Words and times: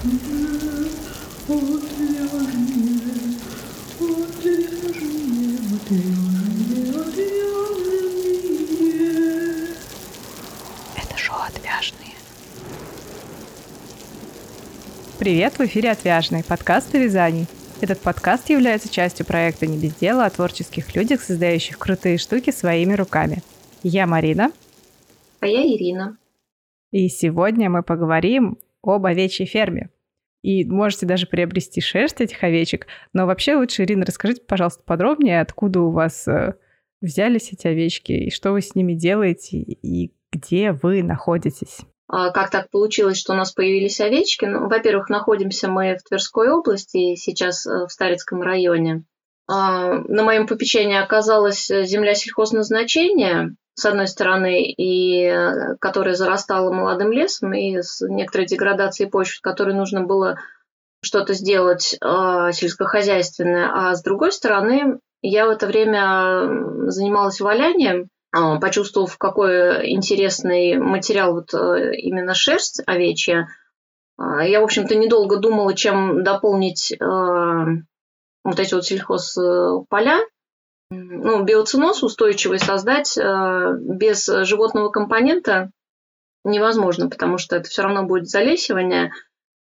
Это 0.00 0.10
шоу 11.16 11.38
«Отвяжные». 11.48 12.14
Привет, 15.18 15.58
в 15.58 15.60
эфире 15.62 15.90
«Отвяжные» 15.90 16.44
подкаст 16.44 16.94
о 16.94 16.98
вязании. 16.98 17.48
Этот 17.80 17.98
подкаст 17.98 18.50
является 18.50 18.88
частью 18.88 19.26
проекта 19.26 19.66
«Не 19.66 19.78
без 19.78 19.96
дела» 19.96 20.26
о 20.26 20.30
творческих 20.30 20.94
людях, 20.94 21.22
создающих 21.22 21.76
крутые 21.76 22.18
штуки 22.18 22.52
своими 22.52 22.94
руками. 22.94 23.42
Я 23.82 24.06
Марина. 24.06 24.52
А 25.40 25.46
я 25.48 25.66
Ирина. 25.66 26.16
И 26.92 27.08
сегодня 27.08 27.68
мы 27.68 27.82
поговорим 27.82 28.58
об 28.82 29.06
овечьей 29.06 29.46
ферме. 29.46 29.90
И 30.42 30.64
можете 30.64 31.06
даже 31.06 31.26
приобрести 31.26 31.80
шерсть 31.80 32.20
этих 32.20 32.42
овечек. 32.44 32.86
Но 33.12 33.26
вообще 33.26 33.56
лучше, 33.56 33.82
Ирина, 33.82 34.04
расскажите, 34.06 34.42
пожалуйста, 34.46 34.82
подробнее, 34.84 35.40
откуда 35.40 35.80
у 35.80 35.90
вас 35.90 36.28
э, 36.28 36.54
взялись 37.00 37.52
эти 37.52 37.66
овечки, 37.66 38.12
и 38.12 38.30
что 38.30 38.52
вы 38.52 38.60
с 38.60 38.74
ними 38.74 38.94
делаете, 38.94 39.58
и 39.58 40.12
где 40.32 40.72
вы 40.72 41.02
находитесь. 41.02 41.80
А 42.10 42.30
как 42.30 42.50
так 42.50 42.70
получилось, 42.70 43.18
что 43.18 43.34
у 43.34 43.36
нас 43.36 43.52
появились 43.52 44.00
овечки? 44.00 44.46
Ну, 44.46 44.68
во-первых, 44.68 45.10
находимся 45.10 45.68
мы 45.68 45.96
в 45.96 46.08
Тверской 46.08 46.50
области, 46.50 47.16
сейчас 47.16 47.66
э, 47.66 47.86
в 47.86 47.92
Старицком 47.92 48.40
районе. 48.40 49.04
А, 49.48 49.94
на 49.94 50.22
моем 50.24 50.46
попечении 50.46 50.96
оказалась 50.96 51.66
земля 51.68 52.14
сельхозназначения, 52.14 53.56
с 53.74 53.86
одной 53.86 54.06
стороны, 54.06 54.62
и 54.62 55.32
которая 55.80 56.14
зарастала 56.14 56.70
молодым 56.70 57.12
лесом, 57.12 57.54
и 57.54 57.80
с 57.80 58.06
некоторой 58.06 58.46
деградацией 58.46 59.08
почв, 59.08 59.40
которой 59.40 59.74
нужно 59.74 60.04
было 60.04 60.36
что-то 61.00 61.32
сделать 61.32 61.94
э, 61.94 62.50
сельскохозяйственное, 62.52 63.70
а 63.72 63.94
с 63.94 64.02
другой 64.02 64.32
стороны, 64.32 64.98
я 65.22 65.46
в 65.46 65.50
это 65.50 65.68
время 65.68 66.90
занималась 66.90 67.40
валянием, 67.40 68.08
э, 68.36 68.60
почувствовав, 68.60 69.16
какой 69.16 69.92
интересный 69.92 70.76
материал 70.76 71.34
вот 71.34 71.54
именно 71.54 72.34
шерсть 72.34 72.82
овечья. 72.84 73.46
Я, 74.18 74.60
в 74.60 74.64
общем-то, 74.64 74.96
недолго 74.96 75.36
думала, 75.36 75.72
чем 75.74 76.24
дополнить 76.24 76.92
вот 78.48 78.60
эти 78.60 78.74
вот 78.74 78.84
сельхозполя 78.84 80.20
ну, 80.90 81.44
биоценоз 81.44 82.02
устойчивый 82.02 82.58
создать 82.58 83.16
э, 83.18 83.72
без 83.78 84.26
животного 84.26 84.88
компонента 84.88 85.70
невозможно, 86.44 87.10
потому 87.10 87.36
что 87.36 87.56
это 87.56 87.68
все 87.68 87.82
равно 87.82 88.04
будет 88.04 88.28
залесивание. 88.28 89.12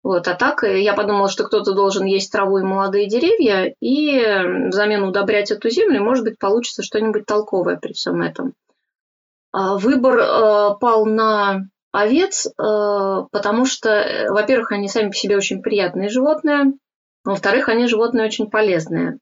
Вот, 0.03 0.27
а 0.27 0.35
так 0.35 0.63
э, 0.63 0.81
я 0.81 0.93
подумала, 0.93 1.27
что 1.27 1.43
кто-то 1.43 1.73
должен 1.73 2.05
есть 2.05 2.31
траву 2.31 2.59
и 2.59 2.63
молодые 2.63 3.07
деревья, 3.07 3.73
и 3.79 4.67
взамен 4.67 5.03
удобрять 5.03 5.49
эту 5.49 5.69
землю, 5.69 6.03
может 6.03 6.23
быть, 6.23 6.37
получится 6.37 6.83
что-нибудь 6.83 7.25
толковое 7.25 7.77
при 7.77 7.93
всем 7.93 8.21
этом. 8.21 8.53
А, 9.51 9.77
выбор 9.77 10.19
э, 10.19 10.75
пал 10.79 11.05
на 11.05 11.67
овец, 11.91 12.45
потому 12.57 13.65
что, 13.65 14.27
во-первых, 14.27 14.73
они 14.73 14.89
сами 14.89 15.07
по 15.07 15.15
себе 15.15 15.37
очень 15.37 15.61
приятные 15.61 16.09
животные, 16.09 16.73
во-вторых, 17.25 17.67
они 17.69 17.87
животные 17.87 18.25
очень 18.25 18.49
полезные. 18.49 19.19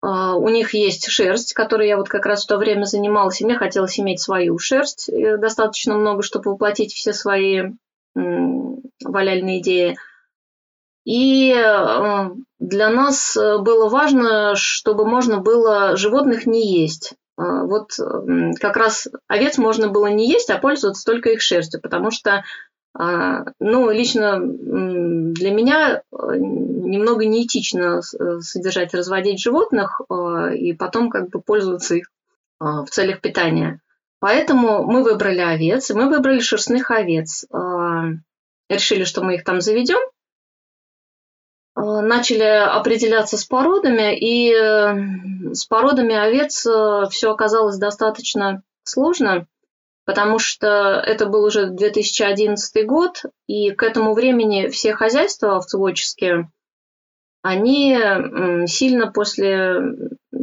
А, 0.00 0.36
у 0.36 0.48
них 0.48 0.74
есть 0.74 1.08
шерсть, 1.08 1.52
которой 1.52 1.88
я 1.88 1.96
вот 1.96 2.08
как 2.08 2.24
раз 2.24 2.44
в 2.44 2.48
то 2.48 2.56
время 2.56 2.84
занималась, 2.84 3.40
и 3.40 3.44
мне 3.44 3.56
хотелось 3.56 3.98
иметь 4.00 4.20
свою 4.20 4.58
шерсть 4.58 5.08
э, 5.08 5.36
достаточно 5.36 5.94
много, 5.94 6.22
чтобы 6.22 6.50
воплотить 6.52 6.92
все 6.92 7.12
свои 7.12 7.72
валяльные 8.14 9.60
идеи. 9.60 9.96
И 11.04 11.52
э, 11.52 12.30
для 12.58 12.90
нас 12.90 13.36
было 13.36 13.88
важно, 13.88 14.54
чтобы 14.56 15.06
можно 15.06 15.38
было 15.38 15.96
животных 15.96 16.46
не 16.46 16.80
есть. 16.80 17.14
А, 17.36 17.64
вот 17.64 17.90
как 18.60 18.76
раз 18.76 19.08
овец 19.26 19.58
можно 19.58 19.88
было 19.88 20.06
не 20.06 20.28
есть, 20.28 20.50
а 20.50 20.58
пользоваться 20.58 21.04
только 21.04 21.30
их 21.30 21.42
шерстью, 21.42 21.80
потому 21.80 22.10
что 22.10 22.44
ну, 22.98 23.90
лично 23.90 24.40
для 24.40 25.52
меня 25.52 26.02
э, 26.10 26.16
немного 26.36 27.26
неэтично 27.26 28.00
э, 28.00 28.40
содержать, 28.40 28.92
разводить 28.92 29.40
животных 29.40 30.00
э, 30.00 30.56
и 30.56 30.72
потом 30.72 31.08
как 31.08 31.30
бы 31.30 31.40
пользоваться 31.40 31.94
их 31.94 32.10
в 32.60 32.86
целях 32.90 33.20
питания. 33.20 33.80
Поэтому 34.18 34.82
мы 34.82 35.04
выбрали 35.04 35.38
овец, 35.38 35.90
и 35.90 35.94
мы 35.94 36.08
выбрали 36.08 36.40
шерстных 36.40 36.90
овец. 36.90 37.46
Решили, 38.68 39.04
что 39.04 39.22
мы 39.22 39.36
их 39.36 39.44
там 39.44 39.60
заведем. 39.60 40.00
Начали 41.76 42.42
определяться 42.42 43.36
с 43.36 43.44
породами, 43.44 44.18
и 44.18 44.52
с 45.54 45.66
породами 45.66 46.16
овец 46.16 46.66
все 47.12 47.30
оказалось 47.30 47.78
достаточно 47.78 48.64
сложно– 48.82 49.46
потому 50.08 50.38
что 50.38 51.02
это 51.04 51.26
был 51.26 51.44
уже 51.44 51.66
2011 51.66 52.86
год, 52.86 53.24
и 53.46 53.72
к 53.72 53.82
этому 53.82 54.14
времени 54.14 54.68
все 54.68 54.94
хозяйства 54.94 55.56
овцеводческие, 55.56 56.50
они 57.42 57.94
сильно 58.66 59.12
после 59.12 59.82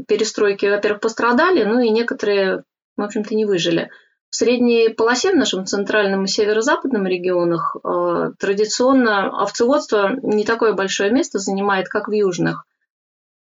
перестройки, 0.07 0.67
во-первых, 0.67 1.01
пострадали, 1.01 1.63
ну 1.63 1.79
и 1.79 1.89
некоторые, 1.89 2.63
в 2.95 3.01
общем-то, 3.01 3.33
не 3.33 3.45
выжили. 3.45 3.89
В 4.29 4.35
средней 4.35 4.89
полосе, 4.89 5.31
в 5.31 5.35
нашем 5.35 5.65
центральном 5.65 6.25
и 6.25 6.27
северо-западном 6.27 7.07
регионах, 7.07 7.75
э, 7.83 8.33
традиционно 8.37 9.41
овцеводство 9.41 10.11
не 10.21 10.45
такое 10.45 10.73
большое 10.73 11.09
место 11.09 11.39
занимает, 11.39 11.87
как 11.87 12.07
в 12.07 12.11
южных. 12.11 12.65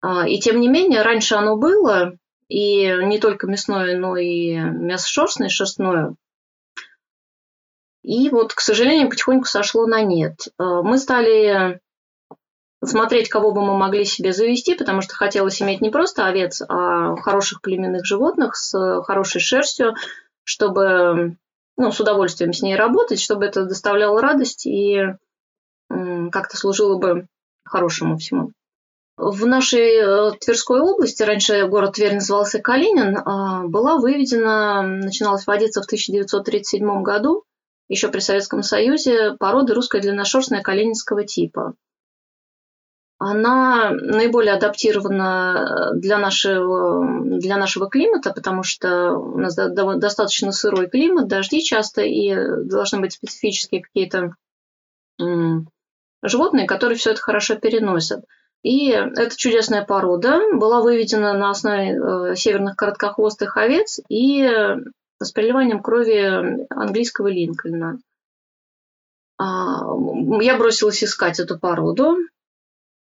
А, 0.00 0.26
и 0.26 0.40
тем 0.40 0.58
не 0.58 0.66
менее, 0.66 1.02
раньше 1.02 1.36
оно 1.36 1.56
было, 1.56 2.14
и 2.48 2.86
не 3.04 3.18
только 3.18 3.46
мясное, 3.46 3.98
но 3.98 4.16
и 4.16 4.54
мясо 4.56 5.08
шерстное, 5.08 5.48
шерстное. 5.48 6.14
И 8.02 8.30
вот, 8.30 8.54
к 8.54 8.60
сожалению, 8.60 9.10
потихоньку 9.10 9.46
сошло 9.46 9.86
на 9.86 10.02
нет. 10.02 10.48
Э, 10.58 10.80
мы 10.82 10.98
стали 10.98 11.80
смотреть, 12.82 13.28
кого 13.28 13.52
бы 13.52 13.60
мы 13.60 13.76
могли 13.76 14.04
себе 14.04 14.32
завести, 14.32 14.74
потому 14.74 15.02
что 15.02 15.14
хотелось 15.14 15.60
иметь 15.60 15.80
не 15.80 15.90
просто 15.90 16.26
овец, 16.26 16.62
а 16.66 17.16
хороших 17.16 17.60
племенных 17.60 18.06
животных 18.06 18.56
с 18.56 19.02
хорошей 19.02 19.40
шерстью, 19.40 19.94
чтобы 20.44 21.36
ну, 21.76 21.92
с 21.92 22.00
удовольствием 22.00 22.52
с 22.52 22.62
ней 22.62 22.76
работать, 22.76 23.20
чтобы 23.20 23.46
это 23.46 23.64
доставляло 23.64 24.22
радость 24.22 24.66
и 24.66 25.14
как-то 25.88 26.56
служило 26.56 26.98
бы 26.98 27.26
хорошему 27.64 28.16
всему. 28.16 28.52
В 29.18 29.46
нашей 29.46 29.96
э, 29.96 30.30
Тверской 30.38 30.80
области, 30.80 31.24
раньше 31.24 31.66
город 31.66 31.94
Тверь 31.94 32.14
назывался 32.14 32.60
Калинин, 32.60 33.18
а, 33.18 33.64
была 33.64 33.98
выведена, 33.98 34.82
начиналась 34.82 35.44
вводиться 35.44 35.82
в 35.82 35.86
1937 35.86 37.02
году, 37.02 37.42
еще 37.88 38.10
при 38.10 38.20
Советском 38.20 38.62
Союзе, 38.62 39.34
порода 39.36 39.74
русская 39.74 40.00
длинношерстная 40.00 40.62
калининского 40.62 41.24
типа. 41.24 41.74
Она 43.18 43.90
наиболее 43.90 44.54
адаптирована 44.54 45.90
для 45.94 46.18
нашего, 46.18 47.04
для 47.40 47.56
нашего 47.56 47.90
климата, 47.90 48.32
потому 48.32 48.62
что 48.62 49.14
у 49.14 49.38
нас 49.38 49.56
достаточно 49.56 50.52
сырой 50.52 50.88
климат, 50.88 51.26
дожди 51.26 51.60
часто, 51.60 52.02
и 52.02 52.36
должны 52.66 53.00
быть 53.00 53.14
специфические 53.14 53.82
какие-то 53.82 54.36
животные, 56.22 56.68
которые 56.68 56.96
все 56.96 57.10
это 57.10 57.20
хорошо 57.20 57.56
переносят. 57.56 58.24
И 58.62 58.88
эта 58.90 59.36
чудесная 59.36 59.84
порода 59.84 60.40
была 60.52 60.82
выведена 60.82 61.32
на 61.34 61.50
основе 61.50 61.92
э, 61.92 62.34
северных 62.36 62.76
короткохвостых 62.76 63.56
овец 63.56 64.00
и 64.08 64.48
с 65.20 65.32
переливанием 65.32 65.82
крови 65.82 66.66
английского 66.70 67.28
Линкольна. 67.28 67.98
А, 69.38 69.84
я 70.40 70.56
бросилась 70.56 71.02
искать 71.02 71.38
эту 71.40 71.58
породу. 71.58 72.16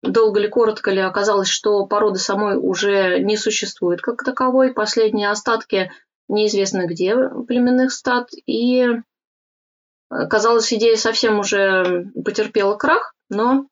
Долго 0.03 0.41
ли, 0.41 0.49
коротко 0.49 0.91
ли, 0.91 1.01
оказалось, 1.01 1.49
что 1.49 1.87
породы 1.87 2.19
самой 2.19 2.57
уже 2.57 3.21
не 3.21 3.37
существует 3.37 4.01
как 4.01 4.25
таковой. 4.25 4.73
Последние 4.73 5.31
остатки 5.31 5.93
неизвестно 6.29 6.87
где 6.87 7.15
племенных 7.47 7.93
стад. 7.93 8.31
И, 8.47 8.81
э, 8.83 10.27
казалось, 10.29 10.73
идея 10.73 10.97
совсем 10.97 11.39
уже 11.39 12.11
потерпела 12.25 12.77
крах, 12.77 13.15
но 13.29 13.67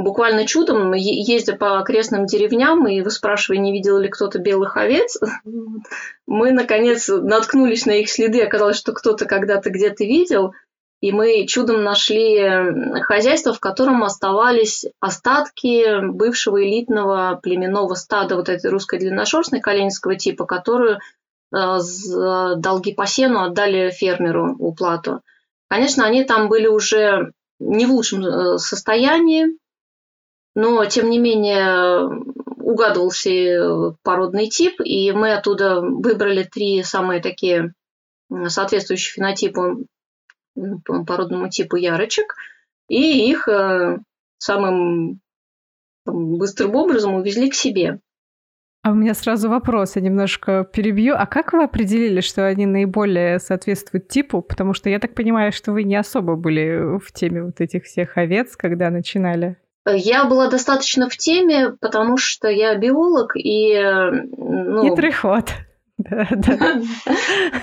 буквально 0.00 0.46
чудом, 0.46 0.92
ездя 0.94 1.54
по 1.54 1.78
окрестным 1.78 2.26
деревням 2.26 2.88
и 2.88 3.02
выспрашивая, 3.02 3.58
не 3.58 3.72
видел 3.72 3.98
ли 3.98 4.08
кто-то 4.08 4.38
белых 4.38 4.76
овец, 4.76 5.18
мы, 6.26 6.50
наконец, 6.50 7.08
наткнулись 7.08 7.86
на 7.86 7.92
их 7.92 8.10
следы. 8.10 8.42
Оказалось, 8.42 8.78
что 8.78 8.92
кто-то 8.92 9.26
когда-то 9.26 9.70
где-то 9.70 10.04
видел, 10.04 10.54
и 11.00 11.12
мы 11.12 11.46
чудом 11.46 11.82
нашли 11.82 12.40
хозяйство, 13.02 13.52
в 13.52 13.60
котором 13.60 14.04
оставались 14.04 14.86
остатки 15.00 16.00
бывшего 16.00 16.64
элитного 16.64 17.38
племенного 17.42 17.94
стада 17.94 18.36
вот 18.36 18.48
этой 18.48 18.70
русской 18.70 18.98
длинношерстной 18.98 19.60
калининского 19.60 20.14
типа, 20.14 20.46
которую 20.46 21.00
э, 21.54 21.78
долги 22.56 22.94
по 22.94 23.04
сену 23.04 23.42
отдали 23.42 23.90
фермеру 23.90 24.54
уплату. 24.58 25.22
Конечно, 25.68 26.06
они 26.06 26.22
там 26.22 26.48
были 26.48 26.68
уже 26.68 27.32
не 27.58 27.84
в 27.86 27.90
лучшем 27.90 28.24
э, 28.24 28.58
состоянии, 28.58 29.56
но 30.54 30.84
тем 30.84 31.10
не 31.10 31.18
менее 31.18 32.08
угадывался 32.58 33.96
породный 34.02 34.48
тип, 34.48 34.80
и 34.84 35.12
мы 35.12 35.32
оттуда 35.32 35.80
выбрали 35.80 36.42
три 36.44 36.82
самые 36.82 37.20
такие 37.20 37.74
соответствующие 38.46 39.14
фенотипу 39.14 39.86
породному 40.54 41.48
типу 41.48 41.76
ярочек, 41.76 42.34
и 42.88 43.30
их 43.30 43.48
э, 43.48 43.98
самым 44.38 45.20
быстрым 46.04 46.74
образом 46.74 47.14
увезли 47.14 47.50
к 47.50 47.54
себе. 47.54 48.00
А 48.84 48.90
у 48.90 48.94
меня 48.94 49.14
сразу 49.14 49.48
вопрос, 49.48 49.94
я 49.94 50.02
немножко 50.02 50.64
перебью. 50.64 51.14
А 51.16 51.24
как 51.26 51.52
вы 51.52 51.62
определили, 51.62 52.20
что 52.20 52.46
они 52.46 52.66
наиболее 52.66 53.38
соответствуют 53.38 54.08
типу? 54.08 54.42
Потому 54.42 54.74
что 54.74 54.90
я 54.90 54.98
так 54.98 55.14
понимаю, 55.14 55.52
что 55.52 55.70
вы 55.70 55.84
не 55.84 55.94
особо 55.94 56.34
были 56.34 56.98
в 56.98 57.12
теме 57.12 57.44
вот 57.44 57.60
этих 57.60 57.84
всех 57.84 58.18
овец, 58.18 58.56
когда 58.56 58.90
начинали. 58.90 59.56
Я 59.86 60.24
была 60.24 60.48
достаточно 60.48 61.08
в 61.08 61.16
теме, 61.16 61.76
потому 61.80 62.16
что 62.16 62.48
я 62.48 62.76
биолог 62.76 63.32
и... 63.36 63.74
Ну... 64.36 64.96
Ход. 65.12 65.46
Да, 65.98 66.26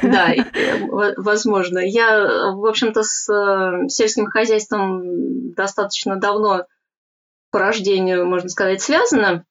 да. 0.04 0.36
возможно. 1.18 1.80
Я, 1.80 2.54
в 2.54 2.66
общем-то, 2.66 3.04
с 3.04 3.28
э, 3.30 3.90
сельским 3.90 4.28
хозяйством 4.28 5.54
достаточно 5.56 6.16
давно 6.16 6.66
по 7.52 7.60
рождению, 7.60 8.28
можно 8.28 8.48
сказать, 8.48 8.82
связана. 8.82 9.44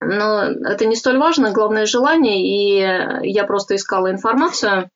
Но 0.00 0.44
это 0.44 0.86
не 0.86 0.96
столь 0.96 1.18
важно, 1.18 1.52
главное 1.52 1.84
желание, 1.84 2.40
и 2.40 3.28
я 3.30 3.44
просто 3.44 3.74
искала 3.74 4.10
информацию, 4.10 4.88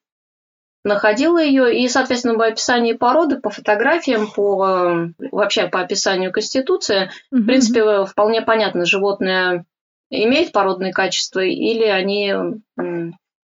находила 0.85 1.43
ее, 1.43 1.83
и, 1.83 1.89
соответственно, 1.89 2.39
по 2.39 2.47
описанию 2.47 2.99
породы, 2.99 3.41
по 3.41 3.51
фотографиям, 3.51 4.31
по 4.31 5.09
вообще 5.33 5.67
по 5.69 5.81
описанию 5.81 6.33
Конституции, 6.33 7.07
mm-hmm. 7.33 7.39
в 7.39 7.47
принципе, 7.47 8.05
вполне 8.05 8.43
понятно, 8.43 8.85
животное 8.85 9.65
имеет 10.11 10.53
породные 10.53 10.93
качества 10.93 11.41
или 11.41 11.85
они 11.85 12.35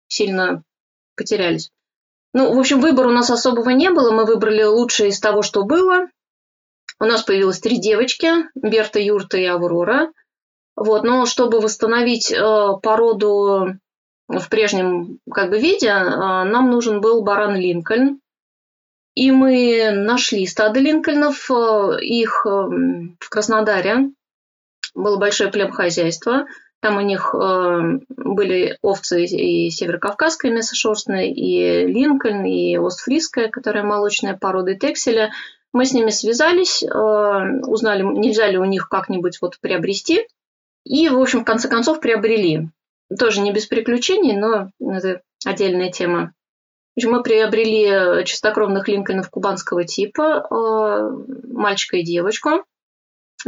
сильно 0.07 0.63
потерялись. 1.17 1.71
Ну, 2.33 2.53
в 2.53 2.59
общем, 2.59 2.79
выбора 2.79 3.09
у 3.09 3.13
нас 3.13 3.29
особого 3.29 3.69
не 3.71 3.89
было, 3.89 4.11
мы 4.11 4.25
выбрали 4.25 4.63
лучшее 4.63 5.09
из 5.09 5.19
того, 5.19 5.41
что 5.41 5.63
было. 5.63 6.07
У 6.99 7.05
нас 7.05 7.23
появилось 7.23 7.59
три 7.59 7.79
девочки, 7.79 8.29
Берта, 8.55 8.99
Юрта 8.99 9.37
и 9.37 9.45
Аврора– 9.45 10.11
вот, 10.75 11.03
но 11.03 11.25
чтобы 11.25 11.61
восстановить 11.61 12.31
э, 12.31 12.37
породу 12.81 13.77
в 14.27 14.49
прежнем 14.49 15.19
как 15.31 15.49
бы 15.49 15.59
виде, 15.59 15.87
э, 15.87 16.03
нам 16.09 16.69
нужен 16.69 17.01
был 17.01 17.23
баран 17.23 17.55
Линкольн. 17.55 18.19
И 19.13 19.31
мы 19.31 19.91
нашли 19.91 20.45
стадо 20.45 20.79
Линкольнов, 20.79 21.49
э, 21.49 21.97
их 22.01 22.45
э, 22.45 22.49
в 22.49 23.29
Краснодаре. 23.29 24.11
Было 24.93 25.17
большое 25.17 25.51
племхозяйство. 25.51 26.45
Там 26.81 26.97
у 26.97 27.01
них 27.01 27.33
были 27.33 28.77
овцы 28.83 29.25
и 29.25 29.71
северокавказская 29.71 30.51
мясошерстная, 30.51 31.25
и 31.25 31.87
Линкольн, 31.87 32.45
и 32.45 32.77
Остфриская, 32.77 33.49
которая 33.49 33.83
молочная 33.83 34.37
порода, 34.37 34.71
и 34.71 34.77
Текселя. 34.77 35.31
Мы 35.73 35.85
с 35.85 35.93
ними 35.93 36.11
связались, 36.11 36.83
узнали, 36.83 38.03
нельзя 38.03 38.47
ли 38.47 38.59
у 38.59 38.65
них 38.65 38.87
как-нибудь 38.87 39.39
вот 39.41 39.57
приобрести 39.59 40.27
и, 40.83 41.09
в 41.09 41.19
общем, 41.19 41.41
в 41.41 41.45
конце 41.45 41.67
концов 41.67 41.99
приобрели. 41.99 42.69
Тоже 43.17 43.41
не 43.41 43.51
без 43.51 43.67
приключений, 43.67 44.35
но 44.35 44.69
это 44.79 45.21
отдельная 45.45 45.91
тема. 45.91 46.33
Мы 46.97 47.23
приобрели 47.23 48.25
чистокровных 48.25 48.87
линкольнов 48.87 49.29
кубанского 49.29 49.83
типа, 49.83 50.47
э, 50.49 51.09
мальчика 51.51 51.97
и 51.97 52.03
девочку. 52.03 52.63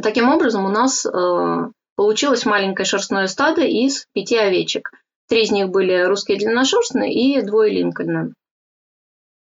Таким 0.02 0.30
образом, 0.30 0.66
у 0.66 0.70
нас 0.70 1.06
э, 1.06 1.72
получилось 1.96 2.46
маленькое 2.46 2.86
шерстное 2.86 3.28
стадо 3.28 3.62
из 3.62 4.06
пяти 4.14 4.38
овечек. 4.38 4.92
Три 5.30 5.44
из 5.44 5.52
них 5.52 5.70
были 5.70 6.04
русские 6.04 6.38
длинношерстные 6.38 7.14
и 7.14 7.42
двое 7.42 7.72
линкольна. 7.72 8.34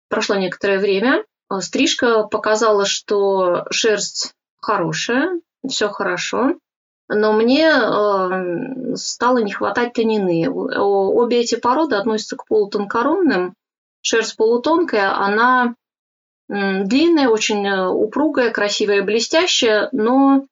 Прошло 0.10 0.36
некоторое 0.36 0.80
время. 0.80 1.24
Стрижка 1.60 2.24
показала, 2.24 2.86
что 2.86 3.66
шерсть 3.72 4.34
хорошая, 4.62 5.40
все 5.68 5.88
хорошо 5.88 6.56
но 7.10 7.34
мне 7.34 7.70
э, 7.70 8.96
стало 8.96 9.38
не 9.40 9.52
хватать 9.52 9.94
тонины. 9.94 10.50
Обе 10.50 11.42
эти 11.42 11.56
породы 11.56 11.96
относятся 11.96 12.36
к 12.36 12.46
полутонкоронным. 12.46 13.54
Шерсть 14.02 14.38
полутонкая, 14.38 15.18
она 15.18 15.76
длинная, 16.48 17.28
очень 17.28 17.66
э, 17.68 17.88
упругая, 17.88 18.52
красивая, 18.52 19.04
блестящая, 19.04 19.90
но 19.92 20.46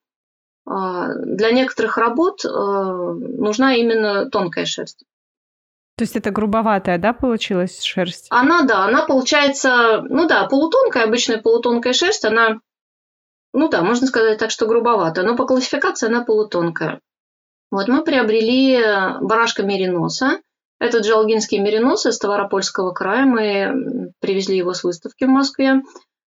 э, 0.66 0.70
для 0.70 1.52
некоторых 1.52 1.96
работ 1.96 2.44
э, 2.44 2.48
нужна 2.48 3.74
именно 3.74 4.28
тонкая 4.28 4.66
шерсть. 4.66 5.04
То 5.96 6.02
есть 6.02 6.14
это 6.14 6.30
грубоватая, 6.30 6.98
да, 6.98 7.14
получилась 7.14 7.82
шерсть? 7.82 8.26
Она, 8.28 8.62
да, 8.64 8.84
она 8.84 9.06
получается, 9.06 10.02
ну 10.06 10.26
да, 10.28 10.44
полутонкая, 10.46 11.04
обычная 11.04 11.38
полутонкая 11.38 11.94
шерсть, 11.94 12.26
она 12.26 12.60
ну 13.56 13.70
да, 13.70 13.82
можно 13.82 14.06
сказать 14.06 14.38
так, 14.38 14.50
что 14.50 14.66
грубовато, 14.66 15.22
но 15.22 15.34
по 15.34 15.46
классификации 15.46 16.08
она 16.08 16.22
полутонкая. 16.22 17.00
Вот 17.70 17.88
мы 17.88 18.04
приобрели 18.04 18.78
барашка 19.22 19.62
мериноса. 19.62 20.40
Это 20.78 20.98
джалгинский 20.98 21.58
меринос 21.58 22.04
из 22.04 22.16
Ставропольского 22.16 22.92
края. 22.92 23.24
Мы 23.24 24.12
привезли 24.20 24.58
его 24.58 24.74
с 24.74 24.84
выставки 24.84 25.24
в 25.24 25.30
Москве. 25.30 25.80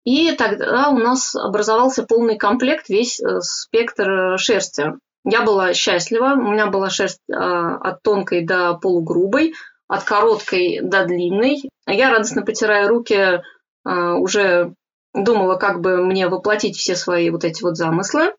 И 0.06 0.32
тогда 0.34 0.90
у 0.90 0.98
нас 1.00 1.36
образовался 1.36 2.04
полный 2.04 2.38
комплект, 2.38 2.88
весь 2.88 3.20
э, 3.20 3.42
спектр 3.42 4.38
шерсти. 4.38 4.94
Я 5.26 5.42
была 5.42 5.74
счастлива. 5.74 6.34
У 6.34 6.52
меня 6.52 6.68
была 6.68 6.92
шерсть 6.92 7.20
от 7.28 8.04
тонкой 8.04 8.46
до 8.46 8.76
полугрубой, 8.76 9.56
от 9.88 10.04
короткой 10.04 10.82
до 10.84 11.04
длинной. 11.06 11.68
Я 11.88 12.12
радостно 12.12 12.44
потирая 12.44 12.88
руки 12.88 13.42
уже 13.84 14.74
думала, 15.24 15.56
как 15.56 15.82
бы 15.82 15.98
мне 15.98 16.28
воплотить 16.28 16.78
все 16.78 16.96
свои 16.96 17.30
вот 17.30 17.44
эти 17.44 17.64
вот 17.64 17.78
замыслы. 17.78 18.34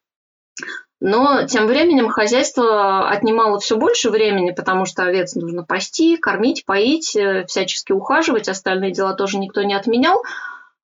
Но 1.00 1.46
тем 1.46 1.66
временем 1.66 2.08
хозяйство 2.08 3.08
отнимало 3.08 3.60
все 3.60 3.76
больше 3.76 4.10
времени, 4.10 4.50
потому 4.50 4.84
что 4.84 5.04
овец 5.04 5.36
нужно 5.36 5.62
пасти, 5.62 6.16
кормить, 6.16 6.64
поить, 6.66 7.14
э, 7.14 7.44
всячески 7.46 7.92
ухаживать. 7.92 8.48
Остальные 8.48 8.92
дела 8.92 9.14
тоже 9.14 9.38
никто 9.38 9.62
не 9.62 9.75
отменял. 9.75 10.22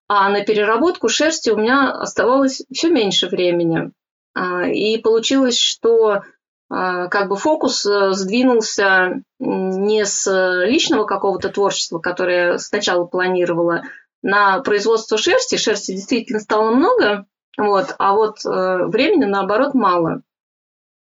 А 0.07 0.29
на 0.29 0.45
переработку 0.45 1.09
шерсти 1.09 1.49
у 1.49 1.57
меня 1.57 1.91
оставалось 1.91 2.61
все 2.71 2.89
меньше 2.89 3.27
времени. 3.27 3.91
А, 4.33 4.67
и 4.67 4.97
получилось, 4.99 5.57
что 5.57 6.21
а, 6.69 7.07
как 7.07 7.27
бы 7.27 7.35
фокус 7.35 7.85
э, 7.85 8.11
сдвинулся 8.13 9.21
не 9.39 10.05
с 10.05 10.63
личного 10.65 11.03
какого-то 11.05 11.49
творчества, 11.49 11.99
которое 11.99 12.57
сначала 12.57 13.05
планировала, 13.05 13.83
на 14.25 14.59
производство 14.61 15.17
шерсти. 15.17 15.55
Шерсти 15.55 15.91
действительно 15.91 16.39
стало 16.39 16.71
много, 16.71 17.27
вот, 17.57 17.95
а 17.99 18.13
вот 18.13 18.37
э, 18.43 18.85
времени, 18.87 19.25
наоборот, 19.25 19.75
мало. 19.75 20.23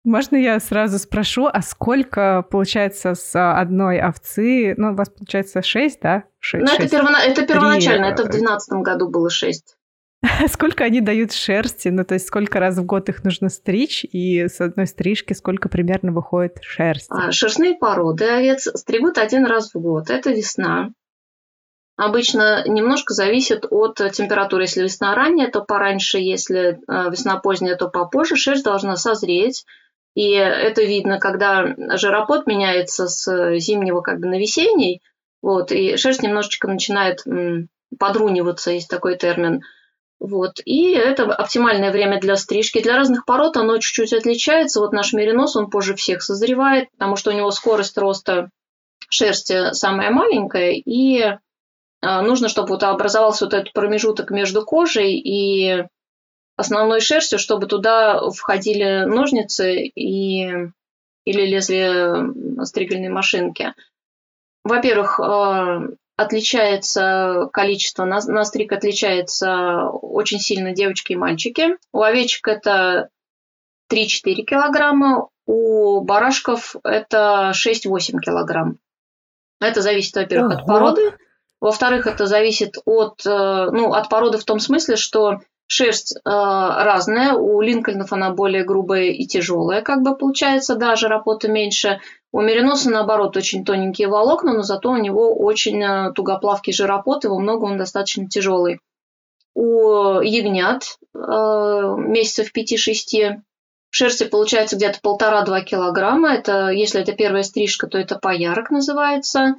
Можно 0.04 0.36
я 0.36 0.60
сразу 0.60 0.98
спрошу, 0.98 1.46
а 1.46 1.62
сколько 1.62 2.44
получается 2.50 3.14
с 3.14 3.58
одной 3.58 4.00
овцы? 4.00 4.74
Ну, 4.76 4.92
у 4.92 4.94
вас 4.94 5.08
получается 5.08 5.62
шесть, 5.62 6.00
да? 6.02 6.24
Шесть, 6.40 6.66
ну, 6.66 6.74
это, 6.74 6.88
перво... 6.88 7.16
это 7.16 7.46
первоначально, 7.46 8.08
3... 8.08 8.12
это 8.12 8.22
в 8.24 8.30
2012 8.30 8.72
году 8.82 9.08
было 9.08 9.30
шесть. 9.30 9.76
Сколько 10.48 10.84
они 10.84 11.00
дают 11.00 11.32
шерсти? 11.32 11.88
Ну, 11.88 12.04
то 12.04 12.14
есть 12.14 12.26
сколько 12.26 12.58
раз 12.58 12.78
в 12.78 12.84
год 12.84 13.08
их 13.08 13.24
нужно 13.24 13.48
стричь, 13.48 14.04
и 14.04 14.48
с 14.48 14.60
одной 14.60 14.86
стрижки 14.86 15.34
сколько 15.34 15.68
примерно 15.68 16.12
выходит 16.12 16.58
шерсть? 16.62 17.06
А, 17.10 17.30
шерстные 17.30 17.74
породы 17.74 18.24
овец 18.24 18.66
стригут 18.74 19.18
один 19.18 19.46
раз 19.46 19.72
в 19.72 19.80
год. 19.80 20.10
Это 20.10 20.30
весна, 20.30 20.90
обычно 21.96 22.66
немножко 22.66 23.14
зависит 23.14 23.66
от 23.70 23.96
температуры. 24.12 24.64
Если 24.64 24.82
весна 24.82 25.14
ранняя, 25.14 25.50
то 25.50 25.62
пораньше, 25.62 26.18
если 26.18 26.80
э, 26.88 27.10
весна 27.10 27.38
поздняя, 27.38 27.76
то 27.76 27.88
попозже. 27.88 28.36
Шерсть 28.36 28.64
должна 28.64 28.96
созреть. 28.96 29.64
И 30.14 30.30
это 30.30 30.82
видно, 30.82 31.18
когда 31.18 31.74
жиропот 31.96 32.46
меняется 32.46 33.08
с 33.08 33.58
зимнего 33.58 34.00
как 34.00 34.20
бы 34.20 34.26
на 34.28 34.38
весенний, 34.38 35.02
вот, 35.42 35.72
и 35.72 35.96
шерсть 35.96 36.22
немножечко 36.22 36.68
начинает 36.68 37.24
подруниваться, 37.98 38.70
есть 38.70 38.88
такой 38.88 39.16
термин. 39.16 39.62
Вот. 40.20 40.60
И 40.64 40.92
это 40.92 41.24
оптимальное 41.24 41.90
время 41.90 42.20
для 42.20 42.36
стрижки. 42.36 42.80
Для 42.80 42.96
разных 42.96 43.26
пород 43.26 43.56
оно 43.56 43.76
чуть-чуть 43.78 44.12
отличается. 44.12 44.80
Вот 44.80 44.92
наш 44.92 45.12
меринос, 45.12 45.56
он 45.56 45.68
позже 45.68 45.94
всех 45.96 46.22
созревает, 46.22 46.90
потому 46.92 47.16
что 47.16 47.30
у 47.30 47.34
него 47.34 47.50
скорость 47.50 47.98
роста 47.98 48.50
шерсти 49.10 49.72
самая 49.74 50.10
маленькая, 50.10 50.72
и 50.72 51.36
нужно, 52.22 52.48
чтобы 52.48 52.68
вот 52.68 52.82
образовался 52.82 53.44
вот 53.44 53.54
этот 53.54 53.72
промежуток 53.72 54.30
между 54.30 54.64
кожей 54.64 55.14
и 55.14 55.84
основной 56.56 57.00
шерстью, 57.00 57.38
чтобы 57.38 57.66
туда 57.66 58.30
входили 58.30 59.04
ножницы 59.04 59.86
и, 59.86 60.48
или 61.24 61.46
лезвие 61.46 62.64
стригельной 62.64 63.08
машинки. 63.08 63.74
Во-первых, 64.62 65.20
а, 65.20 65.82
отличается 66.16 67.48
количество, 67.52 68.04
на, 68.04 68.20
на 68.26 68.44
стриг 68.44 68.72
отличается 68.72 69.84
очень 69.88 70.38
сильно 70.38 70.72
девочки 70.72 71.12
и 71.12 71.16
мальчики. 71.16 71.76
У 71.92 72.02
овечек 72.02 72.48
это 72.48 73.10
3-4 73.92 74.42
килограмма, 74.44 75.28
у 75.46 76.00
барашков 76.00 76.76
это 76.84 77.52
6-8 77.54 78.20
килограмм. 78.20 78.78
Это 79.60 79.82
зависит, 79.82 80.14
во-первых, 80.14 80.60
от 80.60 80.66
породы. 80.66 81.16
Во-вторых, 81.64 82.06
это 82.06 82.26
зависит 82.26 82.76
от, 82.84 83.24
э, 83.24 83.70
ну, 83.72 83.94
от 83.94 84.10
породы 84.10 84.36
в 84.36 84.44
том 84.44 84.60
смысле, 84.60 84.96
что 84.96 85.38
шерсть 85.66 86.14
э, 86.14 86.20
разная. 86.22 87.32
У 87.32 87.62
линкольнов 87.62 88.12
она 88.12 88.32
более 88.32 88.64
грубая 88.64 89.04
и 89.04 89.24
тяжелая, 89.24 89.80
как 89.80 90.02
бы 90.02 90.14
получается, 90.14 90.74
даже 90.74 91.08
работа 91.08 91.50
меньше. 91.50 92.00
У 92.32 92.42
мериноса, 92.42 92.90
наоборот, 92.90 93.38
очень 93.38 93.64
тоненькие 93.64 94.08
волокна, 94.08 94.52
но 94.52 94.60
зато 94.60 94.90
у 94.90 94.98
него 94.98 95.34
очень 95.34 95.82
э, 95.82 96.12
тугоплавкий 96.12 96.74
жиропот, 96.74 97.24
его 97.24 97.38
много, 97.38 97.64
он 97.64 97.78
достаточно 97.78 98.28
тяжелый. 98.28 98.80
У 99.54 100.20
ягнят 100.20 100.98
месяцев 101.14 102.50
5-6 102.54 103.40
шерсти 103.88 104.24
получается 104.24 104.76
где-то 104.76 104.98
полтора-два 105.00 105.62
килограмма. 105.62 106.34
Это, 106.34 106.68
если 106.68 107.00
это 107.00 107.12
первая 107.12 107.42
стрижка, 107.42 107.86
то 107.86 107.96
это 107.96 108.18
поярок 108.18 108.70
называется. 108.70 109.54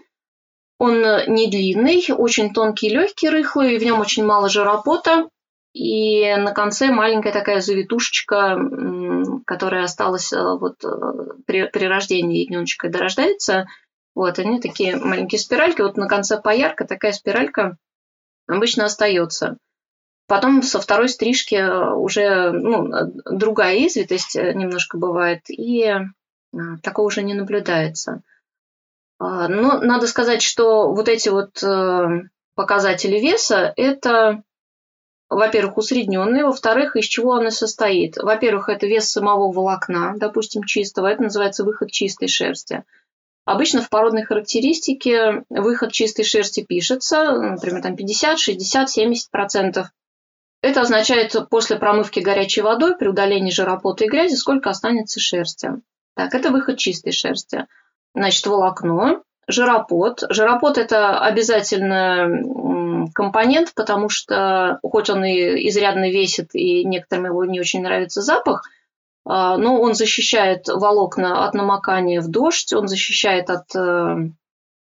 Он 0.77 1.01
не 1.27 1.49
длинный, 1.49 2.03
очень 2.09 2.53
тонкий, 2.53 2.89
легкий, 2.89 3.29
рыхлый, 3.29 3.77
в 3.77 3.83
нем 3.83 3.99
очень 3.99 4.25
мало 4.25 4.49
жиропота. 4.49 5.29
И 5.73 6.33
на 6.37 6.53
конце 6.53 6.89
маленькая 6.89 7.33
такая 7.33 7.59
завитушечка, 7.59 8.57
которая 9.45 9.83
осталась 9.83 10.31
э, 10.31 10.41
вот 10.41 10.83
э, 10.85 10.87
при, 11.45 11.67
при 11.67 11.85
рождении 11.85 12.43
ягненочка 12.43 12.87
дорождается. 12.87 13.67
Вот, 14.15 14.39
они 14.39 14.61
такие 14.61 14.95
маленькие 14.95 15.37
спиральки. 15.37 15.81
Вот 15.81 15.97
на 15.97 16.07
конце 16.07 16.39
поярка 16.39 16.85
такая 16.85 17.11
спиралька 17.11 17.77
обычно 18.47 18.85
остается. 18.85 19.57
Потом 20.27 20.63
со 20.63 20.79
второй 20.79 21.09
стрижки 21.09 21.61
уже 21.93 22.51
ну, 22.51 23.11
другая 23.29 23.85
извитость 23.85 24.35
немножко 24.35 24.97
бывает, 24.97 25.41
и 25.49 25.83
э, 25.83 26.01
такого 26.81 27.07
уже 27.07 27.21
не 27.21 27.33
наблюдается. 27.33 28.23
А, 29.25 29.47
но 29.47 29.79
надо 29.79 30.07
сказать, 30.07 30.41
что 30.41 30.91
вот 30.93 31.09
эти 31.09 31.29
вот 31.29 31.63
показатели 32.55 33.19
веса– 33.19 33.73
это 33.75 34.43
во-первых, 35.29 35.77
усредненный, 35.77 36.43
во-вторых, 36.43 36.95
из 36.95 37.05
чего 37.05 37.31
он 37.31 37.49
состоит. 37.49 38.17
Во-первых, 38.17 38.69
это 38.69 38.85
вес 38.85 39.09
самого 39.09 39.51
волокна, 39.51 40.13
допустим, 40.17 40.63
чистого, 40.63 41.07
это 41.07 41.23
называется 41.23 41.63
выход 41.63 41.91
чистой 41.91 42.27
шерсти. 42.27 42.83
Обычно 43.43 43.81
в 43.81 43.89
породной 43.89 44.23
характеристике 44.23 45.43
выход 45.49 45.91
чистой 45.91 46.23
шерсти 46.23 46.63
пишется, 46.63 47.31
например, 47.31 47.81
там 47.81 47.95
50, 47.95 48.39
60, 48.39 48.89
70 48.89 49.31
процентов. 49.31 49.87
Это 50.61 50.81
означает 50.81 51.35
после 51.49 51.75
промывки 51.75 52.19
горячей 52.19 52.61
водой 52.61 52.95
при 52.97 53.07
удалении 53.07 53.51
жиропота 53.51 54.05
и 54.05 54.07
грязи, 54.07 54.35
сколько 54.35 54.69
останется 54.69 55.19
шерсти. 55.19 55.69
Так, 56.15 56.33
это 56.33 56.49
выход 56.49 56.77
чистой 56.77 57.11
шерсти. 57.11 57.67
Значит, 58.15 58.47
волокно, 58.47 59.21
жиропот. 59.47 60.23
Жиропот– 60.29 60.77
это 60.79 61.19
обязательно 61.19 63.07
компонент, 63.13 63.73
потому 63.75 64.09
что, 64.09 64.79
хоть 64.81 65.09
он 65.09 65.23
и 65.25 65.67
изрядно 65.67 66.09
весит, 66.09 66.55
и 66.55 66.85
некоторым 66.85 67.25
его 67.25 67.45
не 67.45 67.59
очень 67.59 67.83
нравится 67.83 68.21
запах, 68.21 68.63
а, 69.25 69.57
но 69.57 69.79
он 69.81 69.93
защищает 69.93 70.67
волокна 70.67 71.45
от 71.45 71.53
намокания 71.53 72.21
в 72.21 72.29
дождь, 72.29 72.73
он 72.73 72.87
защищает 72.87 73.49
от, 73.49 73.75
э, 73.75 74.15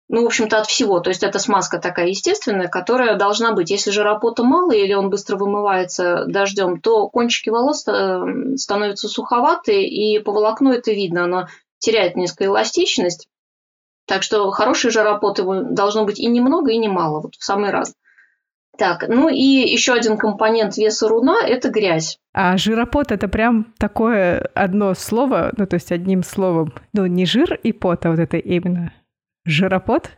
ну, 0.10 0.24
в 0.24 0.26
общем-то, 0.26 0.60
от 0.60 0.68
всего. 0.68 1.00
То 1.00 1.10
есть 1.10 1.24
это 1.24 1.40
смазка 1.40 1.80
такая 1.80 2.08
естественная, 2.08 2.68
которая 2.68 3.16
должна 3.16 3.54
быть. 3.54 3.72
Если 3.72 3.90
жиропота 3.90 4.44
мало 4.44 4.74
или 4.74 4.94
он 4.94 5.10
быстро 5.10 5.38
вымывается 5.38 6.26
дождем, 6.28 6.82
то 6.82 7.08
кончики 7.08 7.50
волос 7.50 7.86
э, 7.88 8.56
становятся 8.58 9.08
суховатые, 9.08 9.88
и 9.88 10.20
по 10.20 10.32
волокну 10.32 10.72
это 10.72 10.92
видно. 10.92 11.24
Оно 11.24 11.48
теряет 11.84 12.16
несколько 12.16 12.46
эластичность. 12.46 13.28
Так 14.06 14.24
что 14.24 14.50
хороший 14.52 14.92
жаропот 14.92 15.40
его 15.40 15.62
должно 15.62 16.06
быть 16.06 16.20
и 16.20 16.28
немного, 16.28 16.72
и 16.72 16.78
немало, 16.78 17.22
вот 17.22 17.36
в 17.36 17.44
самый 17.44 17.72
раз. 17.72 17.94
Так, 18.78 19.06
ну 19.08 19.30
и 19.30 19.44
еще 19.44 19.94
один 19.94 20.18
компонент 20.18 20.78
веса 20.78 21.08
руна– 21.08 21.46
это 21.48 21.70
грязь. 21.70 22.18
А 22.34 22.58
жиропот– 22.58 23.12
это 23.12 23.28
прям 23.28 23.72
такое 23.78 24.40
одно 24.56 24.96
слово, 24.96 25.54
ну 25.56 25.68
то 25.68 25.76
есть 25.76 25.92
одним 25.92 26.24
словом, 26.24 26.74
ну 26.92 27.06
не 27.06 27.26
жир 27.26 27.54
и 27.54 27.72
пот, 27.72 28.06
а 28.06 28.10
вот 28.10 28.20
это 28.20 28.38
именно 28.38 28.92
жиропот? 29.46 30.10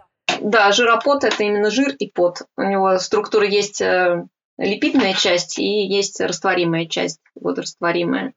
Да, 0.41 0.71
жиропот– 0.71 1.23
это 1.25 1.43
именно 1.43 1.69
жир 1.69 1.95
и 1.99 2.09
пот. 2.09 2.43
У 2.55 2.61
него 2.61 2.97
структура 2.97 3.45
есть 3.45 3.81
э, 3.81 4.25
липидная 4.57 5.13
часть 5.13 5.59
и 5.59 5.85
есть 5.85 6.21
растворимая 6.21 6.85
часть, 6.85 7.19
водорастворимая. 7.35 8.33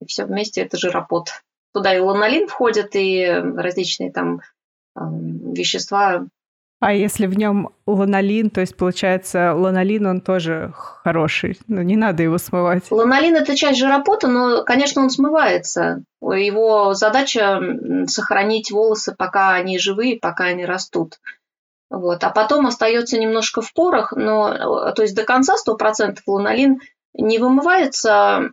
И 0.00 0.06
все 0.06 0.26
вместе 0.26 0.62
это 0.62 0.76
жиропот. 0.76 1.30
Туда 1.74 1.94
и 1.94 1.98
ланолин 1.98 2.48
входит, 2.48 2.94
и 2.94 3.26
различные 3.26 4.12
там 4.12 4.40
вещества. 4.96 6.24
А 6.80 6.92
если 6.92 7.26
в 7.26 7.36
нем 7.36 7.70
ланолин, 7.86 8.50
то 8.50 8.60
есть 8.60 8.76
получается 8.76 9.54
ланолин, 9.54 10.06
он 10.06 10.20
тоже 10.20 10.72
хороший, 10.76 11.58
но 11.66 11.76
ну, 11.76 11.82
не 11.82 11.96
надо 11.96 12.22
его 12.22 12.36
смывать. 12.36 12.90
Ланолин 12.90 13.36
это 13.36 13.56
часть 13.56 13.78
жиропота, 13.78 14.28
но, 14.28 14.64
конечно, 14.64 15.02
он 15.02 15.08
смывается. 15.08 16.02
Его 16.20 16.92
задача 16.92 17.58
сохранить 18.06 18.70
волосы, 18.70 19.14
пока 19.16 19.54
они 19.54 19.78
живые, 19.78 20.18
пока 20.18 20.44
они 20.44 20.66
растут. 20.66 21.20
Вот. 21.88 22.22
А 22.22 22.30
потом 22.30 22.66
остается 22.66 23.18
немножко 23.18 23.62
в 23.62 23.72
порах, 23.72 24.12
но 24.12 24.92
то 24.92 25.02
есть 25.02 25.14
до 25.14 25.24
конца 25.24 25.54
100% 25.54 26.18
ланолин 26.26 26.80
не 27.14 27.38
вымывается, 27.38 28.50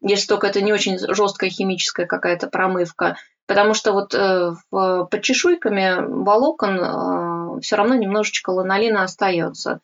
если 0.00 0.26
только 0.26 0.48
это 0.48 0.60
не 0.60 0.72
очень 0.72 0.98
жесткая 0.98 1.50
химическая 1.50 2.06
какая-то 2.06 2.48
промывка, 2.48 3.16
Потому 3.46 3.74
что 3.74 3.92
вот 3.92 4.14
э, 4.14 4.52
под 4.70 5.22
чешуйками 5.22 5.96
волокон 6.00 6.78
э, 6.78 7.60
все 7.60 7.76
равно 7.76 7.94
немножечко 7.94 8.50
ланолина 8.50 9.02
остается. 9.02 9.80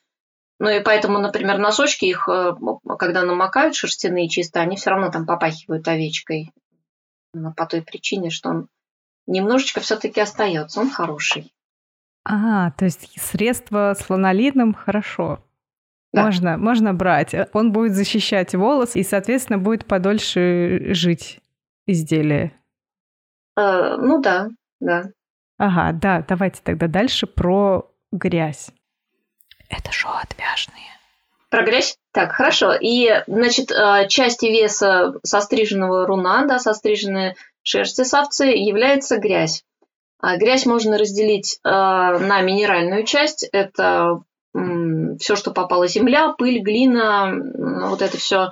Ну 0.58 0.70
и 0.70 0.80
поэтому, 0.80 1.18
например, 1.18 1.58
носочки 1.58 2.06
их, 2.06 2.26
э, 2.26 2.54
когда 2.98 3.22
намокают 3.22 3.74
шерстяные 3.74 4.30
чисто, 4.30 4.60
они 4.60 4.76
все 4.76 4.90
равно 4.90 5.10
там 5.10 5.26
попахивают 5.26 5.86
овечкой. 5.88 6.52
Но 7.34 7.52
по 7.52 7.66
той 7.66 7.82
причине, 7.82 8.30
что 8.30 8.48
он 8.48 8.68
немножечко 9.26 9.80
все-таки 9.80 10.20
остается, 10.20 10.80
он 10.80 10.90
хороший. 10.90 11.52
А, 12.24 12.70
то 12.72 12.86
есть 12.86 13.20
средство 13.20 13.94
с 13.98 14.08
ланолином 14.08 14.72
хорошо. 14.72 15.44
Да. 16.12 16.24
Можно, 16.24 16.58
можно 16.58 16.92
брать. 16.92 17.34
Он 17.52 17.72
будет 17.72 17.94
защищать 17.94 18.54
волос 18.54 18.96
и, 18.96 19.02
соответственно, 19.02 19.58
будет 19.58 19.86
подольше 19.86 20.92
жить 20.92 21.40
изделие. 21.86 22.52
Э, 23.56 23.96
ну 23.96 24.20
да, 24.20 24.48
да. 24.80 25.10
Ага, 25.58 25.92
да, 25.92 26.24
давайте 26.26 26.60
тогда 26.64 26.88
дальше 26.88 27.26
про 27.26 27.90
грязь. 28.10 28.70
Это 29.68 29.92
шоу 29.92 30.12
отвяжные. 30.12 30.90
Про 31.48 31.64
грязь? 31.64 31.96
Так, 32.12 32.32
хорошо. 32.32 32.74
И, 32.80 33.08
значит, 33.26 33.70
э, 33.70 34.08
части 34.08 34.46
веса 34.46 35.14
состриженного 35.22 36.06
руна, 36.06 36.46
да, 36.46 36.58
состриженной 36.58 37.34
шерсти 37.62 38.02
с 38.02 38.14
овцы 38.14 38.46
является 38.46 39.18
грязь. 39.18 39.64
А 40.20 40.36
грязь 40.36 40.66
можно 40.66 40.98
разделить 40.98 41.58
э, 41.64 41.68
на 41.68 42.40
минеральную 42.42 43.04
часть. 43.04 43.48
Это 43.52 44.22
все, 45.18 45.36
что 45.36 45.50
попало 45.50 45.88
земля, 45.88 46.34
пыль, 46.36 46.60
глина, 46.60 47.32
вот 47.88 48.02
это 48.02 48.18
все 48.18 48.50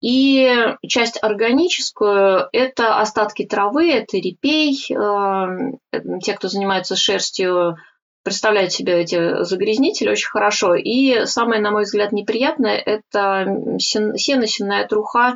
и 0.00 0.76
часть 0.86 1.22
органическую– 1.22 2.48
это 2.52 3.00
остатки 3.00 3.44
травы, 3.44 3.92
это 3.92 4.16
репей. 4.16 4.82
Эм, 4.90 5.78
те, 6.22 6.32
кто 6.32 6.48
занимается 6.48 6.96
шерстью, 6.96 7.76
представляют 8.22 8.72
себе 8.72 9.00
эти 9.00 9.42
загрязнители 9.42 10.10
очень 10.10 10.30
хорошо. 10.30 10.74
И 10.74 11.26
самое, 11.26 11.60
на 11.60 11.70
мой 11.70 11.82
взгляд, 11.82 12.12
неприятное– 12.12 12.76
это 12.86 13.46
сено, 13.78 14.16
сенная 14.16 14.86
труха. 14.88 15.32
Э, 15.32 15.34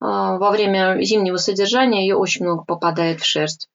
во 0.00 0.50
время 0.50 1.02
зимнего 1.02 1.38
содержания 1.38 2.02
ее 2.02 2.16
очень 2.16 2.44
много 2.44 2.64
попадает 2.64 3.20
в 3.20 3.24
шерсть. 3.24 3.68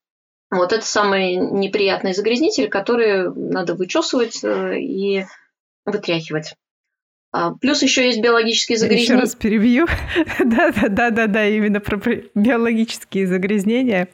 Вот 0.52 0.74
это 0.74 0.86
самый 0.86 1.38
неприятный 1.38 2.14
загрязнитель, 2.14 2.70
который 2.70 3.34
надо 3.34 3.74
вычесывать 3.74 4.44
э, 4.44 4.78
и 4.80 5.26
вытряхивать. 5.92 6.56
А, 7.32 7.52
плюс 7.52 7.84
еще 7.84 8.06
есть 8.06 8.22
биологические 8.22 8.78
загрязнения. 8.78 9.14
Еще 9.14 9.22
раз 9.22 9.36
перебью. 9.36 9.88
Да-да-да-да, 10.40 11.46
именно 11.46 11.80
про 11.80 11.98
биологические 12.34 13.28
загрязнения. 13.28 14.10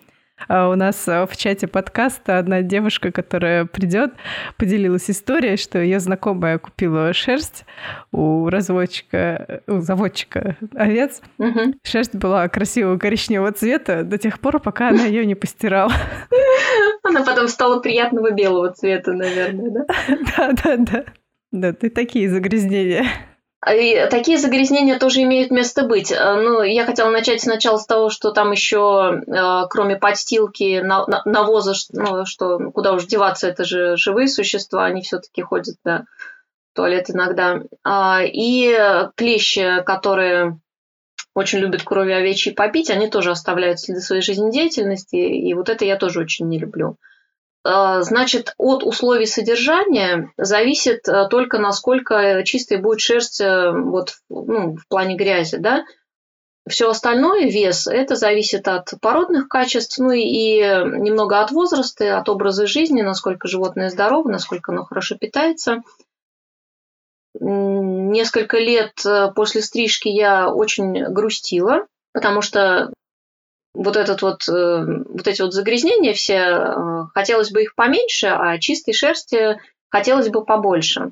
А 0.50 0.70
у 0.70 0.76
нас 0.76 1.08
а, 1.08 1.26
в 1.26 1.38
чате 1.38 1.66
подкаста 1.68 2.38
одна 2.38 2.62
девушка, 2.62 3.12
которая 3.12 3.66
придет, 3.66 4.14
поделилась 4.58 5.10
историей, 5.10 5.56
что 5.56 5.80
ее 5.80 6.02
знакомая 6.02 6.60
купила 6.60 7.14
шерсть 7.14 7.64
у 8.12 8.50
разводчика, 8.50 9.62
у 9.68 9.80
заводчика 9.80 10.58
овец. 10.76 11.22
Угу. 11.38 11.76
Шерсть 11.84 12.16
была 12.16 12.50
красивого 12.50 12.98
коричневого 12.98 13.54
цвета 13.54 14.04
до 14.04 14.18
тех 14.18 14.42
пор, 14.42 14.60
пока 14.60 14.90
она 14.90 15.06
ее 15.06 15.26
не 15.26 15.36
постирала. 15.36 15.94
Она 17.04 17.24
потом 17.24 17.48
стала 17.48 17.80
приятного 17.80 18.32
белого 18.32 18.74
цвета, 18.74 19.14
наверное, 19.14 19.70
да? 19.72 19.86
Да, 20.38 20.52
да, 20.64 20.78
да. 20.78 21.06
Да, 21.56 21.72
ты 21.72 21.90
такие 21.90 22.30
загрязнения. 22.30 23.06
И 23.66 24.08
такие 24.12 24.38
загрязнения 24.38 25.00
тоже 25.00 25.22
имеют 25.22 25.52
место 25.52 25.88
быть. 25.88 26.12
Э, 26.12 26.36
ну, 26.36 26.62
я 26.62 26.86
хотела 26.86 27.10
начать 27.10 27.42
сначала 27.42 27.78
с 27.78 27.86
того, 27.86 28.10
что 28.10 28.32
там 28.32 28.52
еще, 28.52 29.22
э, 29.26 29.68
кроме 29.70 29.96
подстилки, 29.96 30.82
навоза, 30.82 31.74
ну, 31.94 32.26
что 32.26 32.60
куда 32.72 32.92
уж 32.92 33.06
деваться, 33.06 33.48
это 33.48 33.64
же 33.64 33.96
живые 33.96 34.28
существа, 34.28 34.84
они 34.84 35.02
все-таки 35.02 35.42
ходят 35.42 35.78
в 35.86 36.06
туалет 36.74 37.10
иногда. 37.10 37.62
А, 37.86 38.20
и 38.22 38.78
клещи, 39.16 39.82
которые 39.86 40.60
очень 41.34 41.60
любят 41.60 41.84
крови 41.84 42.12
овечьей 42.12 42.54
попить, 42.54 42.90
они 42.90 43.08
тоже 43.08 43.32
оставляют 43.32 43.80
следы 43.80 44.02
своей 44.02 44.22
жизнедеятельности, 44.22 45.16
и 45.16 45.54
вот 45.54 45.70
это 45.70 45.86
я 45.86 45.96
тоже 45.96 46.20
очень 46.20 46.50
не 46.50 46.60
люблю. 46.60 46.98
Значит, 47.66 48.54
от 48.58 48.84
условий 48.84 49.26
содержания 49.26 50.32
зависит 50.38 51.10
а, 51.10 51.28
только 51.28 51.58
насколько 51.58 52.44
чистой 52.46 52.78
будет 52.78 53.00
шерсть 53.00 53.42
э, 53.42 53.72
вот, 53.72 54.18
ну, 54.30 54.76
в 54.76 54.88
плане 54.88 55.16
грязи, 55.16 55.58
да. 55.58 55.84
Все 56.68 56.90
остальное, 56.90 57.50
вес, 57.50 57.88
это 57.88 58.16
зависит 58.16 58.68
от 58.68 58.94
породных 59.02 59.48
качеств, 59.48 60.00
ну 60.00 60.12
и 60.12 60.58
немного 60.60 61.42
от 61.42 61.52
возраста, 61.52 62.18
от 62.18 62.28
образа 62.28 62.66
жизни, 62.66 63.04
насколько 63.04 63.48
животное 63.48 63.90
здорово, 63.90 64.30
насколько 64.30 64.72
оно 64.72 64.84
хорошо 64.84 65.16
питается. 65.16 65.82
Несколько 67.40 68.58
лет 68.58 68.94
э, 69.06 69.32
после 69.36 69.62
стрижки 69.62 70.08
я 70.08 70.54
очень 70.54 71.06
грустила, 71.06 71.88
потому 72.14 72.42
что 72.42 72.94
вот 73.76 73.98
этот 73.98 74.22
вот, 74.22 74.48
э, 74.48 75.04
вот 75.10 75.28
эти 75.28 75.42
вот 75.42 75.54
загрязнения 75.54 76.14
все, 76.14 76.36
э, 76.36 77.04
хотелось 77.14 77.52
бы 77.52 77.64
их 77.64 77.76
поменьше, 77.76 78.28
а 78.28 78.58
чистой 78.58 78.94
шерсти 78.94 79.60
хотелось 79.90 80.30
бы 80.30 80.44
побольше. 80.44 81.12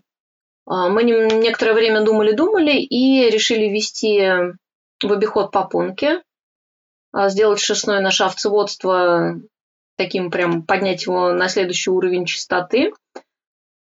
А, 0.66 0.90
мы 0.90 1.04
некоторое 1.04 1.74
время 1.74 2.02
думали-думали 2.02 2.72
и 2.72 3.30
решили 3.30 3.66
ввести 3.66 4.22
в 5.04 5.12
обиход 5.12 5.52
попонки, 5.52 6.22
сделать 7.14 7.60
шерстное 7.60 8.00
наше 8.00 8.24
овцеводство 8.24 9.36
таким 9.98 10.32
прям, 10.32 10.64
поднять 10.64 11.06
его 11.06 11.32
на 11.34 11.48
следующий 11.48 11.92
уровень 11.92 12.26
чистоты 12.26 12.94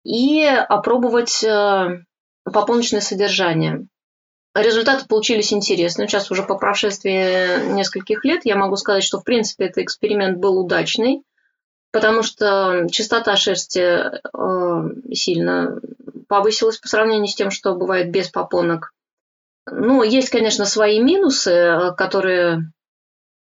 и 0.04 0.46
опробовать 0.46 1.44
э, 1.44 2.04
попоночное 2.44 3.02
содержание. 3.02 3.88
Результаты 4.55 5.07
получились 5.07 5.51
интересные. 5.51 6.07
Сейчас 6.07 6.29
уже 6.29 6.43
по 6.43 6.55
прошествии 6.55 7.74
нескольких 7.74 8.24
лет 8.24 8.41
я 8.43 8.55
могу 8.55 8.75
сказать, 8.75 9.03
что 9.03 9.19
в 9.19 9.24
принципе 9.24 9.65
этот 9.65 9.79
эксперимент 9.79 10.38
был 10.38 10.60
удачный, 10.60 11.24
потому 11.91 12.22
что 12.22 12.88
частота 12.91 13.36
шерсти 13.36 13.79
э, 13.79 15.12
сильно 15.12 15.79
повысилась 16.27 16.77
по 16.77 16.88
сравнению 16.88 17.27
с 17.27 17.36
тем, 17.36 17.50
что 17.50 17.74
бывает 17.74 18.12
без 18.12 18.29
попонок. 18.29 18.93
Ну, 19.65 20.03
есть, 20.03 20.29
конечно, 20.29 20.65
свои 20.65 21.01
минусы, 21.01 21.93
которые 21.98 22.72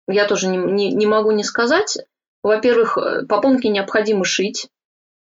я 0.07 0.25
тоже 0.27 0.47
не, 0.47 0.57
не, 0.57 0.93
не 0.93 1.07
могу 1.07 1.31
не 1.31 1.43
сказать. 1.43 1.97
Во-первых, 2.41 2.97
попонки 3.27 3.67
необходимо 3.67 4.23
шить. 4.23 4.69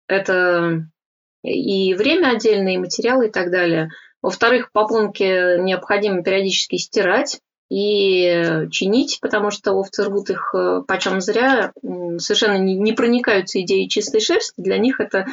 Это 0.08 0.84
и 1.42 1.94
время 1.94 2.32
отдельное, 2.32 2.74
и 2.74 2.78
материалы 2.78 3.28
и 3.28 3.30
так 3.30 3.50
далее– 3.50 3.88
во-вторых, 4.22 4.70
попонки 4.72 5.58
необходимо 5.60 6.22
периодически 6.22 6.76
стирать 6.76 7.40
и 7.70 8.66
чинить, 8.70 9.18
потому 9.22 9.50
что 9.50 9.72
овцы 9.72 10.04
рвут 10.04 10.28
их 10.28 10.52
э, 10.54 10.82
почем 10.86 11.20
зря, 11.20 11.72
совершенно 12.18 12.58
не, 12.58 12.92
проникаются 12.92 13.60
идеей 13.60 13.88
чистой 13.88 14.20
шерсти, 14.20 14.60
для 14.60 14.76
них 14.76 15.00
это 15.00 15.26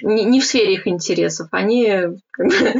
не, 0.00 0.40
в 0.40 0.44
сфере 0.44 0.74
их 0.74 0.86
интересов, 0.86 1.48
они 1.50 1.90
бы, 2.38 2.74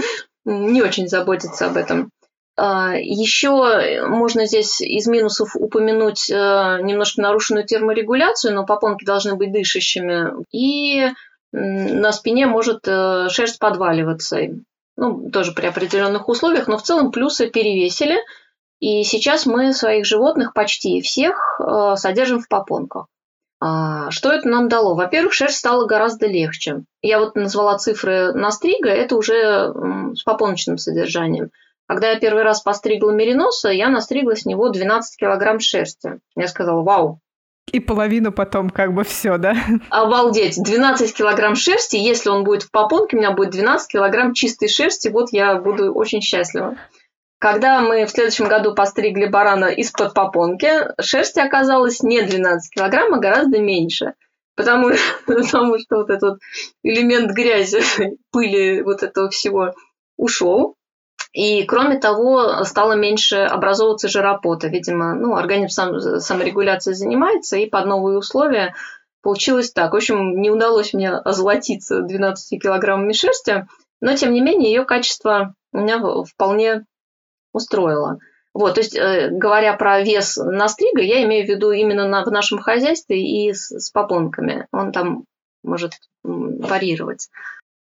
не 0.45 0.81
очень 0.81 1.09
заботятся 1.09 1.67
об 1.67 1.77
этом. 1.77 2.11
А, 2.57 2.95
Еще 2.95 4.07
можно 4.07 4.47
здесь 4.47 4.81
из 4.81 5.09
минусов 5.09 5.57
упомянуть 5.57 6.31
э, 6.31 6.35
немножко 6.83 7.21
нарушенную 7.21 7.67
терморегуляцию, 7.67 8.55
но 8.55 8.65
попонки 8.65 9.05
должны 9.05 9.35
быть 9.35 9.53
дышащими, 9.53 10.45
и 10.53 11.11
на 11.51 12.13
спине 12.13 12.47
может 12.47 12.87
э, 12.87 13.29
шерсть 13.29 13.59
подваливаться 13.59 14.39
ну, 14.97 15.31
тоже 15.31 15.53
при 15.53 15.67
определенных 15.67 16.29
условиях, 16.29 16.67
но 16.69 16.79
в 16.79 16.83
целом 16.83 17.11
плюсы 17.11 17.49
перевесили. 17.49 18.19
И 18.81 19.03
сейчас 19.05 19.47
мы 19.47 19.73
своих 19.73 20.05
животных 20.05 20.53
почти 20.53 21.01
всех 21.01 21.61
э, 21.61 21.95
содержим 21.97 22.41
в 22.41 22.49
попонках. 22.49 23.07
А, 23.61 24.11
что 24.11 24.31
это 24.31 24.49
нам 24.49 24.69
дало? 24.69 24.95
Во-первых, 24.95 25.33
шерсть 25.33 25.59
стала 25.59 25.87
гораздо 25.87 26.27
легче. 26.27 26.83
Я 27.01 27.19
вот 27.19 27.35
назвала 27.35 27.79
цифры 27.79 28.33
настрига, 28.35 28.91
это 28.91 29.17
уже 29.17 29.73
с 30.15 30.23
попоночным 30.23 30.77
содержанием. 30.77 31.51
Когда 31.87 32.11
я 32.11 32.19
первый 32.19 32.43
раз 32.43 32.61
постригла 32.63 33.11
мериноса, 33.11 33.71
я 33.71 33.89
настригла 33.89 34.37
с 34.37 34.45
него 34.45 34.71
12 34.71 35.19
килограмм 35.19 35.61
шерсти. 35.61 36.19
Я 36.35 36.49
сказала, 36.49 36.83
вау, 36.83 37.21
и 37.73 37.81
половину 37.81 38.31
потом 38.31 38.71
как 38.71 38.95
бы 38.95 39.05
все, 39.05 39.37
да? 39.37 39.57
Обалдеть. 39.91 40.63
12 40.63 41.15
килограмм 41.15 41.57
шерсти. 41.57 41.97
Если 41.97 42.29
он 42.29 42.45
будет 42.45 42.63
в 42.63 42.71
попонке, 42.71 43.17
у 43.17 43.21
меня 43.21 43.33
будет 43.33 43.51
12 43.51 43.91
килограмм 43.91 44.33
чистой 44.33 44.69
шерсти. 44.69 45.09
Вот 45.09 45.33
я 45.33 45.57
буду 45.57 45.93
очень 45.93 46.21
счастлива. 46.21 46.77
Когда 47.39 47.81
мы 47.81 48.07
в 48.07 48.11
следующем 48.11 48.49
году 48.49 48.75
постригли 48.75 49.27
барана 49.27 49.67
из-под 49.67 50.15
попонки, 50.15 50.71
шерсти 51.01 51.41
оказалось 51.41 52.03
не 52.03 52.23
12 52.23 52.73
килограмм, 52.73 53.13
а 53.15 53.19
гораздо 53.19 53.59
меньше. 53.59 54.15
Потому, 54.57 54.91
потому 55.27 55.79
что 55.79 55.97
вот 55.97 56.11
этот 56.11 56.39
элемент 56.83 57.33
грязи, 57.33 57.83
пыли 58.33 58.83
вот 58.83 59.03
этого 59.03 59.31
всего 59.31 59.75
ушел. 60.17 60.77
И, 61.35 61.65
кроме 61.65 61.99
того, 61.99 62.63
стало 62.63 62.93
меньше 62.93 63.39
образовываться 63.39 64.09
жиропота. 64.09 64.69
Видимо, 64.69 65.15
ну, 65.15 65.35
организм 65.35 65.69
сам, 65.69 66.21
саморегуляцией 66.21 66.95
занимается, 66.95 67.57
и 67.57 67.69
под 67.69 67.87
новые 67.87 68.17
условия 68.17 68.75
получилось 69.21 69.73
так. 69.73 69.93
В 69.93 69.97
общем, 69.97 70.41
не 70.41 70.51
удалось 70.51 70.95
мне 70.95 71.11
озолотиться 71.11 72.03
12 72.03 72.63
килограммами 72.63 73.13
шерсти, 73.13 73.67
но, 74.01 74.15
тем 74.15 74.33
не 74.33 74.41
менее, 74.41 74.73
ее 74.73 74.85
качество 74.85 75.55
меня 75.73 76.01
вполне 76.25 76.87
устроило. 77.53 78.21
Вот, 78.53 78.75
то 78.75 78.81
есть, 78.81 78.95
э, 78.95 79.31
говоря 79.31 79.73
про 79.73 80.03
вес 80.03 80.37
настрига, 80.37 81.03
я 81.03 81.25
имею 81.25 81.45
в 81.45 81.49
виду 81.49 81.73
именно 81.73 82.07
на, 82.07 82.23
в 82.23 82.31
нашем 82.31 82.61
хозяйстве 82.61 83.21
и 83.21 83.53
с, 83.53 83.71
с 83.71 83.91
попонками. 83.91 84.69
Он 84.71 84.93
там 84.93 85.25
может 85.65 85.95
варьировать. 86.23 87.29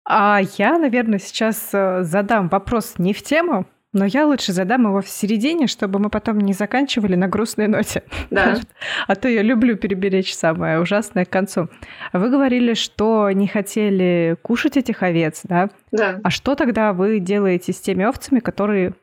А 0.08 0.40
я, 0.58 0.78
наверное, 0.78 1.20
сейчас 1.20 1.70
э, 1.74 2.04
задам 2.04 2.48
вопрос 2.48 2.96
не 2.98 3.14
в 3.14 3.24
тему, 3.24 3.66
но 3.96 4.06
я 4.06 4.28
лучше 4.28 4.52
задам 4.52 4.84
его 4.84 5.02
в 5.02 5.08
середине, 5.08 5.68
чтобы 5.68 6.00
мы 6.00 6.10
потом 6.10 6.40
не 6.40 6.52
заканчивали 6.54 7.16
на 7.16 7.28
грустной 7.28 7.68
ноте. 7.68 8.04
Да. 8.30 8.60
А 9.08 9.16
то 9.16 9.30
я 9.30 9.42
люблю 9.42 9.78
переберечь 9.78 10.36
самое 10.36 10.82
ужасное 10.82 11.24
к 11.24 11.30
концу. 11.30 11.70
Вы 12.12 12.30
говорили, 12.30 12.74
что 12.74 13.32
не 13.32 13.48
хотели 13.48 14.36
кушать 14.42 14.76
этих 14.76 15.02
овец, 15.02 15.42
да? 15.44 15.70
Да. 15.92 16.20
А 16.24 16.30
что 16.30 16.56
тогда 16.56 16.92
вы 16.92 17.20
делаете 17.20 17.72
с 17.72 17.80
теми 17.80 18.04
овцами, 18.04 18.40
которые 18.40 18.94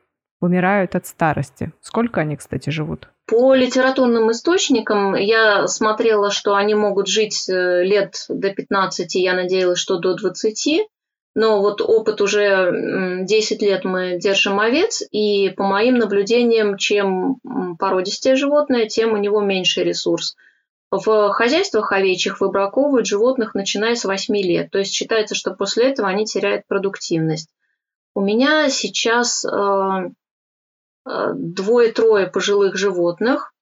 умирают 0.41 0.95
от 0.95 1.07
старости? 1.07 1.71
Сколько 1.81 2.21
они, 2.21 2.35
кстати, 2.35 2.69
живут? 2.69 3.09
По 3.25 3.55
литературным 3.55 4.29
источникам 4.31 5.15
я 5.15 5.67
смотрела, 5.67 6.29
что 6.29 6.55
они 6.55 6.75
могут 6.75 7.07
жить 7.07 7.49
э, 7.49 7.83
лет 7.83 8.25
до 8.29 8.51
15, 8.51 9.15
я 9.15 9.33
надеялась, 9.33 9.79
что 9.79 9.97
до 9.97 10.13
20. 10.13 10.87
Но 11.35 11.61
вот 11.61 11.81
опыт 11.81 12.21
уже 12.21 13.23
10 13.23 13.61
лет 13.63 13.85
мы 13.85 14.19
держим 14.19 14.59
овец, 14.59 15.01
и 15.11 15.49
по 15.49 15.63
моим 15.63 15.95
наблюдениям, 15.95 16.77
чем 16.77 17.37
породистее 17.79 18.35
животное, 18.35 18.87
тем 18.87 19.13
у 19.13 19.17
него 19.17 19.41
меньше 19.41 19.83
ресурс. 19.83 20.35
В 20.91 21.31
хозяйствах 21.31 21.91
овечьих 21.91 22.39
выбраковывают 22.39 23.07
животных, 23.07 23.55
начиная 23.55 23.95
с 23.95 24.05
8 24.05 24.35
лет. 24.37 24.69
То 24.69 24.77
есть 24.77 24.93
считается, 24.93 25.33
что 25.33 25.55
после 25.55 25.89
этого 25.89 26.07
они 26.07 26.25
теряют 26.25 26.67
продуктивность. 26.67 27.49
У 28.13 28.21
меня 28.21 28.69
сейчас 28.69 29.43
э, 29.43 29.49
э, 29.49 31.31
двое-трое 31.33 32.27
пожилых 32.27 32.75
животных. 32.75 33.55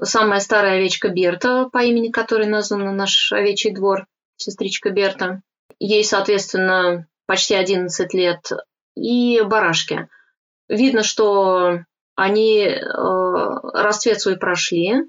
Самая 0.00 0.38
старая 0.38 0.76
овечка 0.76 1.08
Берта, 1.08 1.68
по 1.72 1.78
имени 1.82 2.12
которой 2.12 2.46
назван 2.46 2.96
наш 2.96 3.32
овечий 3.32 3.74
двор, 3.74 4.06
сестричка 4.36 4.90
Берта. 4.90 5.42
Ей, 5.78 6.04
соответственно, 6.04 7.06
почти 7.26 7.54
11 7.54 8.14
лет. 8.14 8.50
И 8.96 9.40
барашки. 9.42 10.08
Видно, 10.68 11.02
что 11.02 11.80
они 12.16 12.64
э, 12.64 12.80
расцвет 12.82 14.20
свой 14.20 14.36
прошли. 14.36 15.04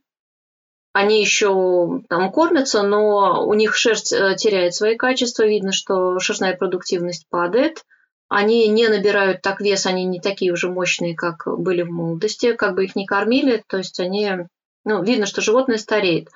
Они 0.94 1.22
еще 1.22 2.02
там 2.10 2.32
кормятся, 2.32 2.84
но 2.84 3.46
у 3.46 3.54
них 3.54 3.76
шерсть 3.76 4.14
э, 4.14 4.36
теряет 4.36 4.76
свои 4.76 4.96
качества. 4.96 5.44
Видно, 5.44 5.72
что 5.72 6.20
шерстная 6.20 6.56
продуктивность 6.56 7.28
падает. 7.30 7.84
Они 8.28 8.68
не 8.70 8.88
набирают 8.88 9.42
так 9.42 9.60
вес, 9.60 9.86
они 9.86 10.06
не 10.06 10.22
такие 10.22 10.54
уже 10.54 10.70
мощные, 10.70 11.16
как 11.16 11.44
были 11.46 11.82
в 11.82 11.92
молодости, 11.92 12.54
как 12.54 12.76
бы 12.76 12.86
их 12.86 12.96
ни 12.96 13.06
кормили. 13.06 13.64
То 13.68 13.78
есть 13.78 14.00
они, 14.00 14.48
ну, 14.86 15.04
видно, 15.04 15.26
что 15.26 15.42
животное 15.42 15.78
стареет. 15.78 16.30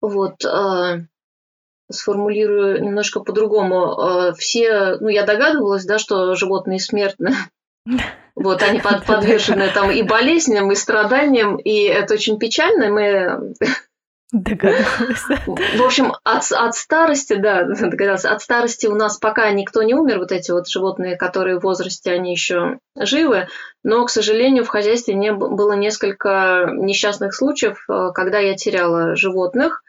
Вот. 0.00 0.44
Э, 0.44 1.02
сформулирую 1.92 2.82
немножко 2.82 3.20
по-другому. 3.20 4.32
Все, 4.36 4.96
ну, 5.00 5.08
я 5.08 5.24
догадывалась, 5.24 5.84
да, 5.84 5.98
что 5.98 6.34
животные 6.34 6.80
смертны. 6.80 7.34
Вот, 8.34 8.62
они 8.62 8.80
подвержены 8.80 9.68
там 9.74 9.90
и 9.90 10.02
болезням, 10.02 10.72
и 10.72 10.74
страданиям, 10.74 11.56
и 11.56 11.82
это 11.82 12.14
очень 12.14 12.38
печально. 12.38 12.88
Мы 12.88 13.54
Догадалась. 14.32 15.26
В 15.46 15.82
общем, 15.82 16.14
от, 16.24 16.50
от 16.52 16.74
старости, 16.74 17.34
да, 17.34 17.64
догадалась, 17.64 18.24
от 18.24 18.40
старости 18.40 18.86
у 18.86 18.94
нас 18.94 19.18
пока 19.18 19.50
никто 19.50 19.82
не 19.82 19.92
умер, 19.92 20.20
вот 20.20 20.32
эти 20.32 20.50
вот 20.50 20.68
животные, 20.68 21.16
которые 21.16 21.60
в 21.60 21.64
возрасте, 21.64 22.12
они 22.12 22.32
еще 22.32 22.78
живы, 22.98 23.48
но, 23.84 24.02
к 24.06 24.10
сожалению, 24.10 24.64
в 24.64 24.68
хозяйстве 24.68 25.14
не 25.14 25.32
было 25.34 25.74
несколько 25.74 26.70
несчастных 26.72 27.34
случаев, 27.34 27.84
э, 27.90 28.12
когда 28.14 28.38
я 28.38 28.54
теряла 28.54 29.16
животных, 29.16 29.82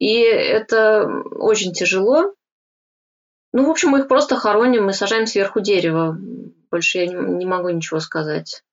и 0.00 0.22
это 0.22 1.06
очень 1.30 1.72
тяжело. 1.72 2.34
Ну, 3.52 3.66
в 3.66 3.70
общем, 3.70 3.90
мы 3.90 4.00
их 4.00 4.08
просто 4.08 4.34
хороним 4.34 4.88
и 4.88 4.92
сажаем 4.92 5.26
сверху 5.26 5.60
дерева. 5.60 6.18
Больше 6.70 6.98
я 6.98 7.06
не, 7.06 7.14
не 7.14 7.46
могу 7.46 7.68
ничего 7.68 8.00
сказать. 8.00 8.64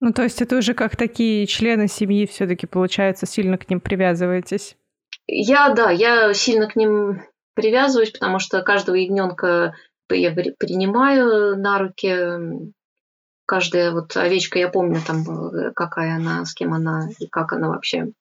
Ну, 0.00 0.12
то 0.12 0.22
есть 0.22 0.40
это 0.40 0.56
уже 0.56 0.72
как 0.72 0.96
такие 0.96 1.46
члены 1.46 1.88
семьи 1.88 2.24
все-таки, 2.26 2.66
получается, 2.66 3.26
сильно 3.26 3.58
к 3.58 3.68
ним 3.68 3.80
привязываетесь? 3.80 4.76
Я, 5.26 5.70
да, 5.74 5.90
я 5.90 6.32
сильно 6.34 6.68
к 6.68 6.76
ним 6.76 7.22
привязываюсь, 7.54 8.10
потому 8.10 8.38
что 8.38 8.62
каждого 8.62 8.94
ягненка 8.94 9.74
я 10.08 10.30
принимаю 10.30 11.58
на 11.58 11.78
руки. 11.78 12.16
Каждая 13.44 13.90
вот 13.90 14.16
овечка, 14.16 14.60
я 14.60 14.68
помню 14.68 15.00
там, 15.04 15.24
какая 15.74 16.16
она, 16.16 16.44
с 16.44 16.54
кем 16.54 16.72
она 16.72 17.08
и 17.18 17.26
как 17.26 17.52
она 17.52 17.68
вообще. 17.68 18.12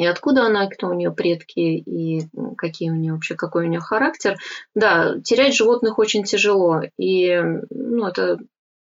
И 0.00 0.06
откуда 0.06 0.46
она, 0.46 0.66
кто 0.66 0.88
у 0.88 0.94
нее 0.94 1.12
предки, 1.12 1.60
и 1.60 2.26
какие 2.56 2.88
у 2.88 2.94
нее 2.94 3.12
вообще, 3.12 3.34
какой 3.34 3.66
у 3.66 3.68
нее 3.68 3.80
характер. 3.80 4.38
Да, 4.74 5.20
терять 5.22 5.54
животных 5.54 5.98
очень 5.98 6.24
тяжело. 6.24 6.80
И 6.96 7.38
ну, 7.68 8.06
это 8.06 8.38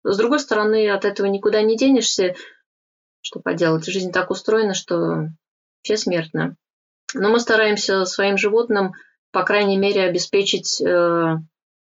с 0.05 0.17
другой 0.17 0.39
стороны, 0.39 0.89
от 0.91 1.05
этого 1.05 1.27
никуда 1.27 1.61
не 1.63 1.77
денешься. 1.77 2.37
Что 3.21 3.41
поделать? 3.41 3.85
Жизнь 3.85 4.13
так 4.13 4.31
устроена, 4.31 4.75
что 4.75 5.27
все 5.83 5.97
смертны. 5.97 6.55
Но 7.15 7.31
мы 7.31 7.41
стараемся 7.41 8.05
своим 8.05 8.39
животным, 8.39 8.93
по 9.33 9.43
крайней 9.43 9.79
мере, 9.79 10.05
обеспечить 10.05 10.81
э, 10.81 11.37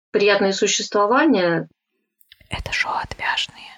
приятное 0.09 0.51
существование. 0.51 1.69
Это 2.49 2.71
шоу 2.71 2.93
отвяжные. 2.93 3.69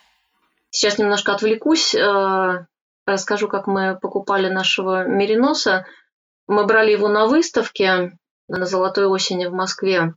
Сейчас 0.69 0.97
немножко 0.97 1.33
отвлекусь, 1.33 1.93
э, 1.95 2.65
расскажу, 3.07 3.47
как 3.47 3.67
мы 3.67 3.97
покупали 3.99 4.49
нашего 4.49 5.05
мериноса. 5.07 5.85
Мы 6.47 6.65
брали 6.65 6.91
его 6.91 7.07
на 7.07 7.25
выставке 7.25 8.17
на 8.47 8.65
Золотой 8.65 9.05
осени 9.07 9.45
в 9.45 9.53
Москве. 9.53 10.13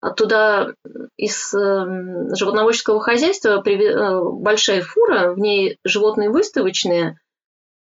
Оттуда 0.00 0.74
из 1.16 1.52
эм, 1.54 2.34
животноводческого 2.34 3.00
хозяйства 3.00 3.62
э, 3.66 4.20
большая 4.22 4.82
фура, 4.82 5.32
в 5.32 5.38
ней 5.38 5.78
животные 5.84 6.30
выставочные, 6.30 7.18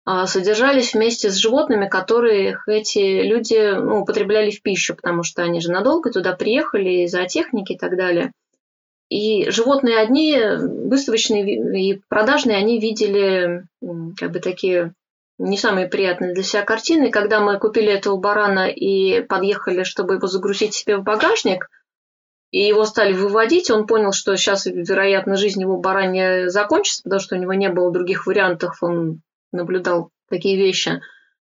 а, 0.06 0.26
содержались 0.26 0.94
вместе 0.94 1.30
с 1.30 1.36
животными, 1.36 1.88
которые 1.88 2.58
эти 2.66 3.22
люди 3.22 3.74
ну, 3.74 4.00
употребляли 4.00 4.50
в 4.50 4.62
пищу, 4.62 4.96
потому 4.96 5.22
что 5.22 5.42
они 5.42 5.60
же 5.60 5.70
надолго 5.70 6.10
туда 6.10 6.32
приехали 6.32 7.04
из-за 7.04 7.26
техники 7.26 7.74
и 7.74 7.78
так 7.78 7.96
далее. 7.96 8.32
И 9.10 9.50
животные 9.50 9.98
одни, 9.98 10.38
выставочные 10.38 11.92
и 11.92 12.00
продажные, 12.08 12.56
они 12.56 12.80
видели 12.80 13.66
как 14.16 14.30
бы 14.30 14.38
такие 14.38 14.94
не 15.38 15.58
самые 15.58 15.88
приятные 15.88 16.32
для 16.32 16.42
себя 16.42 16.62
картины. 16.62 17.10
Когда 17.10 17.40
мы 17.40 17.58
купили 17.58 17.92
этого 17.92 18.16
барана 18.16 18.68
и 18.68 19.20
подъехали, 19.20 19.82
чтобы 19.82 20.14
его 20.14 20.26
загрузить 20.26 20.74
себе 20.74 20.96
в 20.96 21.02
багажник– 21.02 21.68
и 22.50 22.66
его 22.66 22.84
стали 22.84 23.12
выводить, 23.12 23.70
он 23.70 23.86
понял, 23.86 24.12
что 24.12 24.36
сейчас, 24.36 24.66
вероятно, 24.66 25.36
жизнь 25.36 25.60
его 25.60 25.76
баранья 25.76 26.48
закончится, 26.48 27.02
потому 27.04 27.20
что 27.20 27.36
у 27.36 27.38
него 27.38 27.54
не 27.54 27.68
было 27.68 27.92
других 27.92 28.26
вариантов, 28.26 28.78
он 28.82 29.20
наблюдал 29.52 30.10
такие 30.28 30.56
вещи. 30.56 31.00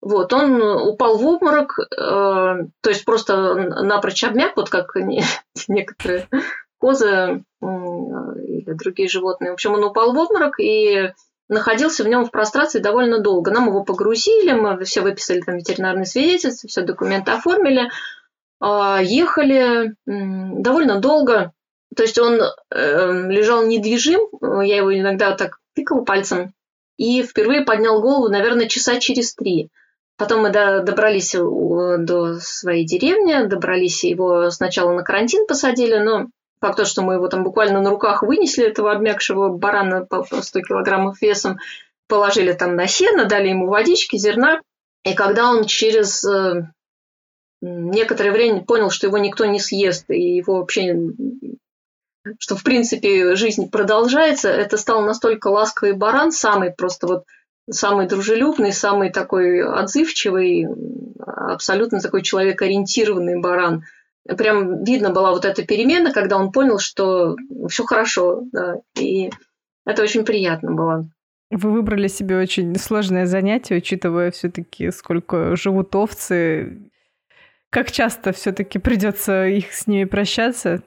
Вот, 0.03 0.33
он 0.33 0.61
упал 0.61 1.17
в 1.17 1.27
обморок, 1.27 1.79
э, 1.79 1.85
то 1.97 2.91
есть 2.91 3.05
просто 3.05 3.55
напрочь 3.55 4.25
обмяк, 4.25 4.57
вот 4.57 4.69
как 4.69 4.95
некоторые 5.69 6.29
козы 6.83 7.45
или 7.61 8.73
другие 8.73 9.09
животные. 9.09 9.53
В 9.53 9.55
общем, 9.55 9.73
он 9.75 9.85
упал 9.85 10.13
в 10.13 10.19
обморок 10.19 10.59
и 10.59 11.13
находился 11.49 12.03
в 12.03 12.09
нем 12.09 12.25
в 12.25 12.33
прострации 12.33 12.81
довольно 12.81 13.21
долго. 13.21 13.53
Нам 13.53 13.69
его 13.69 13.85
погрузили, 13.85 14.53
мы 14.53 14.85
все 14.85 15.01
выписали 15.01 15.41
там 15.41 15.57
ветеринарные 15.57 16.07
свидетельства, 16.07 16.69
все 16.69 16.83
документы 16.83 17.31
оформили. 17.31 17.89
А, 18.61 19.01
ехали 19.01 19.95
довольно 20.07 20.99
долго. 21.01 21.53
То 21.95 22.03
есть 22.03 22.19
он 22.19 22.41
эм, 22.71 23.31
лежал 23.31 23.67
недвижим, 23.67 24.21
я 24.41 24.79
его 24.79 24.99
иногда 24.99 25.37
так 25.37 25.59
тыкала 25.75 26.03
пальцем, 26.03 26.55
и 26.97 27.23
впервые 27.23 27.63
поднял 27.63 28.01
голову, 28.01 28.29
наверное, 28.29 28.67
часа 28.67 28.99
через 28.99 29.35
три. 29.35 29.69
Потом 30.17 30.43
мы 30.43 30.51
добрались 30.51 31.35
до 31.35 32.39
своей 32.41 32.87
деревни, 32.87 33.47
добрались 33.47 34.05
его 34.05 34.51
сначала 34.51 34.93
на 34.93 35.03
карантин 35.03 35.47
посадили, 35.47 35.99
но 35.99 36.29
факт 36.63 36.79
то, 36.79 36.85
что 36.85 37.03
мы 37.03 37.15
его 37.15 37.29
там 37.29 37.45
буквально 37.45 37.83
на 37.83 37.91
руках 37.91 38.23
вынесли, 38.23 38.65
этого 38.65 38.93
обмякшего 38.93 39.51
барана 39.51 40.07
по 40.07 40.25
100 40.25 40.61
килограммов 40.61 41.21
весом, 41.21 41.59
положили 42.09 42.53
там 42.53 42.77
на 42.77 42.87
сено, 42.87 43.27
дали 43.27 43.49
ему 43.49 43.67
водички, 43.67 44.17
зерна. 44.17 44.61
И 45.05 45.15
когда 45.15 45.51
он 45.51 45.65
через 45.65 46.25
э, 46.25 46.69
некоторое 47.61 48.31
время 48.31 48.65
понял, 48.65 48.91
что 48.91 49.09
его 49.09 49.19
никто 49.19 49.45
не 49.45 49.59
съест, 49.59 50.09
и 50.09 50.37
его 50.37 50.59
вообще 50.59 50.97
что, 52.39 52.55
в 52.55 52.63
принципе, 52.63 53.35
жизнь 53.35 53.69
продолжается, 53.69 54.49
это 54.49 54.77
стал 54.77 55.03
настолько 55.03 55.49
ласковый 55.49 55.95
баран, 55.95 56.31
самый 56.31 56.71
просто 56.71 57.07
вот 57.09 57.25
самый 57.71 58.07
дружелюбный, 58.07 58.73
самый 58.73 59.11
такой 59.11 59.63
отзывчивый, 59.63 60.67
абсолютно 61.19 62.01
такой 62.01 62.23
человек-ориентированный 62.23 63.41
баран. 63.41 63.85
Прям 64.27 64.85
видно 64.85 65.11
была 65.11 65.33
вот 65.33 65.45
эта 65.45 65.65
перемена, 65.65 66.13
когда 66.13 66.37
он 66.37 66.53
понял, 66.53 66.79
что 66.79 67.37
все 67.69 67.85
хорошо, 67.85 68.43
да, 68.53 68.77
и 68.97 69.31
это 69.85 70.03
очень 70.03 70.25
приятно 70.25 70.73
было. 70.73 71.09
Вы 71.51 71.71
выбрали 71.71 72.09
себе 72.09 72.39
очень 72.39 72.75
сложное 72.77 73.27
занятие, 73.27 73.77
учитывая 73.77 74.31
все-таки, 74.31 74.91
сколько 74.91 75.55
живут 75.57 75.95
овцы, 75.95 76.91
как 77.69 77.91
часто 77.91 78.33
все-таки 78.33 78.79
придется 78.79 79.47
их 79.47 79.73
с 79.73 79.87
ними 79.87 80.05
прощаться 80.05 80.83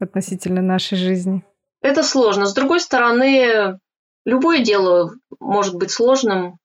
относительно 0.00 0.62
нашей 0.62 0.96
жизни? 0.96 1.44
Это 1.82 2.02
сложно. 2.02 2.46
С 2.46 2.54
другой 2.54 2.80
стороны, 2.80 3.78
любое 4.24 4.60
дело 4.60 5.14
может 5.40 5.74
быть 5.74 5.90
сложным, 5.90 6.58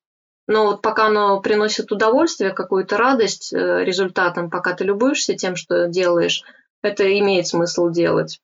но 0.47 0.65
вот 0.65 0.81
пока 0.81 1.07
оно 1.07 1.39
приносит 1.41 1.91
удовольствие, 1.91 2.51
какую-то 2.51 2.97
радость 2.97 3.53
э, 3.53 3.83
результатом, 3.83 4.49
пока 4.49 4.73
ты 4.73 4.83
любуешься 4.83 5.35
тем, 5.35 5.55
что 5.55 5.87
делаешь, 5.87 6.43
это 6.81 7.07
имеет 7.19 7.47
смысл 7.47 7.89
делать. 7.89 8.39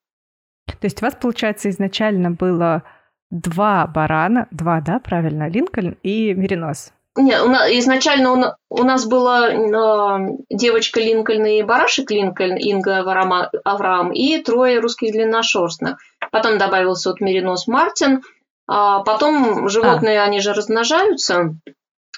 То 0.67 0.85
есть 0.85 1.01
у 1.01 1.05
вас, 1.05 1.15
получается, 1.15 1.69
изначально 1.69 2.31
было 2.31 2.83
два 3.29 3.87
барана, 3.87 4.47
два, 4.51 4.81
да, 4.81 4.99
правильно, 4.99 5.49
Линкольн 5.49 5.97
и 6.03 6.33
Меринос? 6.33 6.93
Нет, 7.17 7.41
у 7.41 7.49
нас, 7.49 7.67
изначально 7.71 8.31
у, 8.33 8.81
у 8.81 8.83
нас 8.83 9.07
была 9.07 9.49
э, 9.49 10.37
девочка 10.51 10.99
Линкольн 10.99 11.45
и 11.47 11.63
барашек 11.63 12.11
Линкольн, 12.11 12.57
Инга 12.57 12.99
Авраам, 12.99 13.49
Авраам 13.63 14.11
и 14.11 14.37
трое 14.37 14.79
русских 14.79 15.13
длинношерстных. 15.13 15.97
Потом 16.31 16.59
добавился 16.59 17.09
вот 17.09 17.19
меринос 17.19 17.67
Мартин. 17.67 18.21
А 18.67 19.01
потом 19.03 19.69
животные, 19.69 20.19
а. 20.19 20.25
они 20.25 20.41
же 20.41 20.53
размножаются, 20.53 21.55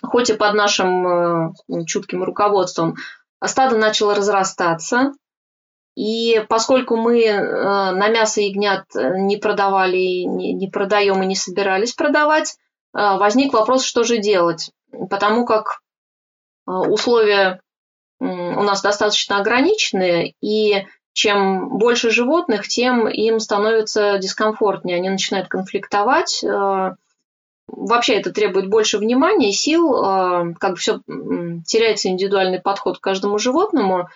хоть 0.02 0.30
и 0.30 0.34
под 0.34 0.54
нашим 0.54 1.08
э, 1.08 1.54
чутким 1.86 2.24
руководством. 2.24 2.96
Стадо 3.44 3.78
начало 3.78 4.16
разрастаться. 4.16 5.14
И 5.96 6.46
поскольку 6.48 6.96
мы 6.96 7.24
э, 7.24 7.42
на 7.92 8.10
мясо 8.10 8.42
ягнят 8.42 8.86
не 8.96 9.38
продавали, 9.38 10.24
не, 10.24 10.70
продаем 10.70 11.22
и 11.24 11.26
не 11.26 11.36
собирались 11.36 11.94
продавать, 11.94 12.56
э, 12.94 13.00
возник 13.18 13.54
вопрос, 13.54 13.84
что 13.84 14.04
же 14.04 14.18
делать 14.18 14.72
потому 15.10 15.46
как 15.46 15.82
э, 16.68 16.72
условия 16.72 17.62
у 18.22 18.26
нас 18.64 18.82
достаточно 18.82 19.40
ограниченные, 19.40 20.34
и 20.42 20.86
чем 21.14 21.78
больше 21.78 22.10
животных, 22.10 22.68
тем 22.68 23.08
им 23.08 23.40
становится 23.40 24.18
дискомфортнее, 24.18 24.98
они 24.98 25.10
начинают 25.10 25.48
конфликтовать. 25.48 26.44
Э, 27.70 27.76
вообще 27.76 28.16
это 28.16 28.32
требует 28.32 28.70
больше 28.70 28.98
внимания, 28.98 29.52
сил, 29.52 29.94
э, 29.94 30.54
как 30.60 30.72
бы 30.72 30.76
все 30.78 31.00
теряется 31.66 32.10
индивидуальный 32.10 32.60
подход 32.62 32.98
к 32.98 33.02
каждому 33.02 33.38
животному. 33.38 34.10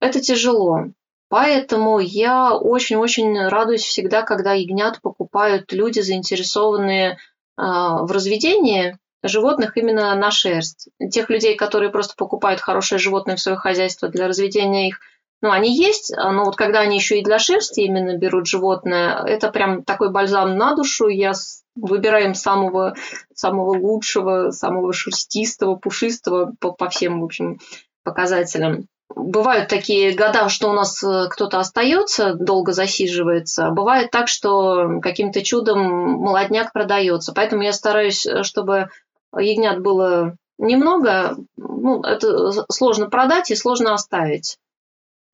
Это 0.00 0.20
тяжело. 0.20 0.86
Поэтому 1.28 1.98
я 1.98 2.54
очень-очень 2.54 3.48
радуюсь 3.48 3.82
всегда, 3.82 4.22
когда 4.22 4.52
ягнят 4.52 5.00
покупают 5.02 5.72
люди, 5.72 6.00
заинтересованные 6.00 7.18
в 7.56 8.12
разведении 8.12 8.96
животных 9.24 9.76
именно 9.76 10.14
на 10.14 10.30
шерсть. 10.30 10.88
Тех 11.10 11.30
людей, 11.30 11.56
которые 11.56 11.90
просто 11.90 12.14
покупают 12.16 12.60
хорошее 12.60 12.98
животное 12.98 13.34
в 13.36 13.40
свое 13.40 13.58
хозяйство 13.58 14.08
для 14.08 14.28
разведения 14.28 14.88
их, 14.88 15.00
ну, 15.42 15.50
они 15.50 15.76
есть, 15.76 16.12
но 16.16 16.44
вот 16.44 16.56
когда 16.56 16.80
они 16.80 16.96
еще 16.96 17.18
и 17.18 17.24
для 17.24 17.38
шерсти 17.38 17.80
именно 17.80 18.16
берут 18.16 18.46
животное, 18.46 19.22
это 19.24 19.50
прям 19.50 19.84
такой 19.84 20.10
бальзам 20.10 20.56
на 20.56 20.74
душу. 20.74 21.08
Я 21.08 21.34
выбираем 21.76 22.34
самого, 22.34 22.94
самого 23.34 23.78
лучшего, 23.78 24.50
самого 24.50 24.92
шерстистого, 24.92 25.76
пушистого 25.76 26.52
по, 26.58 26.72
по 26.72 26.88
всем, 26.88 27.20
в 27.20 27.24
общем, 27.24 27.58
показателям. 28.02 28.88
Бывают 29.14 29.68
такие 29.68 30.14
года, 30.14 30.48
что 30.48 30.68
у 30.68 30.72
нас 30.72 31.02
э, 31.02 31.28
кто-то 31.30 31.60
остается, 31.60 32.34
долго 32.34 32.72
засиживается. 32.72 33.70
Бывает 33.70 34.10
так, 34.10 34.28
что 34.28 35.00
каким-то 35.00 35.42
чудом 35.42 35.80
молодняк 35.80 36.72
продается. 36.72 37.32
Поэтому 37.32 37.62
я 37.62 37.72
стараюсь, 37.72 38.26
э, 38.26 38.42
чтобы 38.42 38.90
ягнят 39.36 39.80
было 39.80 40.36
немного. 40.58 41.36
Ну, 41.56 42.02
это 42.02 42.64
сложно 42.70 43.08
продать 43.08 43.50
и 43.50 43.56
сложно 43.56 43.94
оставить 43.94 44.58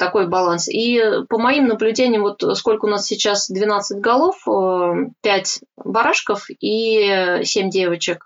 такой 0.03 0.27
баланс. 0.27 0.69
И 0.69 1.01
по 1.29 1.39
моим 1.39 1.69
наблюдениям, 1.69 2.23
вот 2.23 2.43
сколько 2.57 2.87
у 2.87 2.89
нас 2.89 3.07
сейчас 3.07 3.49
12 3.49 4.01
голов, 4.01 4.43
5 4.45 5.15
э, 5.25 5.67
барашков 5.77 6.49
и 6.51 7.41
7 7.45 7.71
девочек, 7.71 8.25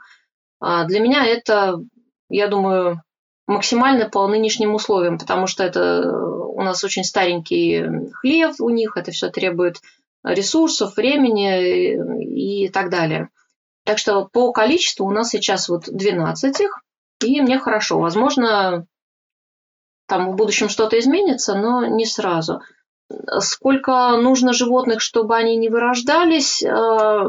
а 0.59 0.85
для 0.85 1.01
меня 1.01 1.27
это, 1.27 1.81
я 2.31 2.49
думаю, 2.49 3.03
максимально 3.47 4.09
по 4.09 4.27
нынешним 4.27 4.75
условиям, 4.75 5.19
потому 5.19 5.47
что 5.47 5.65
это 5.65 6.11
у 6.11 6.63
нас 6.63 6.83
очень 6.83 7.05
старенький 7.05 7.85
хлев 8.15 8.57
у 8.59 8.71
них, 8.71 8.97
это 8.97 9.11
все 9.11 9.29
требует 9.29 9.83
ресурсов, 10.25 10.97
времени 10.97 12.65
и 12.65 12.69
так 12.71 12.89
далее. 12.89 13.29
Так 13.85 13.99
что 13.99 14.25
по 14.25 14.51
количеству 14.53 15.07
у 15.07 15.11
нас 15.11 15.29
сейчас 15.29 15.69
вот 15.69 15.85
12 15.89 16.61
их, 16.61 16.81
и 17.23 17.43
мне 17.43 17.59
хорошо. 17.59 18.01
Возможно, 18.01 18.87
там 20.07 20.33
в 20.33 20.37
будущем 20.37 20.69
что-то 20.69 20.99
изменится, 20.99 21.55
но 21.55 21.87
не 21.87 22.07
сразу. 22.07 22.61
Сколько 23.39 24.17
нужно 24.17 24.53
животных, 24.53 25.01
чтобы 25.01 25.37
они 25.37 25.57
не 25.57 25.69
вырождались? 25.69 26.63
Э, 26.63 27.27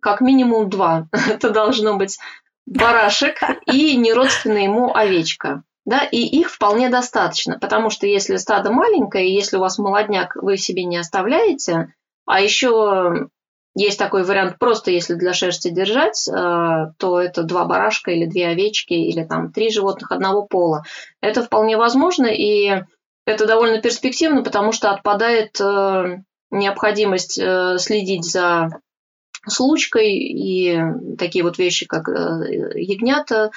как 0.00 0.20
минимум 0.20 0.68
два. 0.68 1.08
Это 1.28 1.50
должно 1.50 1.96
быть 1.96 2.18
барашек 2.66 3.40
и 3.66 3.96
неродственная 3.96 4.64
ему 4.64 4.94
овечка. 4.94 5.62
Да, 5.86 6.00
и 6.00 6.18
их 6.18 6.50
вполне 6.50 6.88
достаточно, 6.88 7.58
потому 7.58 7.90
что 7.90 8.06
если 8.06 8.36
стадо 8.36 8.72
маленькое, 8.72 9.34
если 9.34 9.58
у 9.58 9.60
вас 9.60 9.76
молодняк 9.76 10.34
вы 10.36 10.56
себе 10.56 10.84
не 10.84 10.96
оставляете, 10.96 11.92
а 12.24 12.40
еще 12.40 13.28
есть 13.74 13.98
такой 13.98 14.22
вариант, 14.22 14.58
просто 14.58 14.90
если 14.90 15.14
для 15.14 15.32
шерсти 15.32 15.68
держать, 15.68 16.28
э, 16.28 16.92
то 16.96 17.20
это 17.20 17.42
два 17.42 17.64
барашка 17.64 18.12
или 18.12 18.26
две 18.26 18.48
овечки, 18.48 18.94
или 18.94 19.24
там 19.24 19.52
три 19.52 19.70
животных 19.70 20.12
одного 20.12 20.46
пола. 20.46 20.84
Это 21.20 21.42
вполне 21.42 21.76
возможно, 21.76 22.26
и 22.26 22.82
это 23.26 23.46
довольно 23.46 23.80
перспективно, 23.80 24.42
потому 24.42 24.70
что 24.72 24.90
отпадает 24.90 25.60
э, 25.60 26.18
необходимость 26.50 27.38
э, 27.38 27.78
следить 27.78 28.24
за 28.24 28.68
случкой 29.46 30.12
и 30.12 30.80
такие 31.18 31.42
вот 31.44 31.58
вещи, 31.58 31.84
как 31.84 32.08
ягнята 32.08 33.50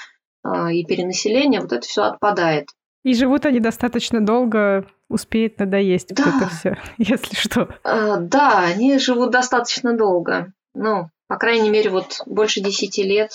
и 0.43 0.83
перенаселение, 0.83 1.61
вот 1.61 1.71
это 1.71 1.87
все 1.87 2.03
отпадает. 2.03 2.67
И 3.03 3.13
живут 3.13 3.45
они 3.45 3.61
достаточно 3.61 4.19
долго, 4.19 4.85
успеет 5.09 5.59
надоесть 5.59 6.13
да. 6.13 6.23
вот 6.23 6.35
это 6.35 6.49
все, 6.49 6.77
если 6.97 7.35
что. 7.35 7.69
А, 7.83 8.17
да, 8.17 8.59
они 8.59 8.97
живут 8.99 9.31
достаточно 9.31 9.97
долго. 9.97 10.53
Ну, 10.73 11.09
по 11.27 11.37
крайней 11.37 11.69
мере, 11.69 11.89
вот 11.89 12.21
больше 12.25 12.61
десяти 12.61 13.03
лет 13.03 13.31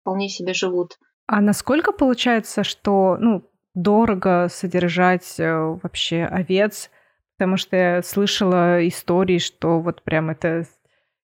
вполне 0.00 0.28
себе 0.28 0.54
живут. 0.54 0.98
А 1.26 1.40
насколько 1.40 1.92
получается, 1.92 2.64
что 2.64 3.16
ну, 3.18 3.48
дорого 3.74 4.48
содержать 4.50 5.38
э, 5.38 5.54
вообще 5.82 6.24
овец? 6.24 6.90
Потому 7.38 7.56
что 7.56 7.76
я 7.76 8.02
слышала 8.02 8.86
истории, 8.86 9.38
что 9.38 9.80
вот 9.80 10.02
прям 10.02 10.30
это 10.30 10.66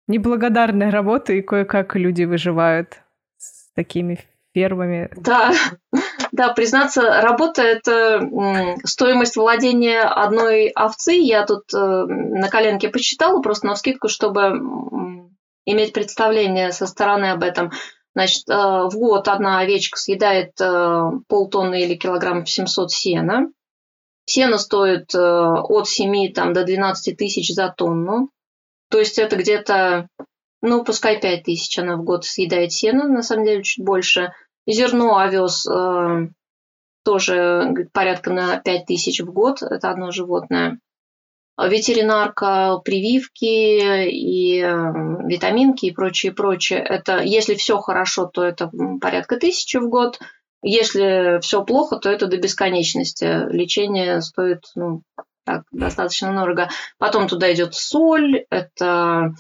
неблагодарная 0.07 0.91
работа, 0.91 1.33
и 1.33 1.41
кое-как 1.41 1.95
люди 1.95 2.23
выживают 2.23 3.01
с 3.37 3.71
такими 3.73 4.19
фермами. 4.53 5.09
Да, 5.17 5.51
да, 6.31 6.53
признаться, 6.53 7.21
работа– 7.21 7.61
это 7.63 8.21
стоимость 8.83 9.35
владения 9.35 10.01
одной 10.01 10.69
овцы. 10.69 11.13
Я 11.13 11.45
тут 11.45 11.73
э, 11.73 11.77
на 11.77 12.49
коленке 12.49 12.89
посчитала 12.89 13.41
просто 13.41 13.67
на 13.67 13.75
вскидку, 13.75 14.07
чтобы 14.07 14.59
иметь 15.65 15.93
представление 15.93 16.71
со 16.71 16.87
стороны 16.87 17.25
об 17.31 17.43
этом. 17.43 17.71
Значит, 18.15 18.49
э, 18.49 18.53
в 18.53 18.91
год 18.93 19.27
одна 19.27 19.59
овечка 19.59 19.99
съедает 19.99 20.59
э, 20.59 21.01
полтонны 21.27 21.83
или 21.83 21.95
килограмм 21.95 22.45
700 22.45 22.91
сена. 22.91 23.47
Сено 24.25 24.57
стоит 24.57 25.15
от 25.15 25.87
7 25.87 26.33
там, 26.33 26.51
до 26.51 26.65
12 26.65 27.15
тысяч 27.15 27.53
за 27.53 27.69
тонну. 27.69 28.29
То 28.89 28.99
есть 28.99 29.17
это 29.19 29.37
где-то, 29.37 30.09
ну, 30.61 30.83
пускай 30.83 31.19
5 31.19 31.43
тысяч 31.43 31.79
она 31.79 31.95
в 31.95 32.03
год 32.03 32.25
съедает 32.25 32.73
сена, 32.73 33.07
на 33.07 33.23
самом 33.23 33.45
деле 33.45 33.63
чуть 33.63 33.85
больше– 33.85 34.33
Зерно 34.67 35.17
овес 35.17 35.65
э, 35.65 36.27
тоже 37.03 37.87
порядка 37.93 38.33
на 38.33 38.57
5 38.59 38.85
тысяч 38.85 39.21
в 39.21 39.31
год, 39.31 39.61
это 39.61 39.89
одно 39.89 40.11
животное. 40.11 40.79
Ветеринарка, 41.57 42.77
прививки 42.83 44.09
и 44.09 44.61
э, 44.61 44.67
витаминки 45.25 45.85
и 45.85 45.91
прочее, 45.91 46.33
прочее. 46.33 46.79
Это, 46.79 47.19
если 47.23 47.55
все 47.55 47.79
хорошо, 47.79 48.25
то 48.25 48.43
это 48.43 48.69
порядка 49.01 49.37
тысячи 49.37 49.77
в 49.77 49.89
год. 49.89 50.19
Если 50.61 51.39
все 51.41 51.63
плохо, 51.63 51.97
то 51.97 52.09
это 52.09 52.27
до 52.27 52.37
бесконечности. 52.37 53.49
Лечение 53.49 54.21
стоит 54.21 54.65
ну, 54.75 55.01
так, 55.45 55.63
достаточно 55.71 56.35
дорого. 56.35 56.69
Потом 56.99 57.27
туда 57.27 57.51
идет 57.53 57.73
соль, 57.73 58.45
это 58.49 59.33